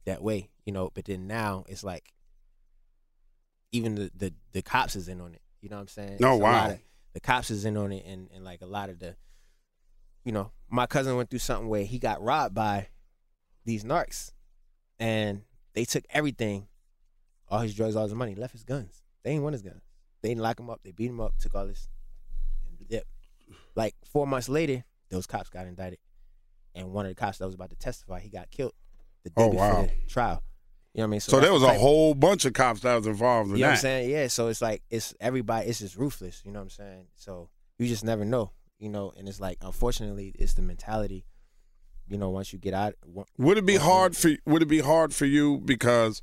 that 0.05 0.21
way. 0.21 0.49
You 0.65 0.73
know, 0.73 0.91
but 0.93 1.05
then 1.05 1.27
now 1.27 1.63
it's 1.67 1.83
like 1.83 2.13
even 3.71 3.95
the 3.95 4.11
the, 4.15 4.33
the 4.53 4.61
cops 4.61 4.95
is 4.95 5.07
in 5.07 5.21
on 5.21 5.33
it. 5.33 5.41
You 5.61 5.69
know 5.69 5.75
what 5.77 5.81
I'm 5.83 5.87
saying? 5.87 6.17
Oh, 6.23 6.33
It's 6.35 6.41
wow. 6.41 6.69
of- 6.71 6.79
the 7.13 7.19
cops 7.19 7.51
is 7.51 7.65
in 7.65 7.75
on 7.75 7.91
it 7.91 8.05
and, 8.05 8.29
and 8.33 8.45
like 8.45 8.61
a 8.61 8.65
lot 8.65 8.89
of 8.89 8.99
the 8.99 9.15
you 10.23 10.31
know, 10.31 10.51
my 10.69 10.85
cousin 10.85 11.17
went 11.17 11.29
through 11.29 11.39
something 11.39 11.67
where 11.67 11.83
he 11.83 11.99
got 11.99 12.21
robbed 12.21 12.53
by 12.55 12.87
these 13.65 13.83
narcs 13.83 14.31
and 14.99 15.41
they 15.73 15.83
took 15.83 16.05
everything, 16.11 16.67
all 17.49 17.59
his 17.59 17.73
drugs, 17.73 17.95
all 17.95 18.03
his 18.03 18.13
money, 18.13 18.35
left 18.35 18.53
his 18.53 18.63
guns. 18.63 19.01
They 19.23 19.31
ain't 19.31 19.43
want 19.43 19.53
his 19.53 19.61
guns. 19.63 19.81
They 20.21 20.29
didn't 20.29 20.41
lock 20.43 20.59
him 20.59 20.69
up. 20.69 20.79
They 20.83 20.91
beat 20.91 21.09
him 21.09 21.19
up, 21.19 21.33
took 21.39 21.55
all 21.55 21.65
this. 21.67 21.89
Yep. 22.87 23.03
Like 23.75 23.95
four 24.05 24.27
months 24.27 24.47
later, 24.47 24.83
those 25.09 25.25
cops 25.25 25.49
got 25.49 25.65
indicted. 25.65 25.99
And 26.75 26.91
one 26.93 27.05
of 27.05 27.09
the 27.11 27.15
cops 27.15 27.39
that 27.39 27.45
was 27.47 27.55
about 27.55 27.71
to 27.71 27.75
testify, 27.75 28.19
he 28.19 28.29
got 28.29 28.51
killed 28.51 28.73
the 29.23 29.29
day 29.29 29.35
Oh, 29.37 29.51
before 29.51 29.67
wow. 29.73 29.81
the 29.83 30.09
trial. 30.09 30.43
You 30.93 30.99
know 30.99 31.03
what 31.03 31.07
I 31.07 31.11
mean? 31.11 31.19
So 31.21 31.31
that's 31.37 31.45
there 31.45 31.53
was 31.53 31.63
a 31.63 31.73
whole 31.73 32.13
bunch 32.13 32.43
of 32.45 32.53
cops 32.53 32.81
that 32.81 32.95
was 32.95 33.07
involved 33.07 33.51
in 33.51 33.55
You 33.57 33.61
know 33.61 33.67
what 33.69 33.73
I'm 33.75 33.79
saying? 33.79 34.09
Yeah. 34.09 34.27
So 34.27 34.47
it's 34.47 34.61
like 34.61 34.83
it's 34.89 35.13
everybody. 35.21 35.67
It's 35.69 35.79
just 35.79 35.95
ruthless. 35.95 36.41
You 36.43 36.51
know 36.51 36.59
what 36.59 36.63
I'm 36.63 36.69
saying? 36.69 37.05
So 37.15 37.49
you 37.79 37.87
just 37.87 38.03
never 38.03 38.25
know. 38.25 38.51
You 38.77 38.89
know, 38.89 39.13
and 39.15 39.29
it's 39.29 39.39
like 39.39 39.57
unfortunately, 39.61 40.33
it's 40.37 40.53
the 40.53 40.61
mentality. 40.61 41.25
You 42.07 42.17
know, 42.17 42.29
once 42.29 42.51
you 42.51 42.59
get 42.59 42.73
out, 42.73 42.95
Would 43.37 43.57
it 43.57 43.65
be 43.65 43.77
hard 43.77 44.17
for 44.17 44.31
Would 44.45 44.61
it 44.63 44.67
be 44.67 44.79
hard 44.79 45.13
for 45.13 45.25
you 45.25 45.59
because 45.63 46.19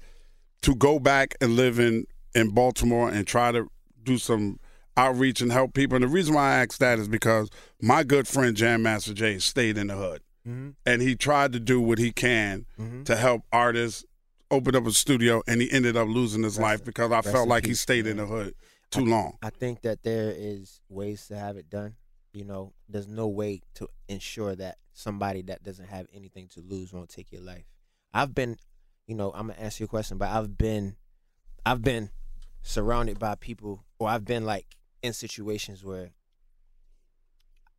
to 0.63 0.75
go 0.75 0.99
back 0.99 1.35
and 1.41 1.57
live 1.57 1.79
in 1.79 2.05
in 2.35 2.51
Baltimore 2.51 3.09
and 3.09 3.27
try 3.27 3.53
to 3.53 3.71
do 4.03 4.19
some 4.19 4.59
outreach 4.99 5.41
and 5.41 5.51
help 5.51 5.73
people? 5.73 5.97
And 5.97 6.03
the 6.05 6.09
reason 6.09 6.35
why 6.35 6.57
I 6.57 6.63
ask 6.63 6.77
that 6.79 6.99
is 6.99 7.09
because 7.09 7.49
my 7.81 8.03
good 8.03 8.29
friend 8.29 8.55
Jam 8.55 8.83
Master 8.83 9.15
Jay 9.15 9.39
stayed 9.39 9.79
in 9.79 9.87
the 9.87 9.95
hood 9.95 10.21
Mhm. 10.49 10.75
and 10.87 11.03
he 11.03 11.15
tried 11.15 11.53
to 11.53 11.61
do 11.61 11.81
what 11.81 11.99
he 11.99 12.11
can 12.13 12.67
Mhm. 12.79 13.05
to 13.05 13.17
help 13.17 13.43
artists 13.53 14.05
open 14.51 14.75
up 14.75 14.87
a 14.87 14.93
studio, 14.93 15.43
and 15.47 15.61
he 15.61 15.71
ended 15.71 15.97
up 15.97 16.09
losing 16.09 16.43
his 16.43 16.59
life 16.59 16.83
because 16.83 17.13
I 17.13 17.21
felt 17.21 17.49
like 17.49 17.67
he 17.67 17.75
stayed 17.75 18.07
in 18.07 18.17
the 18.17 18.27
hood 18.27 18.55
too 18.91 19.05
long. 19.05 19.37
I 19.43 19.51
think 19.51 19.83
that 19.83 20.03
there 20.03 20.33
is 20.35 20.81
ways 20.89 21.27
to 21.27 21.37
have 21.39 21.57
it 21.59 21.69
done. 21.69 21.97
You 22.33 22.45
know, 22.45 22.73
there's 22.89 23.09
no 23.09 23.29
way 23.29 23.61
to 23.75 23.89
ensure 24.09 24.55
that 24.57 24.79
somebody 24.93 25.43
that 25.43 25.63
doesn't 25.63 25.87
have 25.89 26.07
anything 26.13 26.49
to 26.49 26.61
lose 26.61 26.93
won't 26.93 27.11
take 27.11 27.31
your 27.31 27.43
life. 27.43 27.67
I've 28.15 28.35
been, 28.35 28.57
you 29.07 29.15
know, 29.15 29.33
I'm 29.33 29.49
gonna 29.49 29.59
answer 29.61 29.83
your 29.83 29.89
question, 29.89 30.17
but 30.17 30.31
I've 30.31 30.57
been, 30.57 30.97
I've 31.67 31.83
been 31.83 32.11
surrounded 32.63 33.19
by 33.19 33.35
people, 33.35 33.85
or 33.99 34.09
I've 34.09 34.25
been 34.25 34.45
like 34.47 34.77
in 35.03 35.13
situations 35.13 35.85
where. 35.85 36.13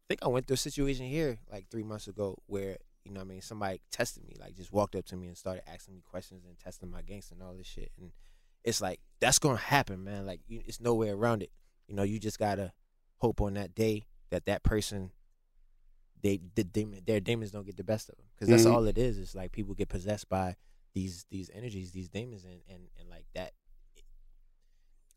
I 0.09 0.13
think 0.15 0.23
I 0.23 0.27
went 0.27 0.47
through 0.47 0.55
a 0.55 0.57
situation 0.57 1.05
here 1.05 1.37
like 1.51 1.67
three 1.69 1.83
months 1.83 2.07
ago 2.07 2.35
where 2.47 2.77
you 3.05 3.11
know 3.11 3.19
what 3.19 3.25
I 3.27 3.29
mean 3.29 3.41
somebody 3.43 3.79
tested 3.91 4.23
me 4.27 4.35
like 4.39 4.55
just 4.55 4.71
walked 4.73 4.95
up 4.95 5.05
to 5.05 5.15
me 5.15 5.27
and 5.27 5.37
started 5.37 5.61
asking 5.71 5.93
me 5.93 6.01
questions 6.01 6.45
and 6.45 6.57
testing 6.57 6.89
my 6.89 7.03
gangster 7.03 7.35
and 7.35 7.43
all 7.43 7.53
this 7.53 7.67
shit 7.67 7.91
and 7.99 8.11
it's 8.63 8.81
like 8.81 8.99
that's 9.19 9.37
gonna 9.37 9.57
happen, 9.57 10.03
man. 10.03 10.25
Like 10.25 10.41
you, 10.47 10.61
it's 10.65 10.81
no 10.81 10.95
way 10.95 11.09
around 11.09 11.43
it. 11.43 11.51
You 11.87 11.95
know, 11.95 12.03
you 12.03 12.17
just 12.19 12.39
gotta 12.39 12.73
hope 13.17 13.39
on 13.39 13.53
that 13.53 13.75
day 13.75 14.07
that 14.31 14.45
that 14.45 14.63
person, 14.63 15.11
they 16.21 16.39
their 16.55 17.19
demons 17.19 17.51
don't 17.51 17.65
get 17.65 17.77
the 17.77 17.83
best 17.83 18.09
of 18.09 18.15
them, 18.17 18.25
because 18.35 18.49
that's 18.49 18.65
Mhm. 18.65 18.73
all 18.73 18.85
it 18.87 18.97
is. 18.97 19.17
It's 19.17 19.35
like 19.35 19.51
people 19.51 19.75
get 19.75 19.89
possessed 19.89 20.27
by 20.27 20.55
these 20.93 21.25
these 21.29 21.49
energies, 21.53 21.91
these 21.91 22.09
demons, 22.09 22.43
and 22.45 22.61
and, 22.67 22.89
and 22.99 23.09
like 23.09 23.25
that. 23.35 23.53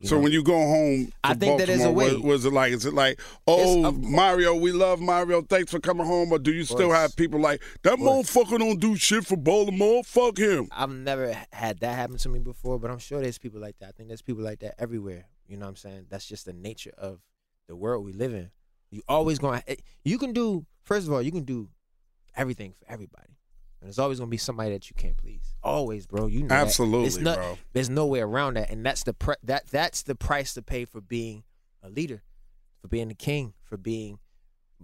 So 0.05 0.17
know, 0.17 0.23
when 0.23 0.33
you 0.33 0.43
go 0.43 0.55
home, 0.55 1.13
I 1.23 1.35
think 1.35 1.59
that 1.59 1.69
there's 1.69 1.85
a 1.85 1.91
way. 1.93 2.15
what- 2.15 2.25
Was 2.25 2.45
it 2.45 2.53
like? 2.53 2.73
Is 2.73 2.85
it 2.85 2.95
like, 2.95 3.21
oh. 3.47 3.93
Mario, 3.93 4.55
we 4.55 4.73
love 4.73 5.01
Mario. 5.01 5.43
Thanks 5.43 5.71
for 5.71 5.79
coming 5.81 6.07
home. 6.07 6.33
Or 6.33 6.39
do 6.39 6.53
you 6.53 6.65
still 6.65 6.91
have 6.91 7.15
people 7.17 7.41
like 7.41 7.63
that 7.83 7.99
motherfucker 7.99 8.59
don't 8.59 8.81
do 8.81 8.97
shit 8.97 9.25
for 9.25 9.37
Baltimore? 9.37 10.03
Fuck 10.05 10.39
him. 10.39 10.69
I've 10.73 10.91
never 10.91 11.37
had 11.53 11.81
that 11.81 11.95
happen 11.95 12.17
to 12.19 12.29
me 12.29 12.41
before, 12.41 12.79
but 12.79 12.91
I'm 12.91 12.99
sure 12.99 13.21
there's 13.21 13.39
people 13.39 13.61
like 13.61 13.79
that. 13.79 13.91
I 13.91 13.93
think 13.93 14.09
there's 14.09 14.23
people 14.23 14.43
like 14.43 14.61
that 14.61 14.75
everywhere. 14.79 15.27
You 15.47 15.57
know 15.57 15.67
what 15.67 15.71
I'm 15.71 15.77
saying? 15.77 16.07
That's 16.09 16.27
just 16.27 16.47
the 16.47 16.53
nature 16.53 16.93
of 16.99 17.21
the 17.69 17.77
world 17.77 18.05
we 18.05 18.13
live 18.13 18.35
in. 18.35 18.51
You 18.91 19.03
always 19.09 19.39
going 19.39 19.61
to 19.61 19.71
eh, 19.71 19.77
you 20.05 20.19
can 20.19 20.33
do 20.33 20.67
first 20.83 21.07
of 21.07 21.13
all, 21.13 21.23
you 21.23 21.31
can 21.33 21.45
do 21.45 21.69
everything 22.37 22.73
for 22.79 22.91
everybody. 22.91 23.37
And 23.81 23.89
there's 23.89 23.99
always 23.99 24.19
going 24.19 24.29
to 24.29 24.31
be 24.31 24.37
somebody 24.37 24.71
that 24.73 24.89
you 24.91 24.95
can't 24.97 25.17
please. 25.17 25.52
Always, 25.63 26.07
bro. 26.07 26.27
You 26.27 26.43
know 26.43 26.49
that. 26.49 26.67
Absolutely, 26.67 27.07
It's 27.07 27.19
not, 27.19 27.37
bro. 27.37 27.59
There's 27.73 27.91
no 27.91 28.07
way 28.07 28.21
around 28.21 28.55
that, 28.55 28.71
and 28.71 28.85
that's 28.85 29.05
the 29.05 29.15
pre- 29.15 29.37
that 29.45 29.67
that's 29.69 30.03
the 30.03 30.15
price 30.15 30.55
to 30.55 30.63
pay 30.63 30.85
for 30.85 31.01
being 31.01 31.45
a 31.83 31.89
leader, 31.89 32.23
for 32.81 32.89
being 32.89 33.09
the 33.09 33.15
king, 33.15 33.55
for 33.63 33.77
being, 33.77 34.19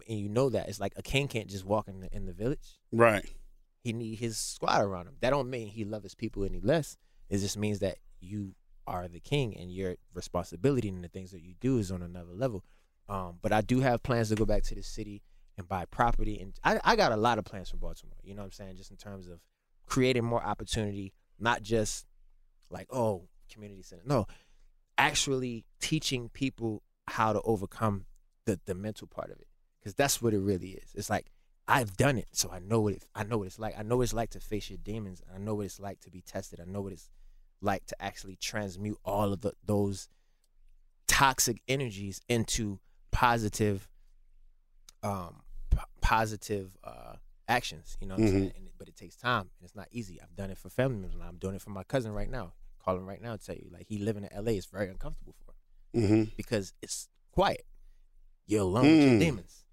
and 0.08 0.18
you 0.18 0.28
know 0.28 0.48
that 0.50 0.68
it's 0.68 0.78
like 0.80 0.92
a 0.96 1.02
king 1.02 1.26
can't 1.28 1.48
just 1.48 1.64
walk 1.64 1.88
in 1.88 2.00
the 2.00 2.14
in 2.14 2.26
the 2.26 2.32
village 2.32 2.78
Right. 2.92 3.28
he 3.82 3.92
need 3.92 4.16
his 4.20 4.38
squad 4.38 4.82
around 4.82 5.06
him. 5.08 5.16
That 5.20 5.30
don't 5.30 5.50
mean 5.50 5.68
he 5.68 5.84
love 5.84 6.02
his 6.04 6.14
people 6.14 6.44
any 6.44 6.60
less. 6.60 6.96
It 7.28 7.38
just 7.38 7.56
means 7.58 7.80
that 7.80 7.96
you 8.20 8.54
are 8.86 9.06
the 9.08 9.20
king 9.20 9.56
and 9.56 9.70
your 9.72 9.96
responsibility 10.14 10.88
and 10.88 11.02
the 11.04 11.08
things 11.08 11.30
that 11.32 11.42
you 11.42 11.54
do 11.60 11.78
is 11.78 11.90
on 11.90 12.02
another 12.02 12.32
level. 12.32 12.64
Um, 13.08 13.38
but 13.42 13.52
I 13.52 13.60
do 13.62 13.80
have 13.80 14.02
plans 14.02 14.28
to 14.30 14.34
go 14.34 14.44
back 14.46 14.62
to 14.64 14.74
the 14.74 14.82
city 14.82 15.22
and 15.56 15.66
buy 15.68 15.84
property, 15.86 16.38
and 16.40 16.54
I, 16.62 16.80
I 16.84 16.94
got 16.96 17.10
a 17.10 17.16
lot 17.16 17.38
of 17.38 17.44
plans 17.44 17.68
for 17.70 17.76
Baltimore. 17.78 18.16
You 18.22 18.34
know 18.34 18.42
what 18.42 18.46
I'm 18.46 18.52
saying? 18.52 18.76
Just 18.76 18.90
in 18.92 18.96
terms 18.96 19.26
of 19.28 19.40
creating 19.88 20.24
more 20.24 20.42
opportunity, 20.42 21.12
not 21.38 21.62
just 21.62 22.06
like 22.70 22.86
oh 22.90 23.28
community 23.52 23.82
center. 23.82 24.02
No, 24.04 24.26
actually 24.96 25.64
teaching 25.80 26.28
people 26.28 26.82
how 27.06 27.32
to 27.32 27.40
overcome 27.42 28.04
the 28.44 28.60
the 28.66 28.74
mental 28.74 29.06
part 29.06 29.30
of 29.30 29.38
it, 29.38 29.48
because 29.80 29.94
that's 29.94 30.20
what 30.20 30.34
it 30.34 30.40
really 30.40 30.70
is. 30.70 30.90
It's 30.94 31.10
like 31.10 31.26
I've 31.66 31.96
done 31.96 32.16
it, 32.16 32.28
so 32.32 32.50
I 32.50 32.60
know 32.60 32.80
what 32.80 32.94
it, 32.94 33.04
I 33.14 33.24
know 33.24 33.38
what 33.38 33.46
it's 33.46 33.58
like. 33.58 33.78
I 33.78 33.82
know 33.82 33.98
what 33.98 34.04
it's 34.04 34.14
like 34.14 34.30
to 34.30 34.40
face 34.40 34.70
your 34.70 34.78
demons. 34.82 35.22
I 35.34 35.38
know 35.38 35.54
what 35.54 35.66
it's 35.66 35.78
like 35.78 36.00
to 36.00 36.10
be 36.10 36.22
tested. 36.22 36.60
I 36.60 36.64
know 36.64 36.80
what 36.80 36.92
it's 36.92 37.10
like 37.60 37.84
to 37.86 38.02
actually 38.02 38.36
transmute 38.36 38.98
all 39.04 39.32
of 39.32 39.40
the, 39.42 39.52
those 39.64 40.08
toxic 41.06 41.60
energies 41.68 42.20
into 42.28 42.78
positive, 43.10 43.88
um, 45.02 45.42
p- 45.70 45.78
positive 46.00 46.76
uh, 46.84 47.14
actions. 47.48 47.96
You 48.00 48.06
know 48.06 48.14
what 48.14 48.22
I'm 48.22 48.28
Mhm. 48.28 48.32
saying? 48.32 48.52
And, 48.56 48.68
but 48.78 48.88
it 48.88 48.96
takes 48.96 49.16
time, 49.16 49.50
and 49.58 49.64
it's 49.64 49.74
not 49.74 49.88
easy. 49.90 50.20
I've 50.20 50.34
done 50.36 50.50
it 50.50 50.58
for 50.58 50.68
family 50.70 50.98
members. 50.98 51.14
and 51.14 51.24
I'm 51.24 51.38
doing 51.38 51.54
it 51.56 51.62
for 51.62 51.70
my 51.70 51.82
cousin 51.84 52.12
right 52.12 52.30
now. 52.30 52.52
Call 52.84 52.96
him 52.96 53.06
right 53.06 53.20
now 53.20 53.32
and 53.32 53.40
tell 53.44 53.56
you, 53.56 53.68
like 53.72 53.86
he 53.88 53.98
living 53.98 54.24
in 54.24 54.32
L.A. 54.32 54.56
is 54.56 54.66
very 54.66 54.88
uncomfortable 54.88 55.34
for 55.44 55.52
him 55.98 56.02
Mm-hmm. 56.04 56.22
because 56.36 56.72
it's 56.82 57.08
quiet. 57.32 57.66
You're 58.46 58.62
alone 58.62 58.84
with 58.86 59.02
your 59.02 59.14
Mm. 59.14 59.20
demons. 59.20 59.64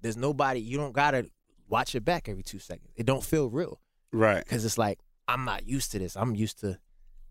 There's 0.00 0.16
nobody. 0.16 0.60
You 0.60 0.76
don't 0.76 0.92
gotta 0.92 1.30
watch 1.68 1.94
your 1.94 2.00
back 2.02 2.28
every 2.28 2.42
two 2.42 2.58
seconds. 2.58 2.92
It 2.96 3.06
don't 3.06 3.24
feel 3.24 3.48
real 3.48 3.80
Right. 4.12 4.44
because 4.44 4.64
it's 4.64 4.76
like 4.78 4.98
I'm 5.28 5.44
not 5.44 5.66
used 5.66 5.92
to 5.92 5.98
this. 5.98 6.16
I'm 6.16 6.34
used 6.34 6.58
to, 6.60 6.78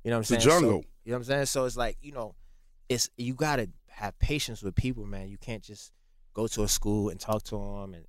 you 0.03 0.09
know 0.09 0.17
what 0.17 0.17
I'm 0.17 0.21
The 0.21 0.25
saying? 0.27 0.41
So- 0.41 0.49
jungle. 0.49 0.85
you 1.03 1.11
know 1.11 1.17
what 1.17 1.17
I'm 1.19 1.23
saying? 1.25 1.45
So 1.47 1.65
it's 1.65 1.75
like 1.77 1.97
you 2.01 2.11
know, 2.13 2.35
it's 2.89 3.09
you 3.17 3.33
gotta 3.35 3.69
have 3.89 4.17
patience 4.19 4.61
with 4.63 4.75
people, 4.75 5.05
man. 5.05 5.27
You 5.27 5.37
can't 5.37 5.63
just 5.63 5.91
go 6.33 6.47
to 6.47 6.63
a 6.63 6.67
school 6.67 7.09
and 7.09 7.19
talk 7.19 7.43
to 7.43 7.57
them 7.57 7.93
and 7.93 8.05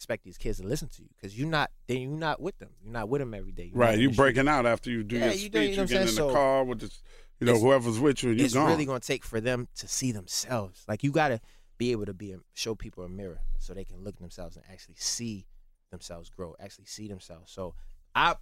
expect 0.00 0.24
these 0.24 0.38
kids 0.38 0.58
to 0.58 0.66
listen 0.66 0.88
to 0.88 1.02
you 1.02 1.08
because 1.14 1.38
you're 1.38 1.46
not. 1.46 1.70
Then 1.86 1.98
you're 2.00 2.10
not 2.10 2.40
with 2.40 2.58
them. 2.58 2.70
You're 2.82 2.92
not 2.94 3.10
with 3.10 3.20
them 3.20 3.34
every 3.34 3.52
day. 3.52 3.64
You're 3.66 3.76
Right. 3.76 3.98
You 3.98 4.10
breaking 4.10 4.48
out 4.48 4.64
after 4.64 4.90
you 4.90 5.04
do 5.04 5.16
Yeah, 5.18 5.24
your 5.26 5.32
you 5.34 5.38
speech. 5.40 5.52
do- 5.52 5.60
You, 5.60 5.68
you 5.68 5.76
know 5.76 5.82
what 5.82 5.88
get 5.90 6.00
in 6.00 6.06
the 6.06 6.12
So, 6.12 6.32
car 6.32 6.64
with 6.64 6.78
the, 6.80 6.90
you 7.38 7.46
know, 7.46 7.58
whoever's 7.58 8.00
with 8.00 8.22
you, 8.22 8.30
and 8.30 8.38
you 8.38 8.46
it's 8.46 8.54
gone. 8.54 8.70
really 8.70 8.86
gonna 8.86 8.98
take 9.00 9.24
for 9.26 9.42
them 9.42 9.68
to 9.76 9.86
see 9.86 10.10
themselves. 10.10 10.84
Like 10.88 11.04
you 11.04 11.12
gotta 11.12 11.38
be 11.76 11.92
able 11.92 12.06
to 12.06 12.14
be 12.14 12.32
a, 12.32 12.38
show 12.54 12.74
people 12.74 13.04
a 13.04 13.08
mirror 13.10 13.40
so 13.58 13.74
they 13.74 13.84
can 13.84 14.02
look 14.02 14.14
at 14.14 14.20
themselves 14.22 14.56
and 14.56 14.64
actually 14.72 14.94
see 14.96 15.46
themselves 15.90 16.30
grow, 16.30 16.56
actually 16.58 16.86
see 16.86 17.06
themselves. 17.06 17.52
So 17.52 17.74
I, 18.14 18.36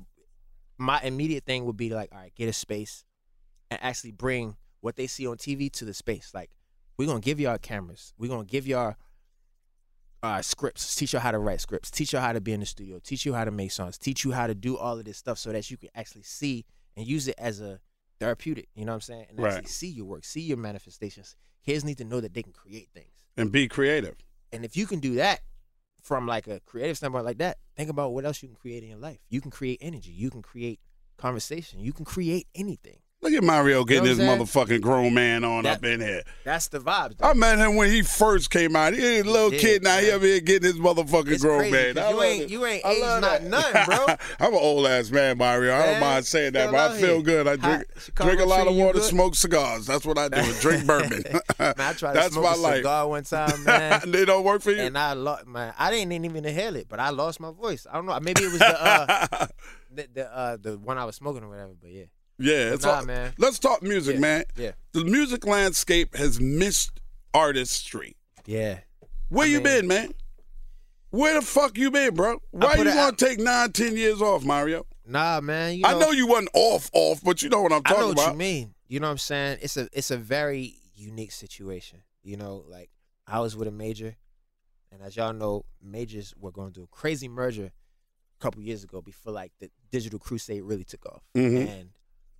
my 0.79 1.01
immediate 1.03 1.45
thing 1.45 1.65
would 1.65 1.77
be 1.77 1.91
like, 1.91 2.11
all 2.13 2.19
right, 2.21 2.35
get 2.37 2.49
a 2.49 2.53
space 2.53 3.05
and 3.69 3.81
actually 3.83 4.13
bring 4.13 4.55
what 4.81 4.95
they 4.95 5.09
see 5.09 5.27
on 5.27 5.37
TV 5.39 5.73
to 5.73 5.85
the 5.85 5.93
space. 5.95 6.31
Like 6.33 6.51
we're 6.97 7.07
gonna 7.07 7.19
give 7.21 7.41
y'all 7.41 7.59
cameras, 7.59 8.15
we're 8.17 8.29
gonna 8.29 8.45
give 8.45 8.65
y'all 8.67 8.95
uh, 10.23 10.43
scripts, 10.43 10.95
teach 10.95 11.13
you 11.13 11.19
how 11.19 11.31
to 11.31 11.39
write 11.39 11.61
scripts, 11.61 11.91
teach 11.91 12.13
you 12.13 12.19
how 12.19 12.33
to 12.33 12.41
be 12.41 12.53
in 12.53 12.61
the 12.61 12.67
studio, 12.67 12.99
teach 13.03 13.25
you 13.25 13.35
how 13.35 13.45
to 13.45 13.51
make 13.51 13.71
songs, 13.71 13.99
teach 13.99 14.25
you 14.25 14.33
how 14.33 14.47
to 14.47 14.55
do 14.55 14.77
all 14.77 14.99
of 14.99 15.05
this 15.05 15.17
stuff 15.19 15.39
so 15.39 15.53
that 15.53 15.71
you 15.71 15.77
can 15.77 15.89
actually 15.95 16.23
see 16.23 16.65
and 16.97 17.07
use 17.07 17.29
it 17.29 17.37
as 17.39 17.61
a 17.61 17.81
therapeutic. 18.19 18.69
You 18.75 18.85
know 18.85 18.93
what 18.93 18.97
I'm 18.97 19.01
saying? 19.03 19.27
And 19.31 19.39
Right. 19.39 19.53
actually 19.55 19.69
see 19.69 19.89
your 19.89 20.07
work, 20.07 20.25
see 20.25 20.41
your 20.41 20.57
manifestations. 20.57 21.37
Kids 21.65 21.85
need 21.85 21.99
to 21.99 22.05
know 22.05 22.21
that 22.21 22.35
they 22.35 22.43
can 22.43 22.53
create 22.53 22.89
things. 22.93 23.13
and 23.37 23.53
be 23.53 23.69
creative. 23.69 24.17
And 24.53 24.65
if 24.65 24.77
you 24.77 24.87
can 24.87 24.99
do 24.99 25.15
that 25.17 25.41
from 26.03 26.27
like 26.27 26.49
a 26.49 26.59
creative 26.61 26.97
standpoint 26.97 27.25
like 27.25 27.39
that, 27.39 27.59
think 27.77 27.89
about 27.89 28.13
what 28.13 28.25
else 28.25 28.43
you 28.43 28.49
can 28.49 28.57
create 28.57 28.83
in 28.83 28.89
your 28.89 28.99
life. 28.99 29.21
You 29.29 29.41
can 29.41 29.53
create 29.53 29.79
energy. 29.81 30.11
You 30.11 30.31
can 30.31 30.43
create 30.43 30.81
conversation. 31.19 31.79
You 31.79 31.93
can 31.93 32.05
create 32.05 32.49
anything. 32.55 32.99
Look 33.29 33.43
at 33.43 33.45
Mario 33.45 33.85
getting 33.85 34.05
what 34.05 34.09
his 34.11 34.19
motherfucking 34.19 34.81
grown 34.81 35.13
man 35.13 35.45
on 35.45 35.65
That- 35.65 35.79
up 35.79 35.85
in 35.85 36.01
here. 36.01 36.23
That's 36.45 36.69
the 36.69 36.81
vibes. 36.81 37.17
I 37.21 37.35
met 37.35 37.59
him 37.59 37.77
when 37.77 37.91
he 37.91 38.01
first 38.03 38.51
came 38.51 38.75
out. 38.75 38.95
He 38.95 39.05
ain't 39.05 39.27
a 39.27 39.31
little 39.31 39.51
kid 39.51 39.83
now. 39.83 39.99
He 39.99 40.11
up 40.11 40.23
here 40.23 40.41
getting 40.41 40.67
his 40.73 40.81
motherfucking 40.81 41.33
It's 41.33 41.43
grown 41.45 41.71
man. 41.71 41.95
you 41.97 42.23
ain't- 42.23 42.43
it. 42.45 42.51
you 42.51 42.65
ain't 42.65 42.87
aged 42.87 43.21
not 43.21 43.43
none, 43.43 43.73
bro. 43.87 44.07
I'm 44.41 44.55
an 44.55 44.61
old 44.61 44.87
ass 44.87 45.11
man, 45.11 45.37
Mario. 45.39 45.75
I 45.77 45.87
don't 45.87 46.01
mind 46.01 46.25
saying 46.25 46.55
that, 46.55 46.71
but 46.71 46.93
I 46.93 46.97
feel 46.99 47.17
here. 47.17 47.23
good. 47.23 47.49
I 47.49 47.57
drink 47.57 47.85
drink 48.15 48.41
a 48.41 48.45
lot 48.47 48.67
of 48.67 48.75
water, 48.75 49.01
smoke 49.01 49.35
cigars. 49.35 49.87
That's 49.87 50.07
what 50.07 50.17
I 50.17 50.29
do. 50.29 50.53
Drink 50.61 50.87
bourbon. 50.87 51.23
Man, 51.59 51.75
I 51.79 51.93
tried 51.93 51.95
to 51.95 52.19
That's 52.21 52.33
smoke 52.33 52.45
my 52.45 52.53
a 52.55 52.57
life. 52.57 52.77
cigar 52.77 53.09
one 53.09 53.25
time, 53.25 53.65
man. 53.65 54.11
they 54.11 54.25
don't 54.25 54.45
work 54.45 54.63
for 54.63 54.71
you. 54.71 54.83
and 54.83 54.97
I 54.97 55.13
lost 55.13 55.47
man. 55.47 55.75
I 55.79 55.91
didn't 55.91 56.13
even 56.13 56.35
inhale 56.47 56.77
it, 56.77 56.89
but 56.89 56.99
I 57.01 57.11
lost 57.11 57.41
my 57.41 57.51
voice. 57.51 57.87
I 57.91 57.95
don't 57.97 58.07
know. 58.07 58.19
Maybe 58.21 58.43
it 58.45 58.51
was 58.53 58.59
the 58.61 58.83
uh, 58.87 59.47
the 59.93 60.09
the, 60.15 60.35
uh, 60.37 60.57
the 60.61 60.79
one 60.79 60.97
I 60.99 61.05
was 61.05 61.17
smoking 61.17 61.43
or 61.43 61.49
whatever. 61.49 61.73
But 61.81 61.91
yeah, 61.91 62.05
yeah, 62.39 62.75
it's 62.75 62.85
nah, 62.85 62.97
all, 62.97 63.05
man. 63.05 63.33
Let's 63.39 63.59
talk 63.59 63.83
music, 63.83 64.15
Yeah, 64.15 64.21
man. 64.21 64.45
yeah. 64.57 64.73
The 64.93 65.05
music 65.05 65.47
landscape 65.47 66.17
has 66.17 66.41
missed 66.41 67.01
artistry. 67.35 68.17
yeah. 68.47 68.81
Where 69.29 69.47
I 69.47 69.51
you 69.51 69.57
mean- 69.57 69.65
been, 69.65 69.87
man? 69.89 70.13
Where 71.11 71.35
the 71.35 71.43
fuck 71.45 71.77
you 71.79 71.91
been, 71.91 72.15
bro? 72.15 72.39
Why 72.51 72.75
you 72.75 72.83
it 72.83 72.85
gonna 72.95 73.17
take 73.17 73.39
nine, 73.39 73.73
ten 73.73 73.97
years 73.97 74.21
off, 74.21 74.45
Mario? 74.45 74.87
Nah, 75.07 75.41
man. 75.41 75.75
You 75.77 75.83
know, 75.83 75.89
I 75.89 75.99
know 75.99 76.11
you 76.11 76.27
wasn't 76.27 76.51
off, 76.53 76.91
off, 76.93 77.23
but 77.25 77.43
you 77.43 77.49
know 77.49 77.63
what 77.63 77.73
I'm 77.73 77.81
I 77.87 77.89
talking 77.89 78.01
know 78.03 78.09
what 78.09 78.13
about. 78.19 78.33
you 78.33 78.39
mean. 78.39 78.75
You 78.89 79.01
know 79.01 79.07
what 79.07 79.13
I'm 79.13 79.19
saying? 79.19 79.59
It's 79.63 79.77
a 79.79 79.89
it's 79.93 80.11
a 80.11 80.19
very 80.19 80.75
unique 80.95 81.33
situation. 81.33 82.03
You 82.23 82.37
know, 82.37 82.63
like 82.69 82.91
I 83.27 83.41
was 83.41 83.57
with 83.57 83.69
a 83.69 83.71
major, 83.71 84.17
and 84.93 85.01
as 85.03 85.17
y'all 85.17 85.33
know, 85.33 85.65
majors 85.83 86.35
were 86.39 86.51
going 86.53 86.73
through 86.75 86.85
a 86.85 86.89
crazy 86.89 87.29
merger 87.29 87.67
a 87.71 88.43
couple 88.43 88.61
years 88.63 88.85
ago 88.85 89.01
before 89.01 89.33
like 89.33 89.53
the 89.61 89.71
digital 89.91 90.19
crusade 90.19 90.63
really 90.63 90.85
took 90.85 91.07
off. 91.07 91.23
Mhm. 91.35 91.69
And 91.69 91.91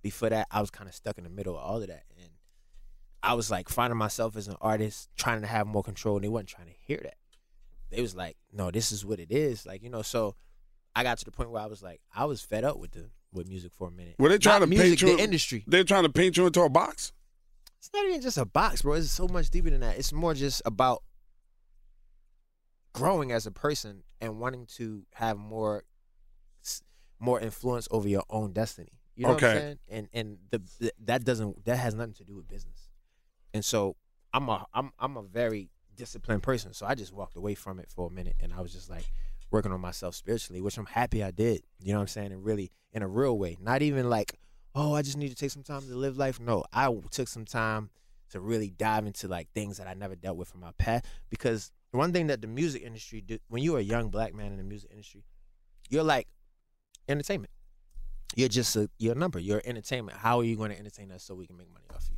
before 0.01 0.29
that, 0.29 0.47
I 0.51 0.61
was 0.61 0.69
kind 0.69 0.87
of 0.89 0.95
stuck 0.95 1.17
in 1.17 1.23
the 1.23 1.29
middle 1.29 1.55
of 1.57 1.63
all 1.63 1.81
of 1.81 1.87
that, 1.87 2.03
and 2.19 2.29
I 3.21 3.33
was 3.33 3.51
like 3.51 3.69
finding 3.69 3.97
myself 3.97 4.35
as 4.35 4.47
an 4.47 4.55
artist, 4.61 5.09
trying 5.17 5.41
to 5.41 5.47
have 5.47 5.67
more 5.67 5.83
control, 5.83 6.15
and 6.15 6.23
they 6.23 6.29
wasn't 6.29 6.49
trying 6.49 6.67
to 6.67 6.73
hear 6.73 6.99
that. 7.03 7.17
They 7.91 8.01
was 8.01 8.15
like, 8.15 8.37
"No, 8.53 8.71
this 8.71 8.91
is 8.91 9.05
what 9.05 9.19
it 9.19 9.31
is." 9.31 9.65
Like 9.65 9.83
you 9.83 9.89
know, 9.89 10.01
so 10.01 10.35
I 10.95 11.03
got 11.03 11.17
to 11.19 11.25
the 11.25 11.31
point 11.31 11.51
where 11.51 11.61
I 11.61 11.65
was 11.65 11.81
like, 11.83 12.01
I 12.13 12.25
was 12.25 12.41
fed 12.41 12.63
up 12.63 12.77
with 12.77 12.91
the 12.91 13.09
with 13.33 13.47
music 13.47 13.73
for 13.73 13.87
a 13.87 13.91
minute. 13.91 14.15
Were 14.19 14.29
they 14.29 14.37
trying 14.37 14.59
Not 14.61 14.65
to 14.65 14.69
music, 14.69 14.99
paint 14.99 15.01
you? 15.01 15.17
the 15.17 15.23
industry? 15.23 15.63
They're 15.67 15.83
trying 15.83 16.03
to 16.03 16.09
paint 16.09 16.37
you 16.37 16.45
into 16.47 16.61
a 16.61 16.69
box. 16.69 17.11
It's 17.77 17.89
not 17.93 18.05
even 18.05 18.21
just 18.21 18.37
a 18.37 18.45
box, 18.45 18.81
bro. 18.81 18.93
It's 18.93 19.09
so 19.11 19.27
much 19.27 19.49
deeper 19.49 19.69
than 19.69 19.81
that. 19.81 19.97
It's 19.97 20.11
more 20.11 20.33
just 20.33 20.61
about 20.65 21.03
growing 22.93 23.31
as 23.31 23.45
a 23.45 23.51
person 23.51 24.03
and 24.19 24.39
wanting 24.39 24.65
to 24.77 25.05
have 25.13 25.37
more 25.37 25.83
more 27.19 27.39
influence 27.39 27.87
over 27.91 28.07
your 28.07 28.23
own 28.29 28.53
destiny. 28.53 28.98
You 29.19 29.25
know 29.27 29.33
what 29.33 29.43
I'm 29.43 29.49
Okay. 29.49 29.59
saying? 29.59 29.79
And 29.89 30.09
and 30.13 30.37
the, 30.49 30.61
the 30.79 30.93
that 31.03 31.25
doesn't 31.25 31.65
that 31.65 31.75
has 31.75 31.93
nothing 31.93 32.13
to 32.13 32.23
do 32.23 32.37
with 32.37 32.47
business. 32.47 32.87
And 33.53 33.65
so 33.65 33.97
I'm 34.33 34.47
a 34.47 34.65
I'm 34.73 34.91
I'm 34.97 35.17
a 35.17 35.23
very 35.23 35.69
disciplined 35.93 36.41
person. 36.41 36.73
So 36.73 36.85
I 36.85 36.95
just 36.95 37.11
walked 37.11 37.35
away 37.35 37.53
from 37.53 37.79
it 37.79 37.89
for 37.93 38.07
a 38.07 38.09
minute 38.09 38.35
and 38.39 38.53
I 38.53 38.61
was 38.61 38.71
just 38.71 38.89
like 38.89 39.03
working 39.51 39.73
on 39.73 39.81
myself 39.81 40.15
spiritually, 40.15 40.61
which 40.61 40.77
I'm 40.77 40.85
happy 40.85 41.21
I 41.21 41.31
did. 41.31 41.63
You 41.81 41.91
know 41.91 41.97
what 41.99 42.03
I'm 42.03 42.07
saying? 42.07 42.31
And 42.31 42.45
really 42.45 42.71
in 42.93 43.01
a 43.01 43.09
real 43.09 43.37
way. 43.37 43.57
Not 43.59 43.81
even 43.81 44.09
like, 44.09 44.39
oh, 44.73 44.93
I 44.93 45.01
just 45.01 45.17
need 45.17 45.29
to 45.29 45.35
take 45.35 45.51
some 45.51 45.63
time 45.63 45.81
to 45.81 45.95
live 45.95 46.17
life. 46.17 46.39
No, 46.39 46.63
I 46.71 46.89
took 47.11 47.27
some 47.27 47.43
time 47.43 47.89
to 48.29 48.39
really 48.39 48.69
dive 48.69 49.05
into 49.05 49.27
like 49.27 49.49
things 49.53 49.79
that 49.79 49.87
I 49.87 49.95
never 49.95 50.15
dealt 50.15 50.37
with 50.37 50.47
from 50.47 50.61
my 50.61 50.71
past. 50.77 51.03
Because 51.29 51.71
one 51.91 52.13
thing 52.13 52.27
that 52.27 52.39
the 52.39 52.47
music 52.47 52.83
industry 52.83 53.19
do 53.19 53.37
when 53.49 53.63
you're 53.63 53.79
a 53.79 53.81
young 53.81 54.07
black 54.11 54.33
man 54.33 54.53
in 54.53 54.57
the 54.59 54.63
music 54.63 54.91
industry, 54.91 55.25
you're 55.89 56.03
like 56.03 56.29
entertainment. 57.09 57.51
You're 58.35 58.49
just 58.49 58.75
a 58.75 58.89
you're 58.97 59.13
a 59.13 59.17
number. 59.17 59.39
You're 59.39 59.61
entertainment. 59.65 60.17
How 60.17 60.39
are 60.39 60.43
you 60.43 60.55
going 60.55 60.71
to 60.71 60.77
entertain 60.77 61.11
us 61.11 61.23
so 61.23 61.35
we 61.35 61.47
can 61.47 61.57
make 61.57 61.71
money 61.71 61.85
off 61.93 62.07
you? 62.09 62.17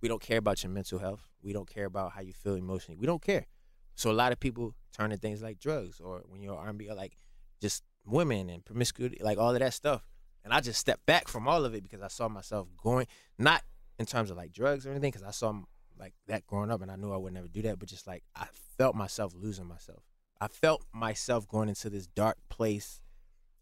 We 0.00 0.08
don't 0.08 0.20
care 0.20 0.38
about 0.38 0.62
your 0.62 0.70
mental 0.70 0.98
health. 0.98 1.30
We 1.42 1.52
don't 1.52 1.68
care 1.68 1.86
about 1.86 2.12
how 2.12 2.20
you 2.20 2.32
feel 2.32 2.54
emotionally. 2.54 2.98
We 2.98 3.06
don't 3.06 3.22
care. 3.22 3.46
So 3.94 4.10
a 4.10 4.12
lot 4.12 4.32
of 4.32 4.38
people 4.38 4.74
turn 4.92 5.10
to 5.10 5.16
things 5.16 5.42
like 5.42 5.58
drugs 5.58 6.00
or 6.00 6.22
when 6.28 6.42
you're 6.42 6.54
R&B 6.54 6.88
or 6.88 6.94
like 6.94 7.16
just 7.60 7.82
women 8.04 8.50
and 8.50 8.64
promiscuity, 8.64 9.18
like 9.22 9.38
all 9.38 9.52
of 9.52 9.58
that 9.58 9.72
stuff. 9.72 10.06
And 10.44 10.52
I 10.52 10.60
just 10.60 10.78
stepped 10.78 11.06
back 11.06 11.28
from 11.28 11.48
all 11.48 11.64
of 11.64 11.74
it 11.74 11.82
because 11.82 12.02
I 12.02 12.08
saw 12.08 12.28
myself 12.28 12.68
going, 12.76 13.06
not 13.38 13.62
in 13.98 14.06
terms 14.06 14.30
of 14.30 14.36
like 14.36 14.52
drugs 14.52 14.86
or 14.86 14.90
anything, 14.90 15.10
because 15.10 15.26
I 15.26 15.30
saw 15.30 15.54
like 15.98 16.12
that 16.28 16.46
growing 16.46 16.70
up 16.70 16.82
and 16.82 16.90
I 16.90 16.96
knew 16.96 17.12
I 17.12 17.16
would 17.16 17.32
never 17.32 17.48
do 17.48 17.62
that, 17.62 17.78
but 17.78 17.88
just 17.88 18.06
like 18.06 18.22
I 18.36 18.46
felt 18.76 18.94
myself 18.94 19.34
losing 19.34 19.66
myself. 19.66 20.02
I 20.40 20.48
felt 20.48 20.84
myself 20.92 21.48
going 21.48 21.70
into 21.70 21.88
this 21.88 22.06
dark 22.06 22.36
place 22.50 23.00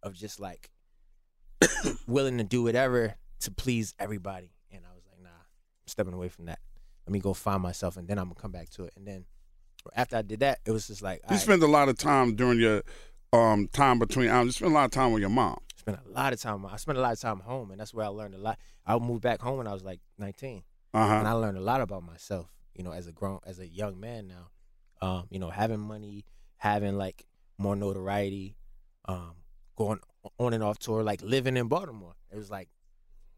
of 0.02 0.14
just 0.14 0.40
like 0.40 0.70
willing 2.06 2.38
to 2.38 2.44
do 2.44 2.62
whatever 2.62 3.14
to 3.40 3.50
please 3.50 3.94
everybody. 3.98 4.52
And 4.72 4.82
I 4.84 4.94
was 4.94 5.04
like, 5.10 5.22
nah, 5.22 5.28
I'm 5.28 5.86
stepping 5.88 6.14
away 6.14 6.28
from 6.28 6.46
that. 6.46 6.60
Let 7.06 7.12
me 7.12 7.18
go 7.18 7.34
find 7.34 7.62
myself 7.62 7.96
and 7.96 8.08
then 8.08 8.18
I'm 8.18 8.24
gonna 8.26 8.40
come 8.40 8.52
back 8.52 8.70
to 8.70 8.84
it. 8.84 8.92
And 8.96 9.06
then 9.06 9.26
after 9.94 10.16
I 10.16 10.22
did 10.22 10.40
that, 10.40 10.60
it 10.64 10.70
was 10.70 10.86
just 10.86 11.02
like 11.02 11.20
You 11.24 11.32
right, 11.36 11.40
spend 11.40 11.62
a 11.62 11.66
lot 11.66 11.88
of 11.88 11.98
time 11.98 12.34
during 12.36 12.58
your 12.58 12.82
um, 13.32 13.68
time 13.72 13.98
between 13.98 14.28
albums. 14.28 14.54
You 14.54 14.66
spend 14.66 14.72
a 14.72 14.74
lot 14.74 14.84
of 14.86 14.90
time 14.92 15.12
with 15.12 15.20
your 15.20 15.30
mom. 15.30 15.58
spent 15.76 15.98
a 16.06 16.10
lot 16.10 16.32
of 16.32 16.40
time. 16.40 16.64
I 16.64 16.76
spent 16.76 16.96
a 16.96 17.00
lot 17.00 17.12
of 17.12 17.20
time 17.20 17.40
home, 17.40 17.70
and 17.70 17.78
that's 17.80 17.92
where 17.92 18.04
I 18.06 18.08
learned 18.08 18.34
a 18.34 18.38
lot. 18.38 18.58
I 18.86 18.96
moved 18.98 19.22
back 19.22 19.40
home 19.40 19.58
when 19.58 19.66
I 19.66 19.72
was 19.74 19.82
like 19.84 20.00
19, 20.18 20.62
Uh 20.94 20.98
and. 20.98 21.28
I 21.28 21.32
learned 21.32 21.58
a 21.58 21.60
lot 21.60 21.80
about 21.80 22.02
myself. 22.04 22.46
You 22.74 22.84
know, 22.84 22.92
as 22.92 23.06
a 23.06 23.12
grown, 23.12 23.40
as 23.44 23.58
a 23.58 23.66
young 23.68 24.00
man 24.00 24.26
now, 24.28 24.50
um, 25.06 25.26
you 25.30 25.38
know, 25.38 25.50
having 25.50 25.80
money, 25.80 26.24
having 26.56 26.96
like 26.96 27.26
more 27.58 27.76
notoriety, 27.76 28.56
um, 29.06 29.32
going 29.76 29.98
on 30.38 30.52
and 30.52 30.62
off 30.62 30.78
tour, 30.78 31.02
like 31.02 31.22
living 31.22 31.56
in 31.56 31.68
Baltimore. 31.68 32.14
It 32.32 32.36
was 32.36 32.50
like 32.50 32.68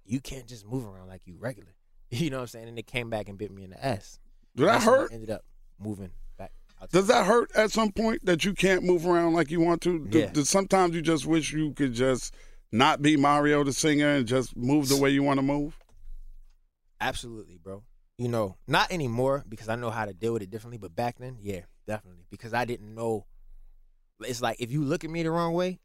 you 0.05 0.21
can't 0.21 0.47
just 0.47 0.67
move 0.67 0.87
around 0.87 1.09
like 1.09 1.23
you 1.27 1.37
regular. 1.39 1.75
You 2.11 2.31
know 2.31 2.37
what 2.37 2.43
I'm 2.43 2.47
saying? 2.49 2.69
And 2.69 2.79
it 2.79 2.87
came 2.87 3.11
back 3.11 3.29
and 3.29 3.37
bit 3.37 3.51
me 3.51 3.65
in 3.65 3.71
the 3.71 3.85
ass. 3.85 4.21
Did 4.55 4.67
that 4.69 4.83
hurt? 4.85 5.13
ended 5.13 5.29
up 5.29 5.45
moving 5.81 6.13
back. 6.39 6.53
Does 6.93 7.09
that 7.09 7.27
hurt 7.27 7.51
at 7.57 7.73
some 7.73 7.91
point 7.91 8.25
that 8.25 8.45
you 8.45 8.55
can't 8.55 8.85
move 8.85 9.05
around 9.07 9.33
like 9.35 9.51
you 9.51 9.59
want 9.61 9.81
to? 9.83 10.07
Do, 10.07 10.21
Yeah. 10.21 10.27
do 10.31 10.45
sometimes 10.45 10.95
you 10.95 11.03
just 11.03 11.27
wish 11.27 11.53
you 11.53 11.73
could 11.73 11.95
just 11.95 12.33
not 12.71 13.03
be 13.03 13.17
Mario 13.17 13.65
the 13.65 13.73
singer 13.73 14.09
and 14.15 14.25
just 14.27 14.57
move 14.57 14.89
the 14.89 14.97
way 14.97 15.11
you 15.11 15.25
want 15.25 15.39
to 15.39 15.43
move? 15.43 15.77
Absolutely, 17.01 17.59
bro. 17.59 17.83
You 18.19 18.29
know, 18.29 18.57
not 18.67 18.91
anymore 18.93 19.45
because 19.49 19.69
I 19.69 19.75
know 19.77 19.91
how 19.91 20.07
to 20.07 20.15
deal 20.15 20.33
with 20.33 20.43
it 20.43 20.51
differently. 20.51 20.79
But 20.79 20.95
back 20.95 21.19
then, 21.19 21.39
yeah, 21.41 21.63
definitely. 21.87 22.25
Because 22.31 22.55
I 22.55 22.65
didn't 22.65 22.95
know. 22.95 23.27
It's 24.21 24.41
like 24.41 24.57
if 24.61 24.71
you 24.71 24.83
look 24.85 25.05
at 25.05 25.11
me 25.11 25.23
the 25.23 25.31
wrong 25.31 25.53
way, 25.53 25.81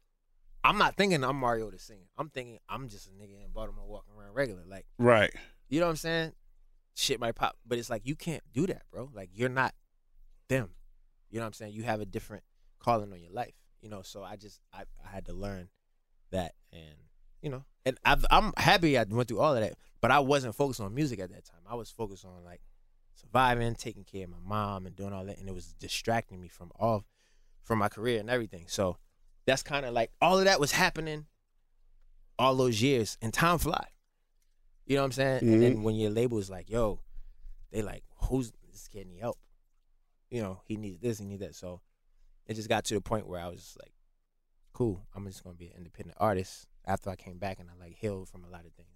I'm 0.64 0.78
not 0.78 0.96
thinking 0.96 1.24
I'm 1.24 1.36
Mario 1.36 1.70
the 1.70 1.78
singer. 1.78 2.06
I'm 2.16 2.28
thinking 2.28 2.58
I'm 2.68 2.88
just 2.88 3.08
a 3.08 3.10
nigga 3.10 3.44
in 3.44 3.50
Baltimore 3.52 3.86
walking 3.86 4.14
around 4.16 4.34
regular. 4.34 4.62
Like, 4.66 4.86
Right. 4.98 5.32
you 5.68 5.80
know 5.80 5.86
what 5.86 5.90
I'm 5.90 5.96
saying? 5.96 6.32
Shit 6.94 7.18
might 7.20 7.34
pop, 7.34 7.56
but 7.66 7.78
it's 7.78 7.90
like 7.90 8.02
you 8.04 8.14
can't 8.14 8.42
do 8.52 8.66
that, 8.66 8.82
bro. 8.90 9.10
Like 9.14 9.30
you're 9.32 9.48
not 9.48 9.74
them. 10.48 10.70
You 11.30 11.38
know 11.38 11.44
what 11.44 11.48
I'm 11.48 11.52
saying? 11.54 11.72
You 11.72 11.82
have 11.84 12.00
a 12.00 12.06
different 12.06 12.44
calling 12.78 13.12
on 13.12 13.20
your 13.20 13.32
life. 13.32 13.54
You 13.80 13.88
know, 13.88 14.02
so 14.02 14.22
I 14.22 14.36
just 14.36 14.60
I, 14.72 14.82
I 15.04 15.08
had 15.10 15.24
to 15.26 15.32
learn 15.32 15.68
that, 16.30 16.54
and 16.72 16.94
you 17.40 17.50
know, 17.50 17.64
and 17.84 17.98
I've, 18.04 18.24
I'm 18.30 18.52
happy 18.56 18.96
I 18.98 19.04
went 19.08 19.28
through 19.28 19.40
all 19.40 19.54
of 19.56 19.60
that, 19.60 19.74
but 20.00 20.10
I 20.10 20.20
wasn't 20.20 20.54
focused 20.54 20.80
on 20.80 20.94
music 20.94 21.18
at 21.18 21.30
that 21.30 21.44
time. 21.44 21.60
I 21.68 21.74
was 21.74 21.90
focused 21.90 22.24
on 22.24 22.44
like 22.44 22.60
surviving, 23.14 23.74
taking 23.74 24.04
care 24.04 24.24
of 24.24 24.30
my 24.30 24.36
mom, 24.44 24.86
and 24.86 24.94
doing 24.94 25.12
all 25.12 25.24
that, 25.24 25.38
and 25.38 25.48
it 25.48 25.54
was 25.54 25.72
distracting 25.80 26.40
me 26.40 26.48
from 26.48 26.70
all 26.78 27.04
from 27.64 27.78
my 27.78 27.88
career 27.88 28.20
and 28.20 28.30
everything. 28.30 28.66
So 28.68 28.98
that's 29.46 29.62
kind 29.62 29.84
of 29.86 29.92
like 29.92 30.10
all 30.20 30.38
of 30.38 30.44
that 30.44 30.60
was 30.60 30.72
happening 30.72 31.26
all 32.38 32.54
those 32.56 32.80
years, 32.82 33.18
and 33.22 33.32
time 33.32 33.58
fly. 33.58 33.86
You 34.86 34.96
know 34.96 35.02
what 35.02 35.06
I'm 35.06 35.12
saying? 35.12 35.40
And 35.42 35.62
then 35.62 35.82
when 35.82 35.94
your 35.94 36.10
label 36.10 36.38
is 36.38 36.50
like, 36.50 36.68
yo, 36.68 37.00
they 37.70 37.82
like, 37.82 38.02
who's 38.16 38.52
this 38.70 38.88
kid 38.88 39.06
need 39.06 39.20
help? 39.20 39.38
You 40.30 40.42
know, 40.42 40.60
he 40.66 40.76
needs 40.76 41.00
this, 41.00 41.18
he 41.18 41.24
needs 41.24 41.40
that. 41.40 41.54
So 41.54 41.80
it 42.46 42.54
just 42.54 42.68
got 42.68 42.84
to 42.86 42.94
the 42.94 43.00
point 43.00 43.28
where 43.28 43.40
I 43.40 43.48
was 43.48 43.60
just 43.60 43.78
like, 43.80 43.92
cool, 44.72 45.06
I'm 45.14 45.26
just 45.26 45.44
gonna 45.44 45.56
be 45.56 45.66
an 45.66 45.76
independent 45.78 46.16
artist. 46.20 46.66
After 46.84 47.10
I 47.10 47.16
came 47.16 47.38
back 47.38 47.60
and 47.60 47.68
I 47.70 47.84
like 47.84 47.94
healed 47.94 48.28
from 48.28 48.44
a 48.44 48.48
lot 48.48 48.66
of 48.66 48.72
things. 48.72 48.88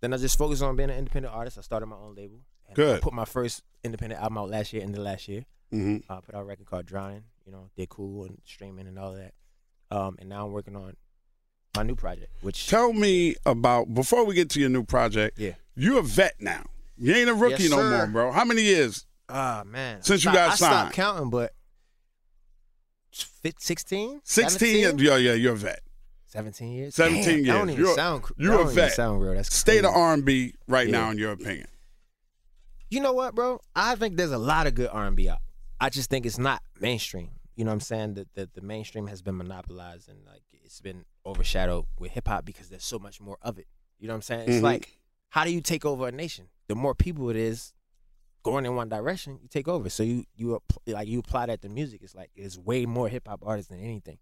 Then 0.00 0.12
I 0.12 0.18
just 0.18 0.36
focused 0.36 0.62
on 0.62 0.76
being 0.76 0.90
an 0.90 0.98
independent 0.98 1.34
artist. 1.34 1.58
I 1.58 1.62
started 1.62 1.86
my 1.86 1.96
own 1.96 2.14
label. 2.14 2.40
And 2.68 2.72
I 2.72 2.74
Good. 2.74 3.02
put 3.02 3.14
my 3.14 3.24
first 3.24 3.62
independent 3.82 4.20
album 4.20 4.38
out 4.38 4.50
last 4.50 4.72
year, 4.72 4.82
in 4.82 4.92
the 4.92 5.00
last 5.00 5.26
year. 5.26 5.44
hmm 5.70 5.96
I 6.08 6.20
put 6.20 6.34
out 6.34 6.42
a 6.42 6.44
record 6.44 6.66
called 6.66 6.86
Drowning. 6.86 7.24
You 7.46 7.52
know, 7.52 7.70
did 7.76 7.88
cool 7.88 8.24
and 8.24 8.38
streaming 8.44 8.86
and 8.86 8.98
all 8.98 9.12
of 9.12 9.16
that. 9.16 9.32
Um, 9.90 10.16
and 10.18 10.28
now 10.28 10.46
I'm 10.46 10.52
working 10.52 10.76
on 10.76 10.94
my 11.76 11.82
new 11.82 11.94
project, 11.96 12.30
which 12.42 12.66
Tell 12.68 12.92
me 12.92 13.36
about 13.46 13.94
before 13.94 14.24
we 14.24 14.34
get 14.34 14.50
to 14.50 14.60
your 14.60 14.68
new 14.68 14.84
project. 14.84 15.38
yeah. 15.38 15.52
You're 15.74 16.00
a 16.00 16.02
vet 16.02 16.34
now. 16.40 16.64
You 16.96 17.14
ain't 17.14 17.30
a 17.30 17.34
rookie 17.34 17.62
Yes, 17.64 17.70
no 17.70 17.76
sir. 17.78 17.96
more, 17.98 18.06
bro. 18.08 18.32
How 18.32 18.44
many 18.44 18.62
years? 18.62 19.06
Ah 19.28 19.62
man, 19.64 20.02
Since 20.02 20.24
you 20.24 20.30
I 20.30 20.34
got 20.34 20.50
I 20.50 20.54
signed. 20.56 20.72
stopped 20.72 20.94
counting, 20.94 21.30
but 21.30 21.54
fit 23.12 23.60
16, 23.60 24.20
16 24.24 24.76
years. 24.78 24.94
Yeah, 24.98 25.16
yeah, 25.16 25.32
you're 25.34 25.52
a 25.54 25.56
vet. 25.56 25.80
17 26.26 26.72
years, 26.72 26.94
17 26.94 27.24
Damn, 27.24 27.42
That 27.44 27.52
don't 27.52 27.68
years. 27.68 27.72
even 27.72 27.84
You're- 27.84 27.94
sound. 27.94 28.24
you're 28.36 28.50
that 28.50 28.54
a 28.54 28.58
don't 28.58 28.72
even 28.72 28.74
vet. 28.74 28.92
Sound 28.94 29.22
real. 29.22 29.34
That's 29.34 29.54
State 29.54 29.84
of. 29.84 29.94
R&B 29.94 30.54
right 30.66 30.86
Yeah. 30.88 30.92
now, 30.92 31.10
in 31.10 31.18
your 31.18 31.32
opinion. 31.32 31.68
You 32.90 33.00
know 33.00 33.12
what, 33.12 33.34
bro? 33.34 33.60
I 33.74 33.94
think 33.94 34.16
there's 34.16 34.30
a 34.32 34.38
lot 34.38 34.66
of 34.66 34.74
good 34.74 34.88
R&B 34.92 35.28
out. 35.28 35.38
I 35.80 35.88
just 35.90 36.10
think 36.10 36.26
it's 36.26 36.38
not 36.38 36.62
mainstream. 36.80 37.30
You 37.58 37.64
know 37.64 37.70
what 37.72 37.74
I'm 37.74 37.80
saying? 37.80 38.14
That 38.14 38.32
the, 38.34 38.48
the 38.54 38.60
mainstream 38.60 39.08
has 39.08 39.20
been 39.20 39.36
monopolized 39.36 40.08
and 40.08 40.20
like 40.24 40.42
it's 40.64 40.80
been 40.80 41.04
overshadowed 41.26 41.86
with 41.98 42.12
hip 42.12 42.28
hop 42.28 42.44
because 42.44 42.68
there's 42.68 42.84
so 42.84 43.00
much 43.00 43.20
more 43.20 43.36
of 43.42 43.58
it. 43.58 43.66
You 43.98 44.06
know 44.06 44.12
what 44.14 44.18
I'm 44.18 44.22
saying? 44.22 44.48
It's 44.48 44.58
Mhm. 44.60 44.62
like 44.62 44.96
how 45.30 45.42
do 45.44 45.50
you 45.52 45.60
take 45.60 45.84
over 45.84 46.06
a 46.06 46.12
nation? 46.12 46.50
The 46.68 46.76
more 46.76 46.94
people 46.94 47.28
it 47.30 47.36
is 47.36 47.72
going 48.44 48.64
in 48.64 48.76
one 48.76 48.88
direction, 48.88 49.40
you 49.42 49.48
take 49.48 49.66
over. 49.66 49.90
So 49.90 50.04
you 50.04 50.24
you 50.36 50.62
like 50.86 51.08
you 51.08 51.18
apply 51.18 51.46
that 51.46 51.60
to 51.62 51.68
music. 51.68 52.00
It's 52.04 52.14
like 52.14 52.30
there's 52.36 52.56
way 52.56 52.86
more 52.86 53.08
hip 53.08 53.26
hop 53.26 53.40
artists 53.44 53.70
than 53.70 53.80
anything, 53.80 54.18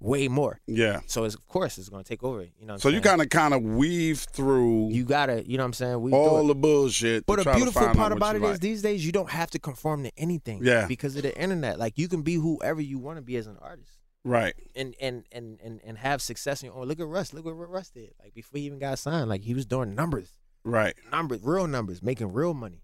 way 0.00 0.28
more. 0.28 0.60
Yeah. 0.66 1.00
So 1.06 1.24
it's, 1.24 1.34
of 1.34 1.46
course 1.48 1.78
it's 1.78 1.88
gonna 1.88 2.04
take 2.04 2.22
over. 2.22 2.42
You 2.42 2.66
know. 2.66 2.76
So 2.76 2.88
I'm 2.88 2.94
you 2.94 3.02
saying? 3.02 3.18
kind 3.18 3.22
of 3.22 3.28
kind 3.30 3.54
of 3.54 3.62
weave 3.62 4.18
through 4.18 4.90
you 4.90 5.04
gotta. 5.04 5.48
You 5.48 5.56
know 5.56 5.64
what 5.64 5.68
I'm 5.68 5.72
saying? 5.72 6.00
We 6.00 6.12
all 6.12 6.46
the 6.46 6.54
bullshit. 6.54 7.26
But 7.26 7.44
the 7.44 7.52
beautiful 7.52 7.88
part 7.88 8.12
about 8.12 8.36
it 8.36 8.42
is 8.42 8.50
like. 8.50 8.60
these 8.60 8.82
days 8.82 9.04
you 9.04 9.12
don't 9.12 9.30
have 9.30 9.50
to 9.50 9.58
conform 9.58 10.04
to 10.04 10.12
anything. 10.16 10.60
Yeah. 10.62 10.86
Because 10.86 11.16
of 11.16 11.22
the 11.22 11.36
internet. 11.38 11.78
Like 11.78 11.98
you 11.98 12.08
can 12.08 12.22
be 12.22 12.34
whoever 12.34 12.80
you 12.80 12.98
want 12.98 13.18
to 13.18 13.22
be 13.22 13.36
as 13.36 13.46
an 13.46 13.56
artist. 13.60 13.90
right. 14.24 14.54
And 14.76 14.94
and 15.00 15.24
and 15.32 15.58
and 15.62 15.80
and 15.84 15.98
have 15.98 16.22
success 16.22 16.62
in 16.62 16.66
your 16.66 16.76
own. 16.76 16.86
Look 16.86 17.00
at 17.00 17.06
Russ. 17.06 17.32
Look 17.32 17.44
what 17.44 17.52
Russ 17.52 17.90
did. 17.90 18.12
Like 18.22 18.34
before 18.34 18.58
he 18.58 18.66
even 18.66 18.78
got 18.78 18.98
signed, 18.98 19.28
like 19.28 19.42
he 19.42 19.54
was 19.54 19.66
doing 19.66 19.94
numbers. 19.94 20.32
Right. 20.64 20.94
Numbers, 21.12 21.40
real 21.42 21.66
numbers, 21.66 22.02
making 22.02 22.32
real 22.32 22.54
money 22.54 22.82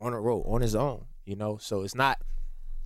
on 0.00 0.14
a 0.14 0.20
road, 0.20 0.44
on 0.46 0.62
his 0.62 0.74
own. 0.74 1.04
You 1.24 1.36
know? 1.36 1.58
So 1.58 1.82
it's 1.82 1.94
not 1.94 2.18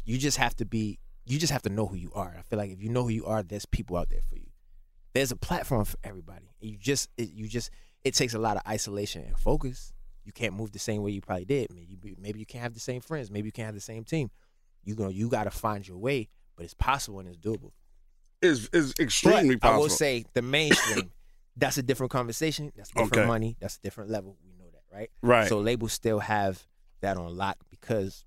you 0.05 0.18
just 0.18 0.37
have 0.37 0.55
to 0.57 0.64
be 0.64 0.98
you 1.26 1.38
just 1.38 1.52
have 1.52 1.62
to 1.62 1.70
know 1.70 1.87
who 1.87 1.96
you 1.96 2.12
are. 2.14 2.34
I 2.38 2.42
feel 2.42 2.58
like 2.58 2.70
if 2.70 2.82
you 2.82 2.88
know 2.90 3.02
who 3.04 3.08
you 3.10 3.24
are, 3.26 3.42
there's 3.42 3.66
people 3.66 3.96
out 3.96 4.10
there 4.10 4.22
for 4.28 4.37
you. 4.37 4.46
There's 5.14 5.30
a 5.30 5.37
platform 5.37 5.84
for 5.84 5.96
everybody. 6.04 6.50
You 6.60 6.76
just 6.76 7.08
it, 7.16 7.30
you 7.32 7.48
just 7.48 7.70
it 8.04 8.14
takes 8.14 8.34
a 8.34 8.38
lot 8.38 8.56
of 8.56 8.62
isolation 8.68 9.22
and 9.22 9.38
focus. 9.38 9.92
You 10.24 10.32
can't 10.32 10.54
move 10.54 10.72
the 10.72 10.78
same 10.78 11.02
way 11.02 11.12
you 11.12 11.20
probably 11.20 11.44
did. 11.44 11.70
Maybe 11.72 11.96
you, 12.02 12.16
maybe 12.18 12.40
you 12.40 12.46
can't 12.46 12.62
have 12.62 12.74
the 12.74 12.80
same 12.80 13.00
friends. 13.00 13.30
Maybe 13.30 13.46
you 13.48 13.52
can't 13.52 13.66
have 13.66 13.74
the 13.74 13.80
same 13.80 14.04
team. 14.04 14.30
You 14.84 14.94
go 14.94 15.08
you 15.08 15.28
got 15.28 15.44
to 15.44 15.50
find 15.50 15.87
your 15.87 15.98
way, 15.98 16.28
but 16.56 16.64
it's 16.64 16.74
possible 16.74 17.20
and 17.20 17.28
it's 17.28 17.38
doable. 17.38 17.72
Is 18.42 18.68
is 18.72 18.92
extremely 18.98 19.56
but 19.56 19.68
I 19.68 19.70
possible. 19.70 19.82
will 19.84 19.88
say 19.90 20.24
the 20.34 20.42
mainstream, 20.42 21.10
that's 21.56 21.78
a 21.78 21.82
different 21.82 22.10
conversation. 22.12 22.72
That's 22.76 22.90
different 22.90 23.12
Okay. 23.14 23.26
money. 23.26 23.56
That's 23.60 23.76
a 23.76 23.80
different 23.80 24.10
level. 24.10 24.37
We 24.44 24.52
know 24.52 24.70
that, 24.72 24.82
right? 24.94 25.10
Right. 25.22 25.48
So 25.48 25.58
labels 25.60 25.92
still 25.92 26.18
have 26.18 26.66
that 27.00 27.16
on 27.16 27.37
lock 27.37 27.58
because 27.70 28.24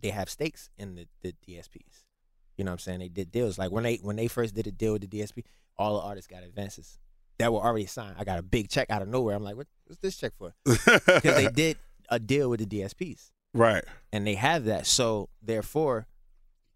they 0.00 0.08
have 0.10 0.28
stakes 0.28 0.68
in 0.76 0.96
the, 0.96 1.06
the 1.22 1.34
DSPs. 1.46 2.01
You 2.56 2.64
know 2.64 2.70
what 2.70 2.74
I'm 2.74 2.78
saying? 2.80 2.98
They 3.00 3.08
did 3.08 3.32
deals 3.32 3.58
like 3.58 3.70
when 3.70 3.84
they 3.84 3.96
when 4.02 4.16
they 4.16 4.28
first 4.28 4.54
did 4.54 4.66
a 4.66 4.70
deal 4.72 4.92
with 4.92 5.08
the 5.08 5.20
DSP, 5.20 5.44
all 5.78 5.98
the 6.00 6.06
artists 6.06 6.28
got 6.30 6.42
advances 6.42 6.98
that 7.38 7.52
were 7.52 7.60
already 7.60 7.86
signed. 7.86 8.16
I 8.18 8.24
got 8.24 8.38
a 8.38 8.42
big 8.42 8.68
check 8.68 8.90
out 8.90 9.02
of 9.02 9.08
nowhere. 9.08 9.34
I'm 9.34 9.42
like, 9.42 9.56
what, 9.56 9.66
what's 9.86 10.00
this 10.00 10.16
check 10.16 10.32
for? 10.36 10.54
Because 10.66 11.22
they 11.22 11.48
did 11.48 11.78
a 12.10 12.18
deal 12.18 12.50
with 12.50 12.60
the 12.60 12.66
DSPs 12.80 13.30
right. 13.54 13.84
and 14.12 14.26
they 14.26 14.34
have 14.34 14.64
that. 14.64 14.86
So 14.86 15.30
therefore, 15.40 16.06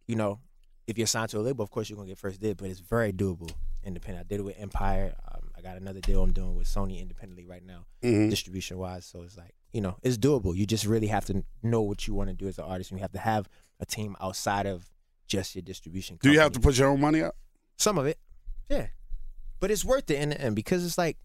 you 0.08 0.16
know, 0.16 0.40
if 0.86 0.96
you're 0.96 1.06
signed 1.06 1.28
to 1.30 1.38
a 1.38 1.40
label, 1.42 1.62
of 1.62 1.70
course 1.70 1.90
you're 1.90 1.96
gonna 1.96 2.08
get 2.08 2.18
first 2.18 2.40
dibs, 2.40 2.60
but 2.60 2.70
it's 2.70 2.80
very 2.80 3.12
doable 3.12 3.50
independent. 3.84 4.24
I 4.24 4.28
did 4.28 4.40
it 4.40 4.44
with 4.44 4.58
Empire. 4.58 5.14
Um, 5.32 5.50
I 5.56 5.60
got 5.60 5.76
another 5.76 6.00
deal 6.00 6.22
I'm 6.22 6.32
doing 6.32 6.54
with 6.56 6.66
Sony 6.66 7.00
independently 7.00 7.44
right 7.46 7.64
now, 7.64 7.84
Mhm. 8.02 8.30
distribution 8.30 8.78
wise. 8.78 9.04
So 9.04 9.22
it's 9.22 9.36
like, 9.36 9.54
you 9.72 9.80
know, 9.80 9.96
it's 10.02 10.16
doable. 10.16 10.56
You 10.56 10.64
just 10.66 10.86
really 10.86 11.08
have 11.08 11.26
to 11.26 11.44
know 11.62 11.82
what 11.82 12.06
you 12.08 12.14
want 12.14 12.30
to 12.30 12.34
do 12.34 12.48
as 12.48 12.58
an 12.58 12.64
artist, 12.64 12.90
and 12.90 12.98
you 12.98 13.02
have 13.02 13.12
to 13.12 13.18
have 13.18 13.48
a 13.78 13.84
team 13.86 14.16
outside 14.20 14.66
of 14.66 14.90
just 15.26 15.54
your 15.54 15.62
distribution. 15.62 16.18
Do 16.22 16.30
you 16.30 16.40
have 16.40 16.52
to 16.52 16.60
put 16.60 16.76
your 16.78 16.88
own 16.88 17.00
money 17.00 17.22
up? 17.22 17.34
some 17.78 17.98
of 17.98 18.06
it? 18.06 18.18
Yeah, 18.70 18.86
but 19.60 19.70
it's 19.70 19.84
worth 19.84 20.10
it 20.10 20.16
in 20.20 20.30
the 20.30 20.40
end 20.40 20.56
because 20.56 20.84
it's 20.84 20.96
like, 20.98 21.16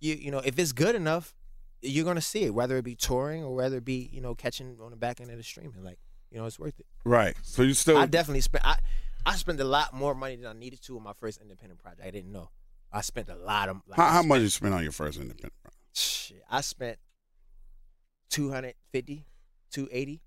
you 0.00 0.14
you 0.14 0.30
know, 0.30 0.38
if 0.38 0.58
it's 0.58 0.72
good 0.72 0.94
enough, 0.94 1.34
you're 1.82 2.04
gonna 2.04 2.20
see 2.20 2.44
it, 2.44 2.54
whether 2.54 2.76
it 2.78 2.84
be 2.84 2.94
touring 2.94 3.44
or 3.44 3.54
whether 3.54 3.76
it 3.76 3.84
be 3.84 4.08
you 4.12 4.20
know 4.20 4.34
catching 4.34 4.78
on 4.82 4.90
the 4.90 4.96
back 4.96 5.20
end 5.20 5.30
of 5.30 5.36
the 5.36 5.42
streaming. 5.42 5.84
Like, 5.84 5.98
you 6.30 6.38
know, 6.38 6.46
it's 6.46 6.58
worth 6.58 6.78
it. 6.80 6.86
Right. 7.04 7.36
So 7.42 7.62
you 7.62 7.74
still 7.74 7.98
I 7.98 8.06
definitely 8.06 8.40
spent. 8.40 8.66
I 8.66 8.78
I 9.26 9.36
spent 9.36 9.60
a 9.60 9.64
lot 9.64 9.92
more 9.94 10.14
money 10.14 10.36
than 10.36 10.46
I 10.46 10.52
needed 10.58 10.82
to 10.84 10.96
on 10.96 11.02
my 11.02 11.12
first 11.14 11.40
independent 11.40 11.80
project. 11.80 12.02
I 12.06 12.10
didn't 12.10 12.32
know. 12.32 12.50
I 12.92 13.00
spent 13.02 13.28
a 13.28 13.36
lot 13.36 13.68
of. 13.68 13.80
Like, 13.86 13.96
how, 13.98 14.04
how 14.06 14.12
spent- 14.20 14.28
much 14.28 14.40
you 14.42 14.48
spent 14.48 14.74
on 14.74 14.82
your 14.82 14.92
first 14.92 15.18
independent? 15.18 15.52
Project? 15.62 15.80
Shit, 15.94 16.42
I 16.50 16.60
spent 16.62 16.98
250 18.30 19.26
280 19.70 20.20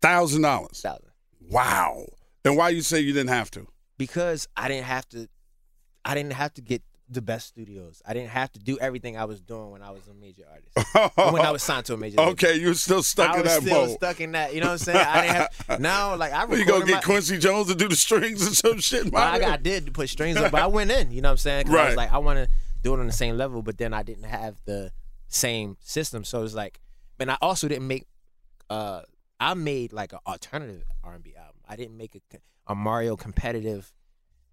Thousand 0.00 0.42
dollars. 0.42 0.80
thousand 0.80 1.11
Wow. 1.50 2.06
And 2.44 2.56
why 2.56 2.70
you 2.70 2.82
say 2.82 3.00
you 3.00 3.12
didn't 3.12 3.30
have 3.30 3.50
to? 3.52 3.66
because 3.98 4.48
I 4.56 4.66
didn't 4.68 4.86
have 4.86 5.08
to. 5.10 5.28
I 6.04 6.14
didn't 6.14 6.32
have 6.32 6.52
to 6.54 6.60
get 6.60 6.82
the 7.08 7.22
best 7.22 7.46
studios. 7.46 8.02
I 8.04 8.14
didn't 8.14 8.30
have 8.30 8.50
to 8.52 8.58
do 8.58 8.76
everything 8.80 9.16
I 9.16 9.26
was 9.26 9.40
doing 9.40 9.70
when 9.70 9.80
I 9.82 9.90
was 9.92 10.08
a 10.08 10.14
major 10.14 10.42
artist. 10.50 11.12
When 11.32 11.42
I 11.42 11.52
was 11.52 11.62
signed 11.62 11.84
to 11.86 11.94
a 11.94 11.96
major. 11.96 12.18
okay, 12.32 12.56
you're 12.56 12.74
still 12.74 13.02
stuck 13.04 13.30
I 13.30 13.34
in 13.36 13.42
was 13.44 13.52
that 13.52 13.60
still 13.62 13.86
mode. 13.86 13.96
stuck 13.96 14.20
in 14.20 14.32
that. 14.32 14.54
You 14.54 14.60
know 14.60 14.68
what 14.68 14.72
I'm 14.72 14.78
saying? 14.78 14.98
I 15.06 15.20
didn't 15.20 15.36
have 15.36 15.80
now. 15.80 16.16
Like 16.16 16.32
I 16.32 16.52
you 16.52 16.64
gonna 16.64 16.84
get 16.86 16.94
my, 16.94 17.00
Quincy 17.02 17.38
Jones 17.38 17.68
to 17.68 17.76
do 17.76 17.86
the 17.88 17.94
strings 17.94 18.42
or 18.44 18.54
some 18.54 18.80
shit? 18.80 19.12
Well, 19.12 19.22
I, 19.22 19.38
got, 19.38 19.50
I 19.52 19.56
did 19.58 19.92
put 19.94 20.08
strings 20.08 20.36
up, 20.38 20.50
but 20.50 20.62
I 20.62 20.66
went 20.78 20.90
in. 20.90 21.12
You 21.12 21.20
know 21.20 21.28
what 21.28 21.32
I'm 21.32 21.36
saying? 21.38 21.66
'Cause 21.66 21.74
I 21.74 21.76
Right. 21.78 21.86
was 21.88 21.96
like, 21.96 22.12
I 22.12 22.18
want 22.18 22.38
to 22.38 22.48
do 22.82 22.94
it 22.94 22.98
on 22.98 23.06
the 23.06 23.12
same 23.12 23.36
level, 23.36 23.62
but 23.62 23.78
then 23.78 23.94
I 23.94 24.02
didn't 24.02 24.24
have 24.24 24.56
the 24.64 24.90
same 25.28 25.76
system, 25.80 26.24
so 26.24 26.42
it's 26.42 26.54
like, 26.54 26.80
and 27.20 27.30
I 27.30 27.36
also 27.40 27.68
didn't 27.68 27.86
make. 27.86 28.06
uh 28.70 29.02
I 29.42 29.54
made 29.54 29.92
like 29.92 30.12
an 30.12 30.20
alternative 30.24 30.84
R&B 31.02 31.34
album. 31.36 31.60
I 31.68 31.74
didn't 31.74 31.96
make 31.96 32.14
a, 32.14 32.20
a 32.68 32.74
Mario 32.76 33.16
competitive, 33.16 33.92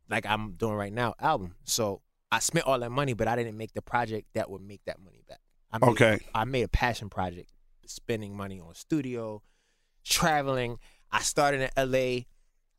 like 0.09 0.25
I'm 0.25 0.53
doing 0.53 0.73
right 0.73 0.91
now, 0.91 1.13
album. 1.19 1.53
So 1.63 2.01
I 2.31 2.39
spent 2.39 2.65
all 2.65 2.79
that 2.79 2.91
money, 2.91 3.13
but 3.13 3.27
I 3.27 3.35
didn't 3.35 3.55
make 3.55 3.73
the 3.73 3.83
project 3.83 4.29
that 4.33 4.49
would 4.49 4.61
make 4.63 4.81
that 4.85 4.99
money 4.99 5.21
back. 5.27 5.41
I 5.71 5.77
made, 5.77 5.89
Okay. 5.91 6.19
I 6.33 6.43
made 6.45 6.63
a 6.63 6.67
passion 6.67 7.07
project, 7.09 7.51
spending 7.85 8.35
money 8.35 8.59
on 8.59 8.73
studio, 8.73 9.43
traveling. 10.03 10.79
I 11.11 11.21
started 11.21 11.69
in 11.75 11.91
LA, 11.91 12.21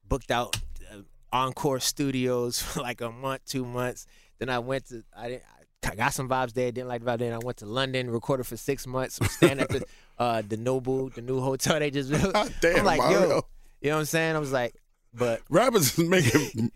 booked 0.07 0.33
out 0.33 0.57
uh, 0.92 1.03
Encore 1.33 1.79
Studios 1.79 2.61
for 2.62 2.81
like 2.81 3.01
a 3.01 3.12
month, 3.12 3.42
two 3.46 3.64
months. 3.64 4.07
Then 4.40 4.49
I 4.49 4.59
went 4.59 4.87
to 4.88 5.05
I 5.16 5.29
didn't. 5.29 5.44
I 5.85 5.95
got 5.95 6.12
some 6.12 6.29
vibes 6.29 6.53
there. 6.53 6.71
Didn't 6.73 6.88
like 6.88 7.03
the 7.05 7.11
vibe 7.11 7.19
there. 7.19 7.35
I 7.35 7.38
went 7.38 7.59
to 7.59 7.66
London, 7.66 8.11
recorded 8.11 8.47
for 8.47 8.57
six 8.57 8.87
months. 8.87 9.19
Was 9.19 9.31
staying 9.33 9.61
at 9.61 9.69
the 9.71 9.85
uh, 10.19 10.43
the 10.47 10.57
Noble, 10.57 11.09
the 11.09 11.23
new 11.23 11.40
hotel 11.40 11.79
they 11.79 11.90
just 11.90 12.11
built. 12.11 12.35
Damn, 12.61 12.81
I'm 12.81 12.85
like, 12.85 12.99
Mario. 12.99 13.21
yo, 13.21 13.47
you 13.81 13.88
know 13.90 13.97
what 13.97 14.01
I'm 14.01 14.05
saying? 14.07 14.37
I 14.37 14.38
was 14.38 14.53
like, 14.53 14.75
but 15.14 15.40
Rappers 15.49 15.99
is 15.99 16.05
making 16.07 16.71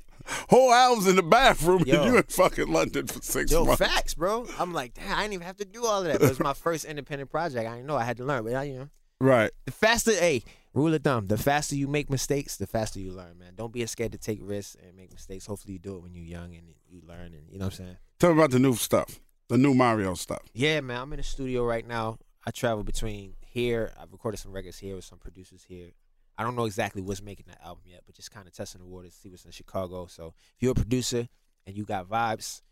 whole 0.49 0.73
albums 0.73 1.07
in 1.07 1.17
the 1.17 1.23
bathroom, 1.23 1.83
Yo. 1.87 1.97
and 2.03 2.13
you 2.13 2.17
in 2.17 2.23
fucking 2.25 2.73
London 2.73 3.07
for 3.07 3.21
six 3.23 3.53
yo, 3.53 3.65
months. 3.65 3.79
facts, 3.85 4.15
bro. 4.15 4.47
I'm 4.59 4.73
like, 4.73 4.95
damn, 4.95 5.17
I 5.19 5.23
didn't 5.23 5.35
even 5.35 5.47
have 5.47 5.59
to 5.59 5.67
do 5.67 5.85
all 5.85 6.01
of 6.01 6.07
that. 6.07 6.19
But 6.21 6.27
it 6.27 6.29
was 6.31 6.41
my 6.41 6.55
first 6.55 6.87
independent 6.87 7.31
project. 7.31 7.69
I 7.69 7.75
didn't 7.75 7.87
know 7.87 7.97
I 7.97 8.05
had 8.05 8.17
to 8.17 8.25
learn, 8.25 8.43
but 8.45 8.55
I, 8.55 8.63
you 8.65 8.75
know, 8.79 8.89
Right. 9.21 9.51
the 9.67 9.73
faster, 9.73 10.13
hey, 10.13 10.43
rule 10.73 10.93
of 10.95 11.03
thumb, 11.05 11.27
the 11.29 11.37
faster 11.37 11.77
you 11.77 11.87
make 11.89 12.09
mistakes, 12.11 12.57
the 12.57 12.67
faster 12.67 12.99
you 13.01 13.13
learn, 13.13 13.39
man. 13.39 13.53
Don't 13.55 13.73
be 13.73 13.85
scared 13.87 14.13
to 14.13 14.19
take 14.19 14.39
risks 14.43 14.77
and 14.83 14.97
make 14.97 15.13
mistakes. 15.13 15.45
Hopefully, 15.47 15.75
you 15.75 15.79
do 15.79 15.97
it 15.97 16.03
when 16.03 16.15
you're 16.15 16.25
young 16.25 16.55
and 16.55 16.67
you 16.89 17.03
learn, 17.07 17.35
and 17.35 17.45
you 17.51 17.59
know 17.59 17.67
what 17.67 17.75
I'm 17.75 17.85
saying. 17.85 17.97
Tell 18.25 18.33
me 18.33 18.41
about 18.41 18.53
the 18.53 18.59
new 18.59 18.73
stuff, 18.75 19.21
the 19.51 19.59
new 19.59 19.75
Mario 19.75 20.15
stuff. 20.15 20.41
Yeah, 20.55 20.81
man, 20.81 20.99
I'm 20.99 21.13
in 21.13 21.19
the 21.19 21.23
studio 21.23 21.63
right 21.63 21.87
now. 21.87 22.17
I 22.47 22.53
travel 22.53 22.83
between 22.83 23.35
here. 23.43 23.93
I've 24.01 24.13
recorded 24.13 24.39
some 24.39 24.51
records 24.51 24.79
here 24.79 24.95
with 24.95 25.05
some 25.05 25.19
producers 25.19 25.63
here. 25.69 25.91
I 26.39 26.43
don't 26.43 26.57
know 26.57 26.65
exactly 26.65 27.03
what's 27.03 27.21
making 27.21 27.45
that 27.49 27.61
album 27.63 27.83
yet, 27.85 28.01
but 28.07 28.15
just 28.15 28.31
kind 28.31 28.49
of 28.49 28.55
testing 28.55 28.81
the 28.81 28.87
waters, 28.87 29.13
see 29.13 29.29
what's 29.29 29.45
in 29.45 29.51
Chicago. 29.51 30.07
So 30.07 30.33
if 30.57 30.63
you're 30.63 30.73
a 30.73 30.75
producer 30.75 31.29
and 31.67 31.77
you 31.77 31.85
got 31.85 32.09
vibes, 32.09 32.63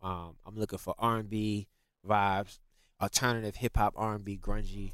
um, 0.00 0.36
I'm 0.46 0.56
looking 0.56 0.78
for 0.78 0.94
R&B 0.98 1.68
vibes, 2.08 2.58
alternative 2.98 3.56
hip 3.56 3.76
hop, 3.76 3.92
R&B, 3.94 4.38
grungy, 4.38 4.92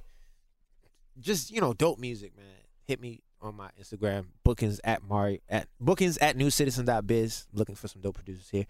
just 1.20 1.52
you 1.52 1.60
know, 1.60 1.74
dope 1.74 2.00
music, 2.00 2.36
man. 2.36 2.44
Hit 2.82 3.00
me 3.00 3.22
on 3.40 3.54
my 3.54 3.70
Instagram, 3.80 4.24
bookings 4.42 4.80
at 4.82 5.00
Mari 5.08 5.42
at 5.48 5.68
bookings 5.78 6.18
at 6.18 6.36
newcitizen.biz. 6.36 7.46
Looking 7.52 7.76
for 7.76 7.86
some 7.86 8.02
dope 8.02 8.16
producers 8.16 8.48
here, 8.50 8.66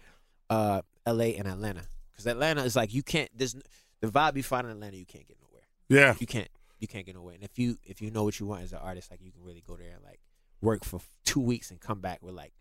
uh, 0.49 0.81
L.A. 1.05 1.35
and 1.35 1.47
Atlanta, 1.47 1.83
because 2.11 2.27
Atlanta 2.27 2.63
is 2.63 2.75
like 2.75 2.93
you 2.93 3.03
can't. 3.03 3.29
There's 3.35 3.55
the 4.01 4.07
vibe 4.07 4.35
you 4.37 4.43
find 4.43 4.65
in 4.65 4.71
Atlanta, 4.73 4.97
you 4.97 5.05
can't 5.05 5.27
get 5.27 5.37
nowhere. 5.41 5.63
Yeah. 5.89 6.15
You 6.19 6.27
can't. 6.27 6.47
You 6.79 6.87
can't 6.87 7.05
get 7.05 7.15
nowhere. 7.15 7.35
And 7.35 7.43
if 7.43 7.59
you 7.59 7.77
if 7.83 8.01
you 8.01 8.09
know 8.11 8.23
what 8.23 8.39
you 8.39 8.45
want 8.45 8.63
as 8.63 8.71
an 8.71 8.79
artist, 8.81 9.11
like 9.11 9.21
you 9.21 9.31
can 9.31 9.43
really 9.43 9.61
go 9.65 9.75
there 9.75 9.91
and 9.95 10.03
like 10.03 10.19
work 10.61 10.83
for 10.85 10.99
two 11.25 11.41
weeks 11.41 11.71
and 11.71 11.79
come 11.79 11.99
back 11.99 12.21
with 12.23 12.33
like 12.35 12.53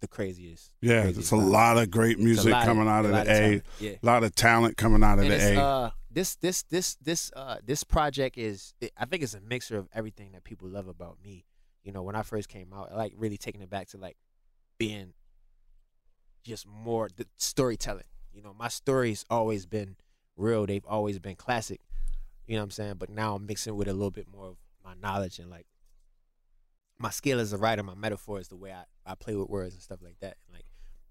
the 0.00 0.08
craziest. 0.08 0.72
Yeah. 0.80 1.02
craziest 1.02 1.30
There's 1.30 1.42
a 1.42 1.44
vibe. 1.44 1.50
lot 1.50 1.78
of 1.78 1.90
great 1.90 2.18
music 2.18 2.52
coming 2.52 2.88
out 2.88 3.04
of 3.04 3.12
the 3.12 3.20
A. 3.20 3.24
talent. 3.24 3.62
Yeah. 3.80 3.90
A 4.02 4.06
lot 4.06 4.24
of 4.24 4.34
talent 4.34 4.76
coming 4.76 5.02
out 5.04 5.18
of 5.18 5.24
And 5.24 5.32
the 5.32 5.56
A. 5.58 5.62
uh, 5.62 5.90
this 6.10 6.34
this 6.36 6.62
this 6.64 6.96
this 6.96 7.30
uh 7.36 7.58
this 7.64 7.84
project 7.84 8.38
is 8.38 8.74
I 8.96 9.04
think 9.04 9.22
it's 9.22 9.34
a 9.34 9.40
mixture 9.40 9.76
of 9.78 9.88
everything 9.92 10.32
that 10.32 10.42
people 10.44 10.68
love 10.68 10.88
about 10.88 11.18
me. 11.22 11.44
You 11.84 11.92
know, 11.92 12.02
when 12.02 12.16
I 12.16 12.22
first 12.22 12.48
came 12.48 12.72
out, 12.72 12.90
I 12.92 12.96
like 12.96 13.12
really 13.16 13.36
taking 13.38 13.60
it 13.62 13.70
back 13.70 13.88
to 13.90 13.98
like 13.98 14.16
being 14.78 15.12
just 16.48 16.66
more 16.66 17.08
the 17.14 17.26
storytelling. 17.36 18.04
You 18.32 18.42
know, 18.42 18.54
my 18.58 18.68
story's 18.68 19.24
always 19.30 19.66
been 19.66 19.96
real. 20.36 20.66
They've 20.66 20.84
always 20.86 21.18
been 21.18 21.36
classic. 21.36 21.80
You 22.46 22.54
know 22.54 22.62
what 22.62 22.64
I'm 22.64 22.70
saying? 22.70 22.94
But 22.98 23.10
now 23.10 23.34
I'm 23.34 23.46
mixing 23.46 23.76
with 23.76 23.88
a 23.88 23.92
little 23.92 24.10
bit 24.10 24.26
more 24.30 24.46
of 24.46 24.56
my 24.84 24.94
knowledge 24.94 25.38
and 25.38 25.50
like 25.50 25.66
my 26.98 27.10
skill 27.10 27.38
as 27.38 27.52
a 27.52 27.58
writer, 27.58 27.82
my 27.82 27.94
metaphor 27.94 28.40
is 28.40 28.48
the 28.48 28.56
way 28.56 28.72
I, 28.72 28.84
I 29.06 29.14
play 29.14 29.36
with 29.36 29.48
words 29.48 29.74
and 29.74 29.82
stuff 29.82 30.00
like 30.02 30.18
that. 30.20 30.36
Like 30.52 30.64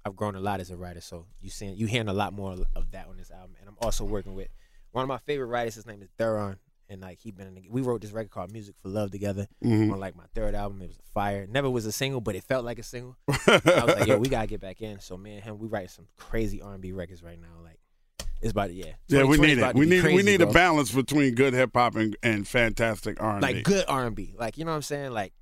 I've 0.03 0.15
grown 0.15 0.35
a 0.35 0.39
lot 0.39 0.59
as 0.59 0.69
a 0.69 0.77
writer, 0.77 1.01
so 1.01 1.25
you 1.39 1.49
seeing 1.49 1.75
you 1.75 1.85
hearing 1.85 2.09
a 2.09 2.13
lot 2.13 2.33
more 2.33 2.55
of 2.75 2.91
that 2.91 3.07
on 3.07 3.17
this 3.17 3.31
album. 3.31 3.55
And 3.59 3.69
I'm 3.69 3.77
also 3.81 4.03
working 4.03 4.33
with 4.33 4.49
one 4.91 5.03
of 5.03 5.07
my 5.07 5.17
favorite 5.17 5.47
writers. 5.47 5.75
His 5.75 5.85
name 5.85 6.01
is 6.01 6.09
Theron, 6.17 6.57
and 6.89 7.01
like 7.01 7.19
he 7.19 7.31
been 7.31 7.47
in 7.47 7.55
the, 7.55 7.67
we 7.69 7.81
wrote 7.81 8.01
this 8.01 8.11
record 8.11 8.31
called 8.31 8.51
Music 8.51 8.75
for 8.81 8.89
Love 8.89 9.11
together 9.11 9.47
Mhm. 9.63 9.91
on 9.91 9.99
like 9.99 10.15
my 10.15 10.23
third 10.33 10.55
album. 10.55 10.81
It 10.81 10.87
was 10.87 10.97
fire. 11.13 11.45
Never 11.49 11.69
was 11.69 11.85
a 11.85 11.91
single, 11.91 12.21
but 12.21 12.35
it 12.35 12.43
felt 12.43 12.63
like 12.65 12.79
a 12.79 12.83
single. 12.83 13.17
I 13.27 13.31
was 13.85 13.95
like, 13.99 14.07
yo, 14.07 14.17
we 14.17 14.29
gotta 14.29 14.47
get 14.47 14.61
back 14.61 14.81
in. 14.81 14.99
So 14.99 15.17
me 15.17 15.35
and 15.35 15.43
him, 15.43 15.59
we 15.59 15.67
writing 15.67 15.89
some 15.89 16.07
crazy 16.17 16.61
R&B 16.61 16.91
records 16.93 17.21
right 17.23 17.39
now. 17.39 17.61
Like 17.63 17.79
it's 18.41 18.51
about 18.51 18.67
to 18.67 18.73
yeah. 18.73 18.93
yeah, 19.07 19.23
we 19.23 19.37
need 19.37 19.57
it. 19.57 19.75
We 19.75 19.85
need 19.85 19.95
we 19.97 20.01
crazy, 20.01 20.23
need 20.23 20.41
a 20.41 20.47
balance 20.47 20.91
between 20.91 21.33
good 21.35 21.53
hip 21.53 21.71
hop 21.73 21.95
and, 21.95 22.15
and 22.21 22.47
fantastic 22.47 23.21
R 23.21 23.31
and 23.37 23.41
B. 23.41 23.53
like 23.53 23.63
good 23.63 23.85
R&B. 23.87 24.35
Like 24.37 24.57
you 24.57 24.65
know 24.65 24.71
what 24.71 24.75
I'm 24.77 24.81
saying? 24.83 25.11
Like 25.11 25.33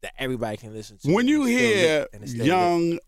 that 0.00 0.14
everybody 0.18 0.56
can 0.56 0.72
listen 0.72 0.98
to. 0.98 1.12
when 1.12 1.28
you 1.28 1.44
hear 1.44 2.00
lit, 2.00 2.08
and 2.14 2.22
it's 2.22 2.32
still 2.32 2.44
lit. 2.44 2.48
young 2.48 2.98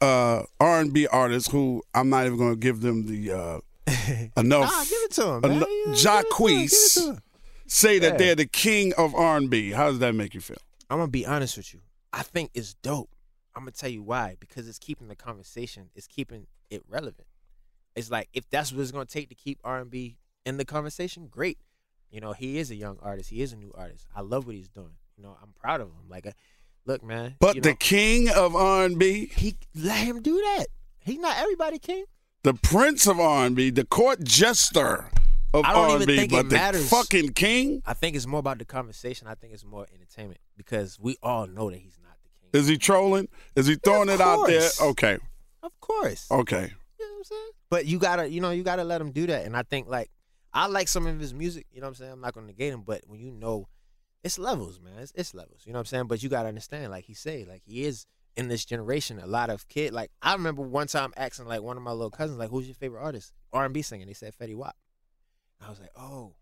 uh, 0.00 0.42
R 0.60 0.80
and 0.80 0.92
B 0.92 1.06
artists 1.06 1.50
who 1.50 1.82
I'm 1.94 2.08
not 2.08 2.26
even 2.26 2.38
going 2.38 2.52
to 2.54 2.58
give 2.60 2.80
them 2.80 3.06
the 3.06 3.32
uh, 3.32 3.58
enough 4.36 4.70
Nah, 4.70 4.84
give 4.84 4.98
it 5.02 5.10
to 5.12 5.26
him, 5.28 5.40
man. 5.42 5.50
eno- 5.52 5.60
give 5.60 5.68
it 5.68 5.84
to 5.84 5.88
him, 5.88 5.94
give 5.94 6.00
Jacquees 6.30 7.20
say 7.66 7.98
that 7.98 8.12
Yeah. 8.12 8.16
they're 8.18 8.34
the 8.34 8.46
king 8.46 8.92
of 8.94 9.14
R 9.14 9.36
and 9.36 9.48
B. 9.50 9.70
How 9.72 9.90
does 9.90 9.98
that 10.00 10.14
make 10.14 10.34
you 10.34 10.40
feel? 10.40 10.58
I'm 10.90 10.98
gonna 10.98 11.10
be 11.10 11.26
honest 11.26 11.56
with 11.56 11.72
you. 11.74 11.80
I 12.12 12.22
think 12.22 12.50
it's 12.54 12.74
dope. 12.74 13.10
I'm 13.56 13.62
gonna 13.62 13.72
tell 13.72 13.90
you 13.90 14.02
why. 14.02 14.36
Because 14.40 14.68
it's 14.68 14.78
keeping 14.78 15.08
the 15.08 15.16
conversation. 15.16 15.90
It's 15.94 16.06
keeping 16.06 16.46
it 16.70 16.82
relevant. 16.88 17.26
It's 17.96 18.10
like 18.10 18.28
if 18.32 18.48
that's 18.50 18.72
what 18.72 18.82
it's 18.82 18.90
gonna 18.92 19.06
take 19.06 19.28
to 19.30 19.34
keep 19.34 19.58
R&B 19.64 20.16
in 20.44 20.56
the 20.56 20.64
conversation, 20.64 21.28
great. 21.28 21.58
You 22.10 22.20
know, 22.20 22.32
he 22.32 22.58
is 22.58 22.70
a 22.70 22.74
young 22.76 22.98
artist. 23.02 23.30
He 23.30 23.42
is 23.42 23.52
a 23.52 23.56
new 23.56 23.72
artist. 23.76 24.06
I 24.14 24.20
love 24.20 24.46
what 24.46 24.54
he's 24.54 24.68
doing. 24.68 24.96
You 25.16 25.22
know, 25.24 25.36
I'm 25.42 25.52
proud 25.52 25.80
of 25.80 25.88
him. 25.88 26.08
Like, 26.08 26.26
uh, 26.26 26.32
look, 26.86 27.02
man. 27.02 27.36
But 27.40 27.56
you 27.56 27.60
the 27.62 27.74
king 27.74 28.28
of 28.28 28.54
R 28.54 28.84
and 28.84 28.98
B, 28.98 29.26
he 29.34 29.56
let 29.74 29.98
him 30.04 30.22
do 30.22 30.36
that. 30.36 30.66
He's 31.00 31.18
not 31.18 31.38
everybody 31.38 31.78
king. 31.78 32.04
The 32.44 32.54
prince 32.54 33.06
of 33.06 33.18
R 33.18 33.46
and 33.46 33.56
B, 33.56 33.70
the 33.70 33.84
court 33.84 34.22
jester 34.22 35.10
of 35.52 35.64
I 35.64 35.72
don't 35.72 35.90
R&B, 36.02 36.16
think 36.16 36.32
it 36.32 36.36
but 36.36 36.48
the 36.50 36.54
matters. 36.56 36.88
fucking 36.88 37.32
king. 37.32 37.82
I 37.86 37.94
think 37.94 38.14
it's 38.16 38.26
more 38.26 38.40
about 38.40 38.58
the 38.58 38.64
conversation. 38.64 39.26
I 39.26 39.34
think 39.34 39.52
it's 39.54 39.64
more 39.64 39.86
entertainment 39.92 40.40
because 40.56 40.98
we 41.00 41.16
all 41.22 41.46
know 41.46 41.70
that 41.70 41.78
he's 41.78 41.98
not 42.02 42.16
the 42.22 42.28
king. 42.40 42.60
Is 42.60 42.68
he 42.68 42.76
trolling? 42.76 43.28
Is 43.56 43.66
he 43.66 43.76
throwing 43.76 44.08
of 44.08 44.16
it 44.16 44.20
out 44.20 44.46
there? 44.46 44.68
Okay, 44.80 45.18
of 45.62 45.72
course. 45.80 46.30
okay. 46.30 46.72
You 47.00 47.06
know 47.06 47.12
what 47.12 47.12
I'm 47.12 47.18
I'm 47.18 47.24
saying? 47.24 47.50
But 47.70 47.86
you 47.86 47.98
gotta, 47.98 48.28
you 48.28 48.40
know, 48.40 48.50
you 48.50 48.62
gotta 48.62 48.84
let 48.84 49.00
him 49.00 49.10
do 49.10 49.26
that. 49.26 49.46
And 49.46 49.56
I 49.56 49.62
think 49.62 49.88
like 49.88 50.10
I 50.52 50.66
like 50.66 50.88
some 50.88 51.06
of 51.06 51.18
his 51.18 51.32
music. 51.32 51.66
You 51.72 51.80
know 51.80 51.86
what 51.86 51.90
I'm 51.90 51.94
saying? 51.96 52.12
I'm 52.12 52.20
not 52.20 52.34
gonna 52.34 52.46
negate 52.46 52.72
him, 52.72 52.82
but 52.82 53.02
when 53.06 53.20
you 53.20 53.30
know, 53.30 53.68
it's 54.22 54.38
levels, 54.38 54.80
man. 54.80 54.98
It's, 54.98 55.12
it's 55.14 55.34
levels. 55.34 55.62
You 55.64 55.72
know 55.72 55.78
what 55.78 55.82
I'm 55.82 55.86
saying? 55.86 56.06
But 56.08 56.22
you 56.22 56.28
gotta 56.28 56.48
understand, 56.48 56.90
like 56.90 57.04
he 57.04 57.14
say, 57.14 57.44
like 57.44 57.62
he 57.64 57.84
is 57.84 58.06
in 58.36 58.48
this 58.48 58.64
generation. 58.64 59.18
A 59.18 59.26
lot 59.26 59.50
of 59.50 59.68
kid, 59.68 59.92
like 59.92 60.10
I 60.22 60.32
remember 60.32 60.62
one 60.62 60.86
time 60.86 61.12
asking 61.16 61.46
like 61.46 61.62
one 61.62 61.76
of 61.76 61.82
my 61.82 61.92
little 61.92 62.10
cousins, 62.10 62.38
like, 62.38 62.50
"Who's 62.50 62.66
your 62.66 62.74
favorite 62.74 63.02
artist?" 63.02 63.32
R&B 63.52 63.82
singing. 63.82 64.06
They 64.06 64.14
said 64.14 64.32
Fetty 64.40 64.54
Wap. 64.56 64.76
I 65.64 65.70
was 65.70 65.80
like, 65.80 65.92
"Oh, 65.96 66.34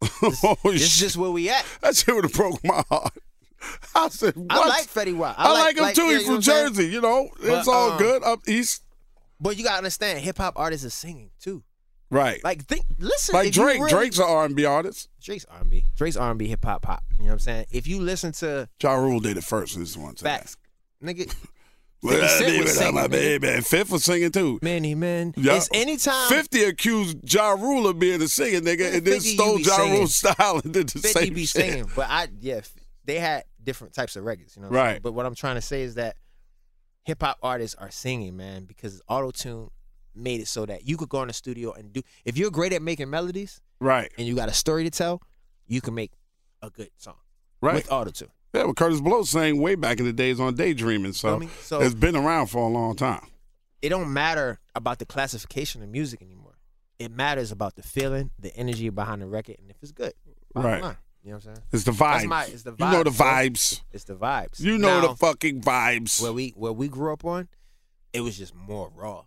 this, 0.00 0.40
oh, 0.44 0.56
this 0.64 0.82
is 0.82 0.96
just 0.96 1.16
where 1.16 1.30
we 1.30 1.48
at." 1.50 1.64
That 1.80 1.96
shit 1.96 2.14
would 2.14 2.24
have 2.24 2.32
broke 2.32 2.62
my 2.64 2.82
heart. 2.88 3.12
I 3.94 4.08
said, 4.10 4.36
what? 4.36 4.52
I 4.52 4.68
like 4.68 4.86
Fetty 4.86 5.16
Wap. 5.16 5.34
I 5.38 5.52
like, 5.52 5.76
him 5.78 5.94
too. 5.94 6.02
yeah, 6.10 6.18
He's 6.18 6.26
from? 6.26 6.40
Jersey, 6.40 6.86
you 6.88 7.00
know. 7.00 7.28
it's 7.40 7.66
But, 7.66 7.68
all 7.72 7.92
um, 7.92 7.98
good 7.98 8.22
up 8.22 8.40
east. 8.46 8.82
But 9.40 9.56
you 9.56 9.64
gotta 9.64 9.78
understand, 9.78 10.20
hip 10.20 10.36
hop 10.38 10.54
artists 10.58 10.86
are 10.86 10.90
singing 10.90 11.30
too. 11.40 11.62
Right. 12.10 12.42
Like, 12.44 12.58
Like 12.58 12.66
think, 12.66 12.84
listen, 12.98 13.34
Like 13.34 13.52
Drake. 13.52 13.78
really- 13.80 13.90
Drake's 13.90 14.18
an 14.18 14.26
R&B 14.28 14.64
artist. 14.64 15.08
Drake's 15.20 15.44
R&B. 15.46 15.84
Drake's 15.96 16.16
R&B, 16.16 16.46
hip 16.46 16.64
hop, 16.64 16.82
pop. 16.82 17.02
You 17.18 17.24
know 17.24 17.28
what 17.28 17.32
I'm 17.32 17.38
saying? 17.40 17.66
If 17.70 17.86
you 17.88 18.00
listen 18.00 18.30
to 18.32 18.68
Ja 18.80 18.94
Rule 18.94 19.18
did 19.20 19.36
it 19.36 19.44
first. 19.44 19.76
This 19.78 19.96
one. 19.96 20.14
facts, 20.14 20.56
nigga, 21.02 21.34
Well, 22.02 22.20
50 22.20 22.28
Cent 22.28 22.46
baby, 22.46 22.62
was 22.62 22.76
singing, 22.76 22.94
my 22.94 23.06
nigga. 23.06 23.10
baby. 23.10 23.48
And 23.48 23.66
Fifth 23.66 23.90
was 23.90 24.04
singing 24.04 24.30
too. 24.30 24.58
many 24.62 24.94
men. 24.94 25.32
Yeah. 25.36 25.56
It's 25.56 25.68
anytime 25.72 26.28
50 26.28 26.64
accused 26.64 27.32
Ja 27.32 27.50
Rule 27.52 27.86
of 27.88 27.98
being 27.98 28.20
a 28.22 28.28
singer, 28.28 28.60
nigga, 28.60 28.80
Yeah, 28.80 28.96
and 28.96 29.04
then 29.04 29.14
50 29.14 29.34
stole 29.34 29.56
be 29.56 29.62
Ja 29.62 29.76
singing. 29.76 29.92
Rule's 29.94 30.14
style 30.14 30.60
and 30.62 30.72
did 30.72 30.88
the 30.90 30.98
50 31.00 31.08
same 31.08 31.34
be 31.34 31.40
shit. 31.46 31.48
singing, 31.62 31.90
but 31.96 32.06
I 32.08 32.28
yeah, 32.40 32.60
they 33.06 33.18
had 33.18 33.44
different 33.62 33.94
types 33.94 34.14
of 34.16 34.24
records, 34.24 34.54
you 34.56 34.62
know. 34.62 34.68
what 34.68 34.76
I'm 34.78 34.84
saying? 34.84 34.94
Right. 34.94 35.02
But 35.02 35.12
what 35.12 35.26
I'm 35.26 35.34
trying 35.34 35.54
to 35.56 35.60
say 35.62 35.82
is 35.82 35.94
that 35.94 36.16
hip 37.04 37.22
hop 37.22 37.38
artists 37.42 37.74
are 37.76 37.90
singing, 37.90 38.36
man, 38.36 38.64
because 38.66 39.00
auto 39.08 39.30
tune 39.30 39.70
made 40.14 40.40
it 40.40 40.48
so 40.48 40.64
that 40.66 40.86
you 40.86 40.96
could 40.96 41.08
go 41.08 41.22
in 41.22 41.28
the 41.28 41.34
studio 41.34 41.72
and 41.72 41.92
do. 41.92 42.02
If 42.24 42.36
you're 42.36 42.50
great 42.50 42.72
at 42.72 42.82
making 42.82 43.10
melodies 43.10 43.60
Right, 43.80 44.12
and 44.18 44.26
you 44.26 44.34
got 44.36 44.48
a 44.48 44.54
story 44.54 44.84
to 44.84 44.90
tell, 44.90 45.20
you 45.66 45.80
can 45.80 45.94
make 45.94 46.12
a 46.62 46.70
good 46.70 46.90
song 46.96 47.16
right. 47.60 47.74
with 47.74 47.90
auto 47.90 48.10
tune. 48.10 48.28
Yeah, 48.56 48.64
well, 48.64 48.74
Kurtis 48.74 49.02
Blow 49.02 49.22
sang 49.22 49.60
way 49.60 49.74
back 49.74 49.98
in 49.98 50.06
the 50.06 50.12
days 50.12 50.40
on 50.40 50.54
Daydreaming, 50.54 51.12
so 51.12 51.28
Feel 51.28 51.38
me? 51.40 51.48
So 51.60 51.80
it's 51.80 51.94
been 51.94 52.16
around 52.16 52.46
for 52.46 52.58
a 52.62 52.68
long 52.68 52.96
time. 52.96 53.26
it 53.82 53.90
don't 53.90 54.12
matter 54.12 54.60
about 54.74 54.98
the 54.98 55.04
classification 55.06 55.82
of 55.82 55.88
music 55.90 56.22
anymore. 56.22 56.56
It 56.98 57.10
matters 57.12 57.52
about 57.52 57.76
the 57.76 57.82
feeling, 57.82 58.30
the 58.38 58.56
energy 58.56 58.88
behind 58.88 59.20
the 59.20 59.26
record, 59.26 59.56
and 59.60 59.70
if 59.70 59.76
it's 59.82 59.92
good. 59.92 60.14
Right. 60.54 60.80
line. 60.82 60.96
You 61.22 61.32
know 61.32 61.36
what 61.36 61.46
I'm 61.48 61.54
saying? 61.56 61.66
It's 61.72 61.84
the 61.84 61.90
vibes. 61.90 62.24
my- 62.26 62.44
it's 62.46 62.62
the 62.62 62.72
vibes. 62.72 62.78
You 62.92 62.96
know 62.96 63.02
the 63.02 63.10
vibes. 63.10 63.80
It's 63.92 64.04
the 64.04 64.14
vibes. 64.16 64.60
You 64.60 64.78
know 64.78 65.00
Now, 65.00 65.08
the 65.08 65.16
fucking 65.16 65.60
vibes. 65.60 66.22
where 66.22 66.32
we 66.32 66.50
where 66.56 66.72
we 66.72 66.88
grew 66.88 67.12
up 67.12 67.24
on, 67.24 67.48
it 68.14 68.20
was 68.22 68.38
just 68.38 68.54
more 68.54 68.90
raw. 68.94 69.24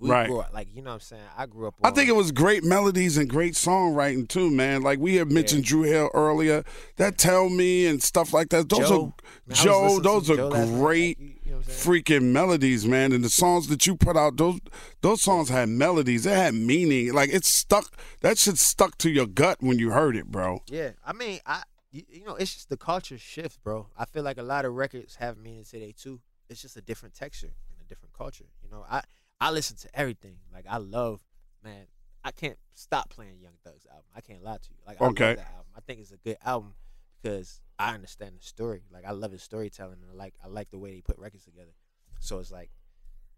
We 0.00 0.10
Right. 0.10 0.28
grew 0.28 0.38
up 0.40 0.52
like 0.52 0.68
you 0.74 0.80
know 0.82 0.90
what 0.90 0.94
I'm 0.94 1.00
saying. 1.00 1.22
I 1.36 1.46
grew 1.46 1.66
up. 1.66 1.74
I 1.82 1.90
think 1.90 2.08
it 2.08 2.14
was 2.14 2.30
great 2.30 2.62
melodies 2.62 3.16
and 3.16 3.28
great 3.28 3.54
songwriting 3.54 4.28
too, 4.28 4.50
man. 4.50 4.82
Like 4.82 4.98
we 5.00 5.16
had 5.16 5.30
mentioned 5.32 5.64
Dru 5.64 5.82
Hill 5.82 6.10
earlier. 6.14 6.64
That 6.96 7.18
Tell 7.18 7.48
Me 7.48 7.86
and 7.86 8.00
stuff 8.02 8.32
like 8.32 8.50
that. 8.50 8.68
Those 8.68 8.88
Joe. 8.88 9.14
are 9.18 9.24
Man, 9.46 9.56
Joe. 9.56 9.98
Those 10.00 10.30
are 10.30 10.36
Joe 10.36 10.48
night, 10.50 10.68
great 10.68 11.18
you- 11.18 11.26
know 11.50 11.56
what 11.56 11.66
I'm 11.68 11.72
saying? 11.72 12.02
freaking 12.04 12.22
melodies, 12.32 12.86
man. 12.86 13.12
And 13.12 13.24
the 13.24 13.28
songs 13.30 13.66
that 13.68 13.86
you 13.86 13.96
put 13.96 14.16
out, 14.16 14.36
those 14.36 14.60
those 15.00 15.20
songs 15.22 15.48
had 15.48 15.68
melodies. 15.68 16.24
They 16.24 16.34
had 16.34 16.54
meaning. 16.54 17.12
Like 17.12 17.30
it 17.32 17.44
stuck. 17.44 17.96
That 18.20 18.38
shit 18.38 18.58
stuck 18.58 18.98
to 18.98 19.10
your 19.10 19.26
gut 19.26 19.58
when 19.60 19.78
you 19.80 19.90
heard 19.90 20.14
it, 20.16 20.26
bro. 20.26 20.62
Yeah, 20.68 20.90
I 21.04 21.12
mean, 21.12 21.40
I 21.44 21.62
you, 21.90 22.02
you 22.08 22.24
know, 22.24 22.34
it's 22.36 22.54
just 22.54 22.68
the 22.68 22.76
culture 22.76 23.18
shift, 23.18 23.62
bro. 23.64 23.88
I 23.96 24.04
feel 24.04 24.22
like 24.22 24.38
a 24.38 24.42
lot 24.42 24.64
of 24.64 24.74
records 24.74 25.16
have 25.16 25.38
meaning 25.38 25.64
today 25.64 25.92
too. 25.96 26.20
It's 26.48 26.62
just 26.62 26.76
a 26.76 26.82
different 26.82 27.14
texture 27.14 27.46
and 27.72 27.80
a 27.84 27.88
different 27.88 28.12
culture. 28.16 28.44
You 28.62 28.70
know, 28.70 28.84
I 28.88 29.02
I 29.40 29.50
listen 29.50 29.76
to 29.78 29.88
everything. 29.98 30.38
Like 30.52 30.66
I 30.68 30.78
love, 30.78 31.20
man. 31.62 31.86
I 32.24 32.32
can't 32.32 32.58
stop 32.74 33.10
playing 33.10 33.38
Young 33.40 33.54
Thug's 33.64 33.86
album. 33.86 34.04
I 34.14 34.20
can't 34.20 34.42
lie 34.42 34.56
to 34.58 34.68
you. 34.70 34.76
Like 34.86 35.00
I 35.00 35.06
Okay. 35.06 35.28
love 35.28 35.36
that 35.36 35.50
album. 35.54 35.72
I 35.76 35.80
think 35.80 36.00
it's 36.00 36.10
a 36.10 36.16
good 36.16 36.36
album 36.44 36.74
because 37.22 37.60
I 37.78 37.94
understand 37.94 38.36
the 38.38 38.44
story. 38.44 38.82
Like 38.90 39.04
I 39.04 39.12
love 39.12 39.32
his 39.32 39.42
storytelling 39.42 39.98
and 40.02 40.10
I 40.10 40.14
like 40.14 40.34
I 40.44 40.48
like 40.48 40.70
the 40.70 40.78
way 40.78 40.92
they 40.92 41.00
put 41.00 41.18
records 41.18 41.44
together. 41.44 41.72
So 42.20 42.38
it's 42.40 42.50
like, 42.50 42.70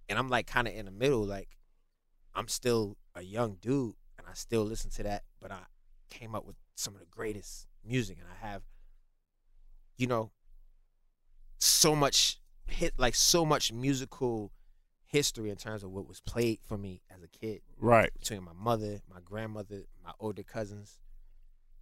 and 0.08 0.18
I'm 0.18 0.28
like 0.28 0.46
kind 0.46 0.66
of 0.66 0.74
in 0.74 0.86
the 0.86 0.90
middle. 0.90 1.24
Like 1.24 1.58
I'm 2.34 2.48
still 2.48 2.96
a 3.14 3.22
young 3.22 3.58
dude 3.60 3.94
and 4.18 4.26
I 4.28 4.34
still 4.34 4.64
listen 4.64 4.90
to 4.92 5.02
that, 5.04 5.24
but 5.40 5.50
I 5.52 5.60
came 6.08 6.34
up 6.34 6.46
with 6.46 6.56
some 6.76 6.94
of 6.94 7.00
the 7.00 7.06
greatest 7.06 7.66
music 7.84 8.18
and 8.18 8.26
I 8.28 8.46
have, 8.46 8.62
you 9.98 10.06
know, 10.06 10.32
so 11.58 11.94
much 11.94 12.38
hit 12.66 12.94
like 12.96 13.14
so 13.14 13.44
much 13.44 13.72
musical 13.72 14.52
history 15.10 15.50
in 15.50 15.56
terms 15.56 15.82
of 15.82 15.90
what 15.90 16.06
was 16.06 16.20
played 16.20 16.60
for 16.62 16.78
me 16.78 17.02
as 17.14 17.22
a 17.22 17.28
kid 17.28 17.60
Right. 17.78 18.10
between 18.18 18.44
my 18.44 18.52
mother, 18.54 19.00
my 19.12 19.20
grandmother, 19.24 19.82
my 20.04 20.12
older 20.20 20.42
cousins. 20.44 20.98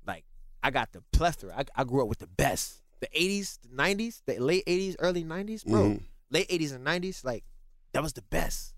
Like 0.07 0.25
I 0.63 0.71
got 0.71 0.93
the 0.93 1.03
plethora. 1.13 1.55
I, 1.57 1.65
I 1.81 1.85
grew 1.85 2.03
up 2.03 2.09
with 2.09 2.19
the 2.19 2.27
best. 2.27 2.83
The 3.01 3.09
80s, 3.09 3.59
the 3.63 3.69
90s, 3.69 4.23
the 4.27 4.39
late 4.39 4.65
80s, 4.67 4.97
early 4.99 5.25
90s, 5.25 5.65
bro. 5.65 5.91
Mhm. 5.91 6.03
Late 6.31 6.49
80s 6.49 6.73
and 6.75 6.85
90s, 6.87 7.25
like 7.25 7.45
that 7.93 8.03
was 8.03 8.15
the 8.15 8.23
best. 8.23 8.75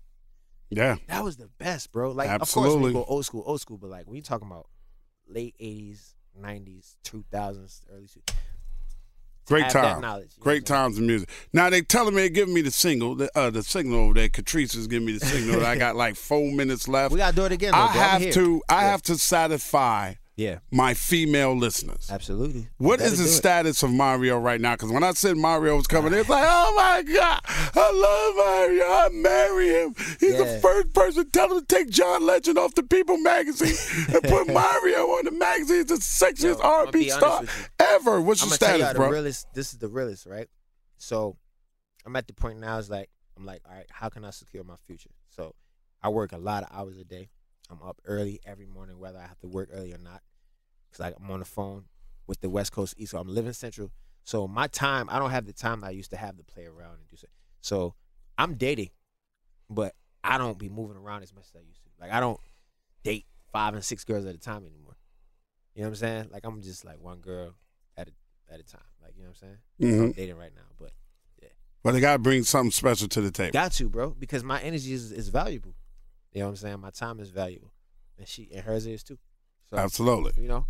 Yeah. 0.69 0.97
That 1.07 1.23
was 1.23 1.37
the 1.37 1.47
best, 1.57 1.91
bro. 1.91 2.11
Like 2.11 2.29
of 2.29 2.51
course 2.51 2.75
we 2.75 2.91
go 2.93 3.03
old 3.05 3.25
school, 3.25 3.43
old 3.45 3.61
school, 3.61 3.77
but 3.77 3.89
like 3.89 4.05
when 4.05 4.15
you 4.17 4.21
talking 4.21 4.47
about 4.47 4.67
late 5.27 5.55
80s, 5.61 6.13
90s, 6.39 6.95
2000s, 7.05 7.81
early 7.91 8.07
two, 8.07 8.21
to 8.25 8.33
Great 9.45 9.69
time. 9.69 10.01
knowledge, 10.01 10.29
you 10.35 10.39
know 10.39 10.43
Great 10.43 10.65
times 10.65 10.97
in 10.97 11.07
music. 11.07 11.29
Now 11.51 11.69
they 11.69 11.81
telling 11.81 12.13
me 12.15 12.21
they're 12.21 12.29
giving 12.29 12.53
me 12.53 12.61
the 12.61 12.71
single, 12.71 13.15
the, 13.15 13.29
uh, 13.37 13.49
the 13.49 13.63
signal 13.63 13.99
over 13.99 14.13
there. 14.13 14.29
Catrice 14.29 14.75
is 14.77 14.87
giving 14.87 15.05
me 15.05 15.17
the 15.17 15.25
signal. 15.25 15.59
that 15.59 15.65
I 15.67 15.75
got 15.77 15.95
like 15.95 16.15
four 16.15 16.51
minutes 16.51 16.87
left. 16.87 17.11
We 17.13 17.17
gotta 17.17 17.35
do 17.35 17.45
it 17.45 17.51
again. 17.51 17.71
Though, 17.73 17.77
I 17.79 17.91
bro. 17.91 18.01
Have 18.01 18.33
to. 18.33 18.61
I 18.69 18.81
Yeah. 18.83 18.89
have 18.91 19.01
to 19.03 19.17
satisfy 19.17 20.13
Yeah, 20.41 20.59
my 20.71 20.93
female 20.95 21.55
listeners. 21.55 22.09
absolutely. 22.11 22.67
What 22.77 22.99
is 22.99 23.19
the 23.19 23.27
status 23.27 23.83
of 23.83 23.91
Mario 23.91 24.39
right 24.39 24.59
now? 24.59 24.73
Because 24.73 24.91
when 24.91 25.03
I 25.03 25.11
said 25.11 25.37
Mario 25.37 25.75
was 25.75 25.85
coming, 25.87 26.13
it's 26.13 26.27
like, 26.29 26.43
oh 26.47 26.73
my 26.75 27.03
God, 27.03 27.41
I 27.45 27.91
love 27.91 28.35
Mario. 28.35 28.83
I 28.85 29.09
marry 29.11 29.69
him. 29.69 29.93
He's 30.19 30.37
the 30.37 30.59
first 30.61 30.93
person. 30.93 31.25
to 31.25 31.29
Tell 31.29 31.51
him 31.51 31.59
to 31.59 31.65
take 31.65 31.89
John 31.89 32.25
Legend 32.25 32.57
off 32.57 32.73
the 32.73 32.83
People 32.83 33.17
magazine 33.17 33.75
and 34.13 34.23
put 34.23 34.47
Mario 34.53 34.99
on 35.07 35.25
the 35.25 35.31
magazine. 35.31 35.81
It's 35.81 35.91
the 35.91 36.25
sexiest 36.25 36.57
Yo, 36.57 36.59
I'ma 36.59 36.67
R&B 36.85 36.99
be 36.99 37.11
honest 37.11 37.17
star 37.17 37.41
with 37.41 37.57
you. 37.79 37.85
ever. 37.85 38.21
What's 38.21 38.41
I'm 38.41 38.49
your 38.49 38.57
gonna 38.57 38.57
tell 38.57 38.67
status, 38.69 38.79
y'all 38.81 38.93
the 38.93 38.99
bro? 38.99 39.09
realest. 39.11 39.47
This 39.53 39.73
is 39.73 39.79
the 39.79 39.87
realest, 39.89 40.25
right? 40.25 40.47
So, 40.97 41.37
I'm 42.05 42.15
at 42.15 42.27
the 42.27 42.33
point 42.33 42.59
now. 42.59 42.77
Is 42.79 42.89
like 42.89 43.09
I'm 43.37 43.45
like, 43.45 43.61
all 43.69 43.75
right, 43.75 43.85
how 43.91 44.09
can 44.09 44.25
I 44.25 44.31
secure 44.31 44.63
my 44.63 44.75
future? 44.87 45.11
So, 45.29 45.53
I 46.01 46.09
work 46.09 46.31
a 46.31 46.37
lot 46.37 46.63
of 46.63 46.69
hours 46.75 46.97
a 46.97 47.03
day. 47.03 47.29
I'm 47.69 47.81
up 47.83 48.01
early 48.05 48.39
every 48.45 48.65
morning, 48.65 48.99
whether 48.99 49.17
I 49.19 49.27
have 49.27 49.39
to 49.39 49.47
work 49.47 49.69
early 49.71 49.93
or 49.93 49.97
not, 49.97 50.21
because 50.91 51.13
I'm 51.19 51.31
on 51.31 51.39
the 51.39 51.45
phone 51.45 51.85
with 52.27 52.41
the 52.41 52.49
West 52.49 52.71
Coast 52.71 52.95
East. 52.97 53.11
So 53.11 53.19
I'm 53.19 53.27
living 53.27 53.53
Central. 53.53 53.91
So 54.23 54.47
my 54.47 54.67
time, 54.67 55.07
I 55.09 55.19
don't 55.19 55.31
have 55.31 55.45
the 55.45 55.53
time 55.53 55.81
that 55.81 55.87
I 55.87 55.91
used 55.91 56.11
to 56.11 56.17
have 56.17 56.37
to 56.37 56.43
play 56.43 56.65
around 56.65 56.95
and 56.95 57.07
do 57.09 57.15
so. 57.15 57.27
So 57.61 57.95
I'm 58.37 58.55
dating, 58.55 58.89
but 59.69 59.95
I 60.23 60.37
don't 60.37 60.57
be 60.57 60.69
moving 60.69 60.97
around 60.97 61.23
as 61.23 61.33
much 61.33 61.45
as 61.45 61.55
I 61.55 61.65
used 61.65 61.83
to. 61.83 61.89
Like 61.99 62.11
I 62.11 62.19
don't 62.19 62.39
date 63.03 63.25
five 63.51 63.73
and 63.73 63.83
six 63.83 64.03
girls 64.03 64.25
at 64.25 64.35
a 64.35 64.37
time 64.37 64.65
anymore. 64.65 64.97
You 65.75 65.81
know 65.81 65.89
what 65.89 65.93
I'm 65.93 65.95
saying? 65.95 66.29
Like 66.31 66.45
I'm 66.45 66.61
just 66.61 66.85
like 66.85 66.99
one 66.99 67.19
girl 67.19 67.55
at 67.97 68.07
a 68.07 68.53
at 68.53 68.59
a 68.59 68.63
time. 68.63 68.81
Like 69.01 69.13
you 69.15 69.23
know 69.23 69.29
what 69.29 69.37
I'm 69.41 69.47
saying? 69.47 69.57
So 69.79 69.87
I'm 69.87 70.09
mm-hmm. 70.09 70.19
dating 70.19 70.37
right 70.37 70.53
now, 70.55 70.61
but 70.79 70.91
yeah. 71.41 71.49
But 71.83 71.93
they 71.93 71.99
got 71.99 72.13
to 72.13 72.19
bring 72.19 72.43
something 72.43 72.71
special 72.71 73.07
to 73.09 73.21
the 73.21 73.31
table. 73.31 73.53
got 73.53 73.71
to, 73.73 73.89
bro, 73.89 74.11
because 74.11 74.43
my 74.43 74.61
energy 74.61 74.93
is, 74.93 75.11
is 75.11 75.29
valuable. 75.29 75.73
You 76.33 76.39
know 76.39 76.45
what 76.45 76.51
I'm 76.51 76.55
saying? 76.57 76.79
My 76.79 76.91
time 76.91 77.19
is 77.19 77.29
valuable, 77.29 77.73
and 78.17 78.27
she 78.27 78.49
and 78.53 78.63
hers 78.63 78.85
is 78.85 79.03
too. 79.03 79.17
So 79.71 79.77
Absolutely. 79.77 80.33
you 80.41 80.47
know, 80.49 80.65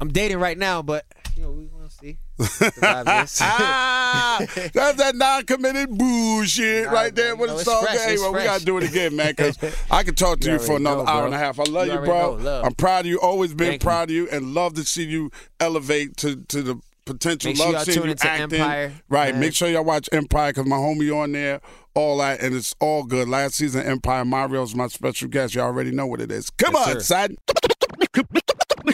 I'm 0.00 0.08
dating 0.12 0.38
right 0.38 0.58
now, 0.58 0.82
but 0.82 1.06
you 1.36 1.42
know 1.42 1.52
we 1.52 1.68
see. 1.88 2.18
the 2.38 2.44
vibe 2.44 3.24
is. 3.24 3.38
ah, 3.40 4.38
that's 4.74 4.98
that 4.98 5.14
non-committed 5.14 5.96
bullshit 5.96 6.86
Nah, 6.86 6.92
right 6.92 7.14
there 7.14 7.30
man, 7.36 7.38
with 7.40 7.50
you 7.50 7.56
the 7.58 7.64
song. 7.64 7.82
it's 7.84 7.92
fresh, 7.92 8.04
Hey, 8.06 8.12
it's 8.14 8.22
well, 8.22 8.32
we 8.34 8.42
gotta 8.42 8.64
do 8.64 8.76
it 8.78 8.84
again, 8.84 9.16
man, 9.16 9.28
because 9.36 9.58
I 9.90 10.02
could 10.02 10.16
talk 10.16 10.40
to 10.40 10.46
You 10.48 10.54
you, 10.54 10.58
for 10.58 10.76
another 10.76 11.04
know, 11.04 11.08
hour 11.08 11.24
and 11.26 11.34
a 11.34 11.38
half. 11.38 11.58
I 11.60 11.64
love 11.64 11.86
You 11.86 11.94
you, 11.94 12.00
bro. 12.00 12.36
know. 12.38 12.62
I'm 12.62 12.74
proud 12.74 13.00
of 13.00 13.06
you. 13.06 13.20
Always 13.20 13.54
been 13.54 13.68
Thank 13.68 13.82
you. 13.82 13.86
proud 13.86 14.10
of 14.10 14.14
you, 14.14 14.28
and 14.30 14.54
love 14.54 14.74
to 14.74 14.84
see 14.84 15.04
you 15.04 15.30
elevate 15.60 16.16
to 16.18 16.36
to 16.48 16.62
the 16.62 16.80
potential. 17.06 17.50
Make 17.50 17.56
sure 17.56 17.72
love 17.72 17.84
seeing 17.84 17.98
tune 17.98 18.08
you 18.08 18.14
acting. 18.20 18.60
Empire, 18.60 18.92
Right. 19.08 19.32
man. 19.34 19.40
Make 19.40 19.54
sure 19.54 19.68
y'all 19.68 19.84
watch 19.84 20.08
Empire 20.12 20.52
because 20.52 20.66
my 20.66 20.76
homie 20.76 21.16
on 21.16 21.32
there. 21.32 21.60
All 21.94 22.18
that 22.18 22.40
and 22.42 22.54
it's 22.54 22.74
all 22.78 23.04
good. 23.04 23.26
Last 23.28 23.54
season, 23.54 23.86
Empire 23.86 24.24
Mario's 24.26 24.74
my 24.74 24.88
special 24.88 25.28
guest. 25.28 25.54
Y'all 25.54 25.64
already 25.64 25.90
know 25.92 26.06
what 26.06 26.20
it 26.20 26.30
is. 26.30 26.50
Come 26.50 26.74
Yes, 26.74 26.88
on, 26.88 26.94
sir. 26.94 27.00
son. 27.00 27.36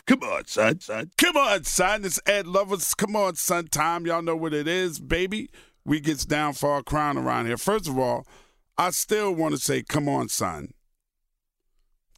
Come 0.06 0.22
on, 0.22 0.46
son, 0.46 0.80
son. 0.80 1.10
Come 1.18 1.36
on, 1.36 1.64
son. 1.64 2.04
It's 2.04 2.20
Ed 2.26 2.46
Lovers. 2.46 2.94
Come 2.94 3.16
on, 3.16 3.34
son. 3.34 3.66
Time. 3.68 4.06
Y'all 4.06 4.22
know 4.22 4.36
what 4.36 4.54
it 4.54 4.68
is, 4.68 5.00
baby. 5.00 5.50
We 5.84 5.98
gets 6.00 6.24
down 6.24 6.52
for 6.54 6.70
our 6.70 6.82
crown 6.82 7.18
around 7.18 7.46
here. 7.46 7.56
First 7.56 7.88
of 7.88 7.98
all, 7.98 8.24
I 8.78 8.90
still 8.90 9.34
want 9.34 9.54
to 9.54 9.60
say, 9.60 9.82
come 9.82 10.08
on, 10.08 10.28
son, 10.28 10.72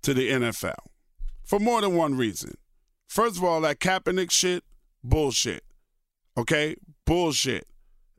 to 0.03 0.12
the 0.14 0.30
NFL 0.30 0.74
for 1.45 1.59
more 1.59 1.80
than 1.80 1.97
one 1.97 2.16
reason. 2.16 2.55
First 3.09 3.36
of 3.38 3.45
all, 3.45 3.61
that 3.62 3.80
Kaepernick 3.80 4.30
shit, 4.30 4.64
bullshit. 5.03 5.64
Okay? 6.37 6.76
Bullshit. 7.07 7.66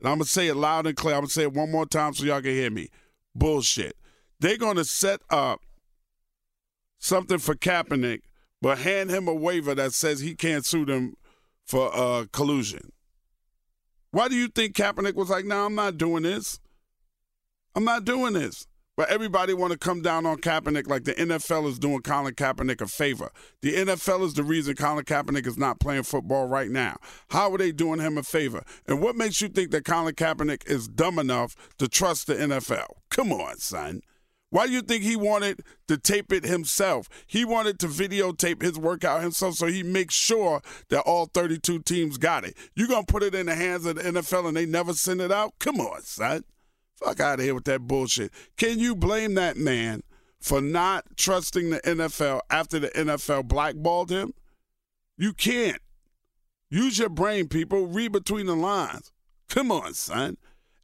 And 0.00 0.08
I'm 0.08 0.18
going 0.18 0.24
to 0.24 0.30
say 0.30 0.48
it 0.48 0.56
loud 0.56 0.86
and 0.86 0.96
clear. 0.96 1.14
I'm 1.14 1.20
going 1.20 1.28
to 1.28 1.32
say 1.32 1.42
it 1.42 1.52
one 1.52 1.70
more 1.70 1.86
time 1.86 2.14
so 2.14 2.24
y'all 2.24 2.42
can 2.42 2.50
hear 2.50 2.70
me. 2.70 2.88
Bullshit. 3.34 3.96
they're 4.40 4.56
going 4.56 4.76
to 4.76 4.84
set 4.84 5.20
up 5.30 5.60
something 6.98 7.38
for 7.38 7.54
Kaepernick, 7.54 8.20
but 8.62 8.78
hand 8.78 9.10
him 9.10 9.28
a 9.28 9.34
waiver 9.34 9.74
that 9.74 9.92
says 9.92 10.20
he 10.20 10.34
can't 10.34 10.64
sue 10.64 10.84
them 10.84 11.14
for 11.66 11.90
uh, 11.94 12.26
collusion. 12.32 12.92
Why 14.10 14.28
do 14.28 14.36
you 14.36 14.48
think 14.48 14.74
Kaepernick 14.74 15.14
was 15.14 15.28
like, 15.28 15.44
"No, 15.44 15.56
nah, 15.56 15.66
I'm 15.66 15.74
not 15.74 15.98
doing 15.98 16.22
this. 16.22 16.58
I'm 17.74 17.84
not 17.84 18.04
doing 18.04 18.32
this." 18.32 18.66
But 18.96 19.10
everybody 19.10 19.52
want 19.52 19.72
to 19.72 19.78
come 19.78 20.00
down 20.00 20.24
on 20.24 20.38
Kaepernick 20.38 20.88
like 20.88 21.04
the 21.04 21.12
NFL 21.14 21.68
is 21.68 21.78
doing 21.78 22.00
Colin 22.00 22.34
Kaepernick 22.34 22.80
a 22.80 22.86
favor. 22.86 23.30
The 23.60 23.74
NFL 23.74 24.24
is 24.24 24.34
the 24.34 24.42
reason 24.42 24.74
Colin 24.74 25.04
Kaepernick 25.04 25.46
is 25.46 25.58
not 25.58 25.80
playing 25.80 26.04
football 26.04 26.48
right 26.48 26.70
now. 26.70 26.96
How 27.28 27.52
are 27.52 27.58
they 27.58 27.72
doing 27.72 28.00
him 28.00 28.16
a 28.16 28.22
favor? 28.22 28.64
And 28.86 29.02
what 29.02 29.14
makes 29.14 29.42
you 29.42 29.48
think 29.48 29.70
that 29.72 29.84
Colin 29.84 30.14
Kaepernick 30.14 30.66
is 30.66 30.88
dumb 30.88 31.18
enough 31.18 31.54
to 31.78 31.88
trust 31.88 32.26
the 32.26 32.34
NFL? 32.36 32.86
Come 33.10 33.32
on, 33.32 33.58
son. 33.58 34.00
Why 34.48 34.66
do 34.66 34.72
you 34.72 34.80
think 34.80 35.02
he 35.02 35.16
wanted 35.16 35.60
to 35.88 35.98
tape 35.98 36.32
it 36.32 36.44
himself? 36.44 37.08
He 37.26 37.44
wanted 37.44 37.78
to 37.80 37.88
videotape 37.88 38.62
his 38.62 38.78
workout 38.78 39.20
himself 39.20 39.56
so 39.56 39.66
he 39.66 39.82
makes 39.82 40.14
sure 40.14 40.62
that 40.88 41.00
all 41.00 41.26
32 41.26 41.80
teams 41.80 42.16
got 42.16 42.44
it. 42.44 42.56
You 42.74 42.88
going 42.88 43.04
to 43.04 43.12
put 43.12 43.22
it 43.22 43.34
in 43.34 43.46
the 43.46 43.54
hands 43.54 43.84
of 43.84 43.96
the 43.96 44.02
NFL 44.02 44.48
and 44.48 44.56
they 44.56 44.64
never 44.64 44.94
send 44.94 45.20
it 45.20 45.32
out? 45.32 45.52
Come 45.58 45.80
on, 45.80 46.00
son. 46.02 46.44
Fuck 46.96 47.20
out 47.20 47.38
of 47.38 47.44
here 47.44 47.54
with 47.54 47.64
that 47.64 47.82
bullshit. 47.82 48.32
Can 48.56 48.78
you 48.78 48.94
blame 48.94 49.34
that 49.34 49.56
man 49.56 50.02
for 50.40 50.60
not 50.60 51.04
trusting 51.16 51.70
the 51.70 51.80
NFL 51.80 52.40
after 52.50 52.78
the 52.78 52.88
NFL 52.88 53.46
blackballed 53.46 54.10
him? 54.10 54.32
You 55.18 55.32
can't. 55.32 55.80
Use 56.70 56.98
your 56.98 57.08
brain, 57.08 57.48
people. 57.48 57.86
Read 57.86 58.12
between 58.12 58.46
the 58.46 58.56
lines. 58.56 59.12
Come 59.48 59.70
on, 59.70 59.94
son. 59.94 60.36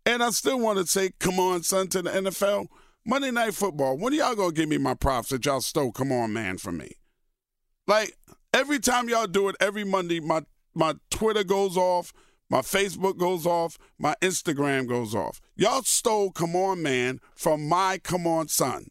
And 0.04 0.22
I 0.22 0.30
still 0.30 0.58
want 0.58 0.78
to 0.78 0.86
say, 0.86 1.12
come 1.18 1.38
on, 1.40 1.62
son, 1.62 1.88
to 1.88 2.02
the 2.02 2.10
NFL. 2.10 2.68
Monday 3.04 3.30
Night 3.30 3.54
Football. 3.54 3.98
When 3.98 4.12
y'all 4.12 4.34
gonna 4.34 4.52
give 4.52 4.68
me 4.68 4.78
my 4.78 4.94
props 4.94 5.30
that 5.30 5.44
y'all 5.44 5.60
stole? 5.60 5.92
Come 5.92 6.12
on, 6.12 6.32
man, 6.32 6.58
from 6.58 6.78
me. 6.78 6.92
Like 7.86 8.16
every 8.54 8.78
time 8.78 9.08
y'all 9.08 9.26
do 9.26 9.48
it, 9.48 9.56
every 9.60 9.84
Monday, 9.84 10.20
my 10.20 10.42
my 10.74 10.94
Twitter 11.10 11.44
goes 11.44 11.76
off 11.76 12.12
my 12.52 12.60
Facebook 12.60 13.16
goes 13.16 13.46
off. 13.46 13.78
My 13.98 14.14
Instagram 14.20 14.86
goes 14.86 15.14
off. 15.14 15.40
Y'all 15.56 15.80
stole 15.84 16.30
Come 16.30 16.54
On 16.54 16.82
Man 16.82 17.18
from 17.34 17.66
my 17.66 17.98
Come 18.04 18.26
On 18.26 18.46
Son. 18.46 18.88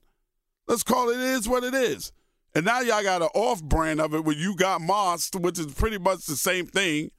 Let's 0.68 0.82
call 0.82 1.12
it, 1.12 1.20
is 1.20 1.48
what 1.48 1.64
it 1.64 1.76
is. 1.76 2.12
And 2.56 2.66
now 2.66 2.80
y'all 2.80 3.04
got 3.04 3.22
an 3.22 3.30
off 3.36 3.64
brand 3.64 4.02
of 4.02 4.16
it 4.16 4.26
where 4.26 4.36
you 4.36 4.56
got 4.56 4.82
Moss, 4.82 5.30
which 5.36 5.60
is 5.60 5.68
pretty 5.76 6.00
much 6.00 6.26
the 6.26 6.36
same 6.36 6.66
thing 6.66 7.12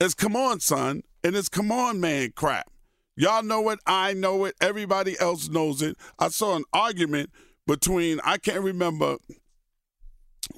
as 0.00 0.14
Come 0.14 0.34
On 0.34 0.58
Son 0.58 1.02
and 1.22 1.36
it's 1.36 1.48
Come 1.48 1.70
On 1.70 2.00
Man 2.00 2.32
crap. 2.34 2.68
Y'all 3.14 3.44
know 3.44 3.70
it. 3.70 3.78
I 3.86 4.14
know 4.14 4.44
it. 4.46 4.56
Everybody 4.60 5.16
else 5.20 5.48
knows 5.48 5.80
it. 5.80 5.96
I 6.18 6.26
saw 6.26 6.56
an 6.56 6.64
argument 6.72 7.30
between, 7.68 8.18
I 8.24 8.38
can't 8.38 8.62
remember 8.62 9.18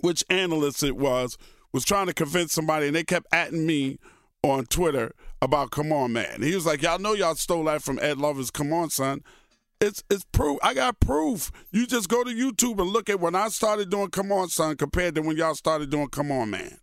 which 0.01 0.25
analyst 0.31 0.83
it 0.83 0.97
was, 0.97 1.37
was 1.75 1.85
trying 1.85 2.07
to 2.07 2.15
convince 2.15 2.55
somebody 2.55 2.87
and 2.87 2.97
they 2.97 3.05
kept 3.05 3.31
atting 3.33 3.67
me 3.67 3.99
on 4.51 4.67
Twitter 4.67 5.13
about 5.43 5.71
Come 5.71 5.93
On 5.93 6.13
Man. 6.13 6.43
He 6.43 6.55
was 6.55 6.67
like, 6.67 6.83
Y'all 6.83 6.99
know 6.99 7.13
y'all 7.13 7.35
stole 7.35 7.65
that 7.65 7.83
from 7.83 7.99
Ed 8.01 8.19
Lover's 8.19 8.51
Come 8.51 8.73
On 8.73 8.91
Son. 8.91 9.23
It's 9.81 10.03
it's 10.11 10.25
proof. 10.33 10.59
I 10.63 10.75
got 10.75 11.01
proof. 11.01 11.53
You 11.71 11.87
just 11.87 12.09
go 12.09 12.25
to 12.25 12.31
YouTube 12.31 12.81
and 12.81 12.91
look 12.91 13.11
at 13.11 13.21
when 13.21 13.35
I 13.35 13.49
started 13.49 13.91
doing 13.91 14.09
Come 14.09 14.33
On 14.33 14.49
Son 14.49 14.77
compared 14.77 15.15
to 15.17 15.23
when 15.23 15.37
y'all 15.37 15.55
started 15.55 15.91
doing 15.91 16.09
Come 16.09 16.33
On 16.33 16.49
Man. 16.51 16.79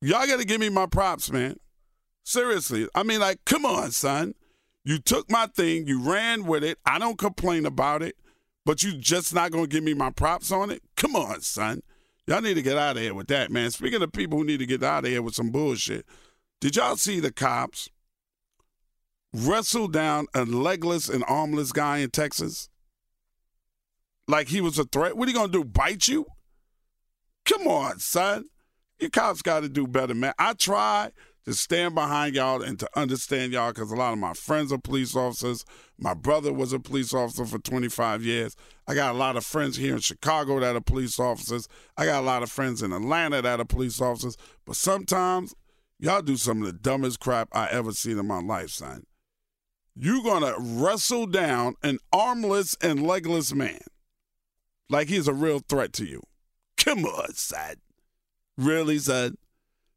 Y'all 0.00 0.26
gotta 0.26 0.44
give 0.44 0.60
me 0.60 0.68
my 0.68 0.86
props, 0.86 1.30
man. 1.30 1.56
Seriously. 2.24 2.88
I 2.94 3.02
mean, 3.02 3.20
like, 3.20 3.44
come 3.44 3.64
on, 3.64 3.90
son. 3.90 4.34
You 4.84 4.98
took 4.98 5.30
my 5.30 5.46
thing, 5.46 5.86
you 5.86 6.00
ran 6.00 6.44
with 6.44 6.64
it. 6.64 6.78
I 6.84 6.98
don't 6.98 7.18
complain 7.18 7.66
about 7.66 8.02
it, 8.02 8.16
but 8.64 8.82
you 8.82 8.96
just 8.96 9.32
not 9.32 9.52
gonna 9.52 9.68
give 9.68 9.84
me 9.84 9.94
my 9.94 10.10
props 10.10 10.50
on 10.50 10.70
it? 10.70 10.82
Come 10.96 11.14
on, 11.14 11.40
son. 11.40 11.82
Y'all 12.26 12.40
need 12.40 12.54
to 12.54 12.62
get 12.62 12.78
out 12.78 12.96
of 12.96 13.02
here 13.02 13.14
with 13.14 13.26
that, 13.28 13.50
man. 13.50 13.70
Speaking 13.70 14.02
of 14.02 14.12
people 14.12 14.38
who 14.38 14.44
need 14.44 14.58
to 14.58 14.66
get 14.66 14.82
out 14.82 15.04
of 15.04 15.10
here 15.10 15.22
with 15.22 15.34
some 15.34 15.50
bullshit, 15.50 16.06
did 16.60 16.76
y'all 16.76 16.96
see 16.96 17.18
the 17.18 17.32
cops 17.32 17.88
wrestle 19.32 19.88
down 19.88 20.26
a 20.34 20.44
legless 20.44 21.08
and 21.08 21.24
armless 21.26 21.72
guy 21.72 21.98
in 21.98 22.10
Texas? 22.10 22.68
Like 24.28 24.48
he 24.48 24.60
was 24.60 24.78
a 24.78 24.84
threat? 24.84 25.16
What 25.16 25.26
are 25.26 25.32
you 25.32 25.36
gonna 25.36 25.52
do? 25.52 25.64
Bite 25.64 26.06
you? 26.06 26.26
Come 27.44 27.66
on, 27.66 27.98
son. 27.98 28.44
You 29.00 29.10
cops 29.10 29.42
got 29.42 29.60
to 29.60 29.68
do 29.68 29.88
better, 29.88 30.14
man. 30.14 30.32
I 30.38 30.52
try 30.52 31.10
to 31.44 31.54
stand 31.54 31.94
behind 31.94 32.34
y'all 32.34 32.62
and 32.62 32.78
to 32.78 32.88
understand 32.94 33.52
y'all 33.52 33.72
because 33.72 33.90
a 33.90 33.96
lot 33.96 34.12
of 34.12 34.18
my 34.18 34.32
friends 34.32 34.72
are 34.72 34.78
police 34.78 35.16
officers. 35.16 35.64
My 35.98 36.14
brother 36.14 36.52
was 36.52 36.72
a 36.72 36.78
police 36.78 37.12
officer 37.12 37.44
for 37.44 37.58
25 37.58 38.22
years. 38.22 38.56
I 38.86 38.94
got 38.94 39.14
a 39.14 39.18
lot 39.18 39.36
of 39.36 39.44
friends 39.44 39.76
here 39.76 39.94
in 39.94 40.00
Chicago 40.00 40.60
that 40.60 40.76
are 40.76 40.80
police 40.80 41.18
officers. 41.18 41.68
I 41.96 42.06
got 42.06 42.22
a 42.22 42.26
lot 42.26 42.42
of 42.42 42.50
friends 42.50 42.82
in 42.82 42.92
Atlanta 42.92 43.42
that 43.42 43.60
are 43.60 43.64
police 43.64 44.00
officers. 44.00 44.36
But 44.64 44.76
sometimes 44.76 45.54
y'all 45.98 46.22
do 46.22 46.36
some 46.36 46.62
of 46.62 46.66
the 46.66 46.72
dumbest 46.72 47.18
crap 47.18 47.48
I 47.52 47.68
ever 47.70 47.92
seen 47.92 48.18
in 48.18 48.26
my 48.26 48.40
life, 48.40 48.70
son. 48.70 49.04
You're 49.94 50.22
going 50.22 50.42
to 50.42 50.54
wrestle 50.58 51.26
down 51.26 51.74
an 51.82 51.98
armless 52.12 52.76
and 52.80 53.06
legless 53.06 53.52
man 53.52 53.80
like 54.88 55.08
he's 55.08 55.28
a 55.28 55.34
real 55.34 55.58
threat 55.58 55.92
to 55.94 56.04
you. 56.04 56.22
Come 56.76 57.04
on, 57.04 57.34
son. 57.34 57.76
Really, 58.56 58.98
son? 58.98 59.36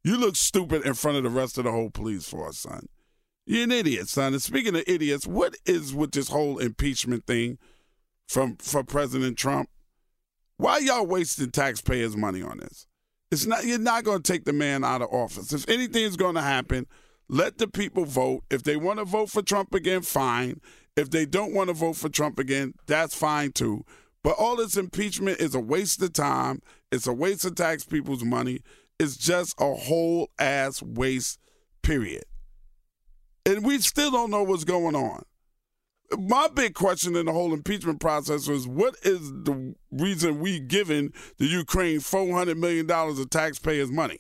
You 0.06 0.18
look 0.18 0.36
stupid 0.36 0.86
in 0.86 0.94
front 0.94 1.18
of 1.18 1.24
the 1.24 1.32
rest 1.32 1.58
of 1.58 1.64
the 1.64 1.72
whole 1.72 1.90
police 1.90 2.30
force, 2.30 2.60
son. 2.60 2.90
You're 3.48 3.64
an 3.64 3.72
idiot, 3.72 4.08
son. 4.08 4.34
And 4.34 4.42
speaking 4.42 4.76
of 4.76 4.84
idiots, 4.86 5.26
what 5.26 5.56
is 5.66 5.96
with 5.96 6.12
this 6.12 6.30
whole 6.30 6.60
impeachment 6.60 7.26
thing 7.26 7.58
from 8.28 8.58
for 8.58 8.84
President 8.84 9.36
Trump? 9.36 9.68
Why 10.58 10.78
y'all 10.78 11.08
wasting 11.08 11.50
taxpayers' 11.50 12.16
money 12.16 12.44
on 12.44 12.60
this? 12.60 12.86
It's 13.32 13.48
not 13.48 13.66
you're 13.66 13.80
not 13.80 14.04
going 14.04 14.22
to 14.22 14.32
take 14.32 14.46
the 14.46 14.54
man 14.54 14.84
out 14.84 15.02
of 15.02 15.12
office. 15.12 15.52
If 15.52 15.68
anything's 15.68 16.18
going 16.18 16.36
to 16.36 16.42
happen, 16.42 16.86
let 17.28 17.58
the 17.58 17.68
people 17.68 18.06
vote. 18.06 18.44
If 18.52 18.62
they 18.62 18.76
want 18.76 19.00
to 19.00 19.06
vote 19.06 19.32
for 19.32 19.42
Trump 19.42 19.74
again, 19.74 20.04
fine. 20.04 20.62
If 20.96 21.10
they 21.10 21.26
don't 21.26 21.56
want 21.56 21.70
to 21.70 21.74
vote 21.74 21.96
for 21.96 22.10
Trump 22.10 22.38
again, 22.38 22.76
that's 22.86 23.16
fine 23.16 23.54
too. 23.54 23.84
But 24.22 24.36
all 24.38 24.56
this 24.56 24.78
impeachment 24.78 25.40
is 25.40 25.56
a 25.56 25.60
waste 25.60 26.00
of 26.04 26.14
time. 26.14 26.62
It's 26.92 27.08
a 27.08 27.14
waste 27.14 27.44
of 27.44 27.56
tax 27.56 27.86
people's 27.86 28.24
money 28.24 28.62
is 29.00 29.18
just 29.18 29.56
a 29.60 29.74
whole 29.74 30.30
ass 30.40 30.82
waste, 30.82 31.40
period. 31.82 32.24
And 33.46 33.64
we 33.64 33.80
still 33.80 34.12
don't 34.12 34.32
know 34.32 34.44
what's 34.44 34.64
going 34.64 34.96
on. 34.96 35.24
My 36.18 36.48
big 36.48 36.76
question 36.76 37.16
in 37.16 37.26
the 37.26 37.34
whole 37.34 37.54
impeachment 37.54 38.00
process 38.00 38.48
was 38.48 38.68
what 38.68 38.96
is 39.04 39.32
the 39.32 39.76
reason 39.92 40.40
we 40.40 40.60
giving 40.60 41.14
the 41.38 41.46
Ukraine 41.46 42.00
four 42.00 42.32
hundred 42.34 42.58
million 42.58 42.86
dollars 42.86 43.20
of 43.20 43.30
taxpayers' 43.30 43.92
money? 43.92 44.20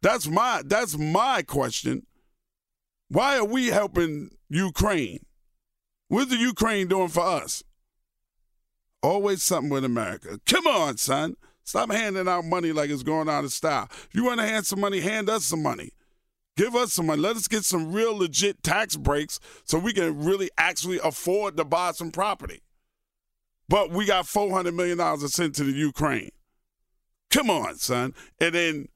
That's 0.00 0.26
my 0.26 0.62
that's 0.64 0.96
my 0.98 1.42
question. 1.42 2.06
Why 3.08 3.36
are 3.36 3.44
we 3.44 3.66
helping 3.66 4.30
Ukraine? 4.48 5.20
What's 6.08 6.30
the 6.30 6.38
Ukraine 6.38 6.88
doing 6.88 7.08
for 7.08 7.24
us? 7.24 7.62
Always 9.02 9.42
something 9.42 9.70
with 9.70 9.84
America. 9.84 10.38
Come 10.46 10.66
on, 10.66 10.96
son. 10.96 11.36
Stop 11.64 11.92
handing 11.92 12.28
out 12.28 12.44
money 12.44 12.72
like 12.72 12.90
it's 12.90 13.02
going 13.02 13.28
out 13.28 13.44
of 13.44 13.52
style. 13.52 13.88
If 13.90 14.10
you 14.14 14.24
want 14.24 14.40
to 14.40 14.46
hand 14.46 14.66
some 14.66 14.80
money, 14.80 15.00
hand 15.00 15.30
us 15.30 15.44
some 15.44 15.62
money. 15.62 15.90
Give 16.56 16.74
us 16.74 16.92
some 16.92 17.06
money. 17.06 17.22
Let 17.22 17.36
us 17.36 17.48
get 17.48 17.64
some 17.64 17.92
real 17.92 18.16
legit 18.16 18.62
tax 18.62 18.96
breaks 18.96 19.40
so 19.64 19.78
we 19.78 19.92
can 19.92 20.24
really 20.24 20.50
actually 20.58 21.00
afford 21.02 21.56
to 21.56 21.64
buy 21.64 21.92
some 21.92 22.10
property. 22.10 22.60
But 23.68 23.90
we 23.90 24.04
got 24.04 24.26
$400 24.26 24.74
million 24.74 24.98
to 24.98 25.28
send 25.28 25.54
to 25.54 25.64
the 25.64 25.72
Ukraine. 25.72 26.30
Come 27.30 27.48
on, 27.48 27.76
son. 27.76 28.12
And 28.38 28.54
then 28.54 28.88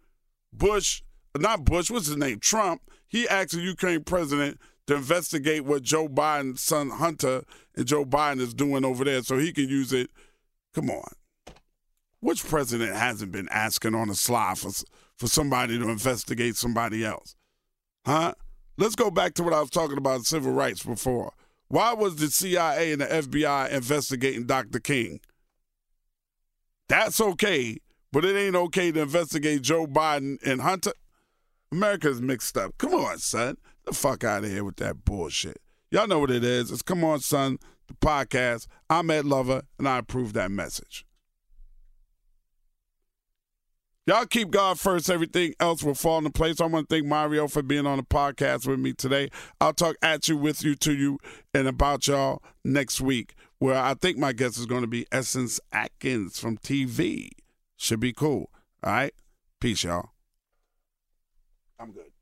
Bush, 0.52 1.02
not 1.38 1.64
Bush, 1.64 1.90
what's 1.90 2.08
his 2.08 2.16
name? 2.16 2.40
Trump, 2.40 2.82
he 3.08 3.26
asked 3.26 3.52
the 3.52 3.60
Ukraine 3.60 4.04
president 4.04 4.58
to 4.86 4.96
investigate 4.96 5.64
what 5.64 5.82
Joe 5.82 6.08
Biden's 6.08 6.62
son 6.62 6.90
Hunter 6.90 7.44
and 7.74 7.86
Joe 7.86 8.04
Biden 8.04 8.40
is 8.40 8.52
doing 8.52 8.84
over 8.84 9.04
there 9.04 9.22
so 9.22 9.38
he 9.38 9.52
can 9.52 9.68
use 9.68 9.92
it. 9.92 10.10
Come 10.74 10.90
on. 10.90 11.12
Which 12.26 12.44
president 12.44 12.92
hasn't 12.92 13.30
been 13.30 13.48
asking 13.52 13.94
on 13.94 14.08
the 14.08 14.16
sly 14.16 14.54
for, 14.56 14.72
for 15.16 15.28
somebody 15.28 15.78
to 15.78 15.88
investigate 15.88 16.56
somebody 16.56 17.04
else? 17.04 17.36
Huh? 18.04 18.34
Let's 18.76 18.96
go 18.96 19.12
back 19.12 19.34
to 19.34 19.44
what 19.44 19.52
I 19.52 19.60
was 19.60 19.70
talking 19.70 19.96
about 19.96 20.26
civil 20.26 20.52
rights 20.52 20.82
before. 20.82 21.34
Why 21.68 21.94
was 21.94 22.16
the 22.16 22.26
CIA 22.26 22.90
and 22.90 23.00
the 23.00 23.06
FBI 23.06 23.70
investigating 23.70 24.44
Dr. 24.44 24.80
King? 24.80 25.20
That's 26.88 27.20
okay, 27.20 27.76
but 28.10 28.24
it 28.24 28.34
ain't 28.34 28.56
okay 28.56 28.90
to 28.90 29.02
investigate 29.02 29.62
Joe 29.62 29.86
Biden 29.86 30.44
and 30.44 30.62
Hunter. 30.62 30.94
America's 31.70 32.20
mixed 32.20 32.56
up. 32.56 32.76
Come 32.76 32.92
on, 32.92 33.18
son. 33.18 33.56
The 33.84 33.92
fuck 33.92 34.24
out 34.24 34.42
of 34.42 34.50
here 34.50 34.64
with 34.64 34.78
that 34.78 35.04
bullshit. 35.04 35.60
Y'all 35.92 36.08
know 36.08 36.18
what 36.18 36.32
it 36.32 36.42
is. 36.42 36.72
It's 36.72 36.82
Come 36.82 37.04
On, 37.04 37.20
Son, 37.20 37.58
the 37.86 37.94
podcast. 37.94 38.66
I'm 38.90 39.12
Ed 39.12 39.26
Lover, 39.26 39.62
and 39.78 39.88
I 39.88 39.98
approve 39.98 40.32
that 40.32 40.50
message. 40.50 41.06
Y'all 44.07 44.24
keep 44.24 44.50
God 44.52 44.78
first. 44.78 45.11
Everything 45.11 45.52
else 45.59 45.82
will 45.82 45.94
fall 45.94 46.18
into 46.18 46.30
place. 46.30 46.61
I 46.61 46.66
want 46.66 46.88
to 46.88 46.94
thank 46.94 47.07
Mario 47.07 47.48
for 47.48 47.61
being 47.61 47.86
on 47.86 47.96
the 47.96 48.04
podcast 48.04 48.64
with 48.64 48.78
me 48.78 48.92
today. 48.92 49.30
I'll 49.61 49.72
talk 49.72 49.96
at 50.00 50.28
you, 50.28 50.36
with 50.36 50.62
you, 50.62 50.76
to 50.76 50.94
you, 50.94 51.18
and 51.52 51.66
about 51.66 52.07
y'all 52.07 52.40
next 52.64 53.00
week, 53.00 53.34
where 53.59 53.76
I 53.76 53.94
think 53.94 54.16
my 54.16 54.32
guest 54.32 54.59
is 54.59 54.66
going 54.66 54.82
to 54.82 54.86
be 54.86 55.07
Essence 55.11 55.59
Atkins 55.72 56.38
from 56.38 56.57
TV. 56.57 57.30
Should 57.76 57.98
be 57.98 58.12
cool. 58.12 58.50
All 58.84 58.92
right. 58.92 59.14
Peace, 59.61 59.82
y'all. 59.82 60.11
I'm 61.80 61.90
good. 61.90 62.15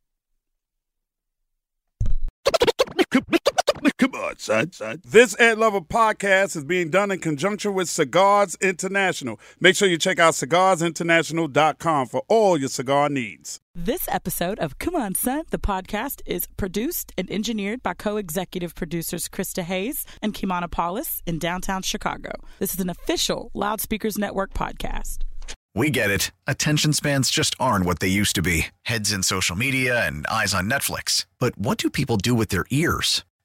Come 3.98 4.14
on, 4.14 4.38
son, 4.38 4.72
son. 4.72 5.02
This 5.04 5.38
Ed 5.38 5.58
Lover 5.58 5.80
podcast 5.80 6.56
is 6.56 6.64
being 6.64 6.90
done 6.90 7.10
in 7.10 7.18
conjunction 7.18 7.74
with 7.74 7.88
Cigars 7.88 8.56
International. 8.60 9.38
Make 9.60 9.76
sure 9.76 9.88
you 9.88 9.98
check 9.98 10.18
out 10.18 10.34
cigarsinternational.com 10.34 12.06
for 12.06 12.22
all 12.28 12.58
your 12.58 12.68
cigar 12.68 13.08
needs. 13.08 13.60
This 13.74 14.08
episode 14.08 14.58
of 14.58 14.78
Come 14.78 14.94
On 14.94 15.14
Son, 15.14 15.44
the 15.50 15.58
podcast, 15.58 16.22
is 16.26 16.46
produced 16.56 17.12
and 17.18 17.30
engineered 17.30 17.82
by 17.82 17.94
co 17.94 18.16
executive 18.16 18.74
producers 18.74 19.28
Krista 19.28 19.62
Hayes 19.62 20.04
and 20.22 20.32
Kimana 20.32 20.70
Paulus 20.70 21.22
in 21.26 21.38
downtown 21.38 21.82
Chicago. 21.82 22.32
This 22.58 22.74
is 22.74 22.80
an 22.80 22.88
official 22.88 23.50
Loudspeakers 23.52 24.16
Network 24.16 24.54
podcast. 24.54 25.18
We 25.74 25.90
get 25.90 26.08
it. 26.08 26.30
Attention 26.46 26.92
spans 26.92 27.30
just 27.30 27.56
aren't 27.58 27.84
what 27.84 27.98
they 27.98 28.08
used 28.08 28.36
to 28.36 28.42
be 28.42 28.66
heads 28.82 29.12
in 29.12 29.24
social 29.24 29.56
media 29.56 30.06
and 30.06 30.24
eyes 30.28 30.54
on 30.54 30.70
Netflix. 30.70 31.26
But 31.40 31.58
what 31.58 31.78
do 31.78 31.90
people 31.90 32.16
do 32.16 32.34
with 32.34 32.48
their 32.50 32.64
ears? 32.70 33.24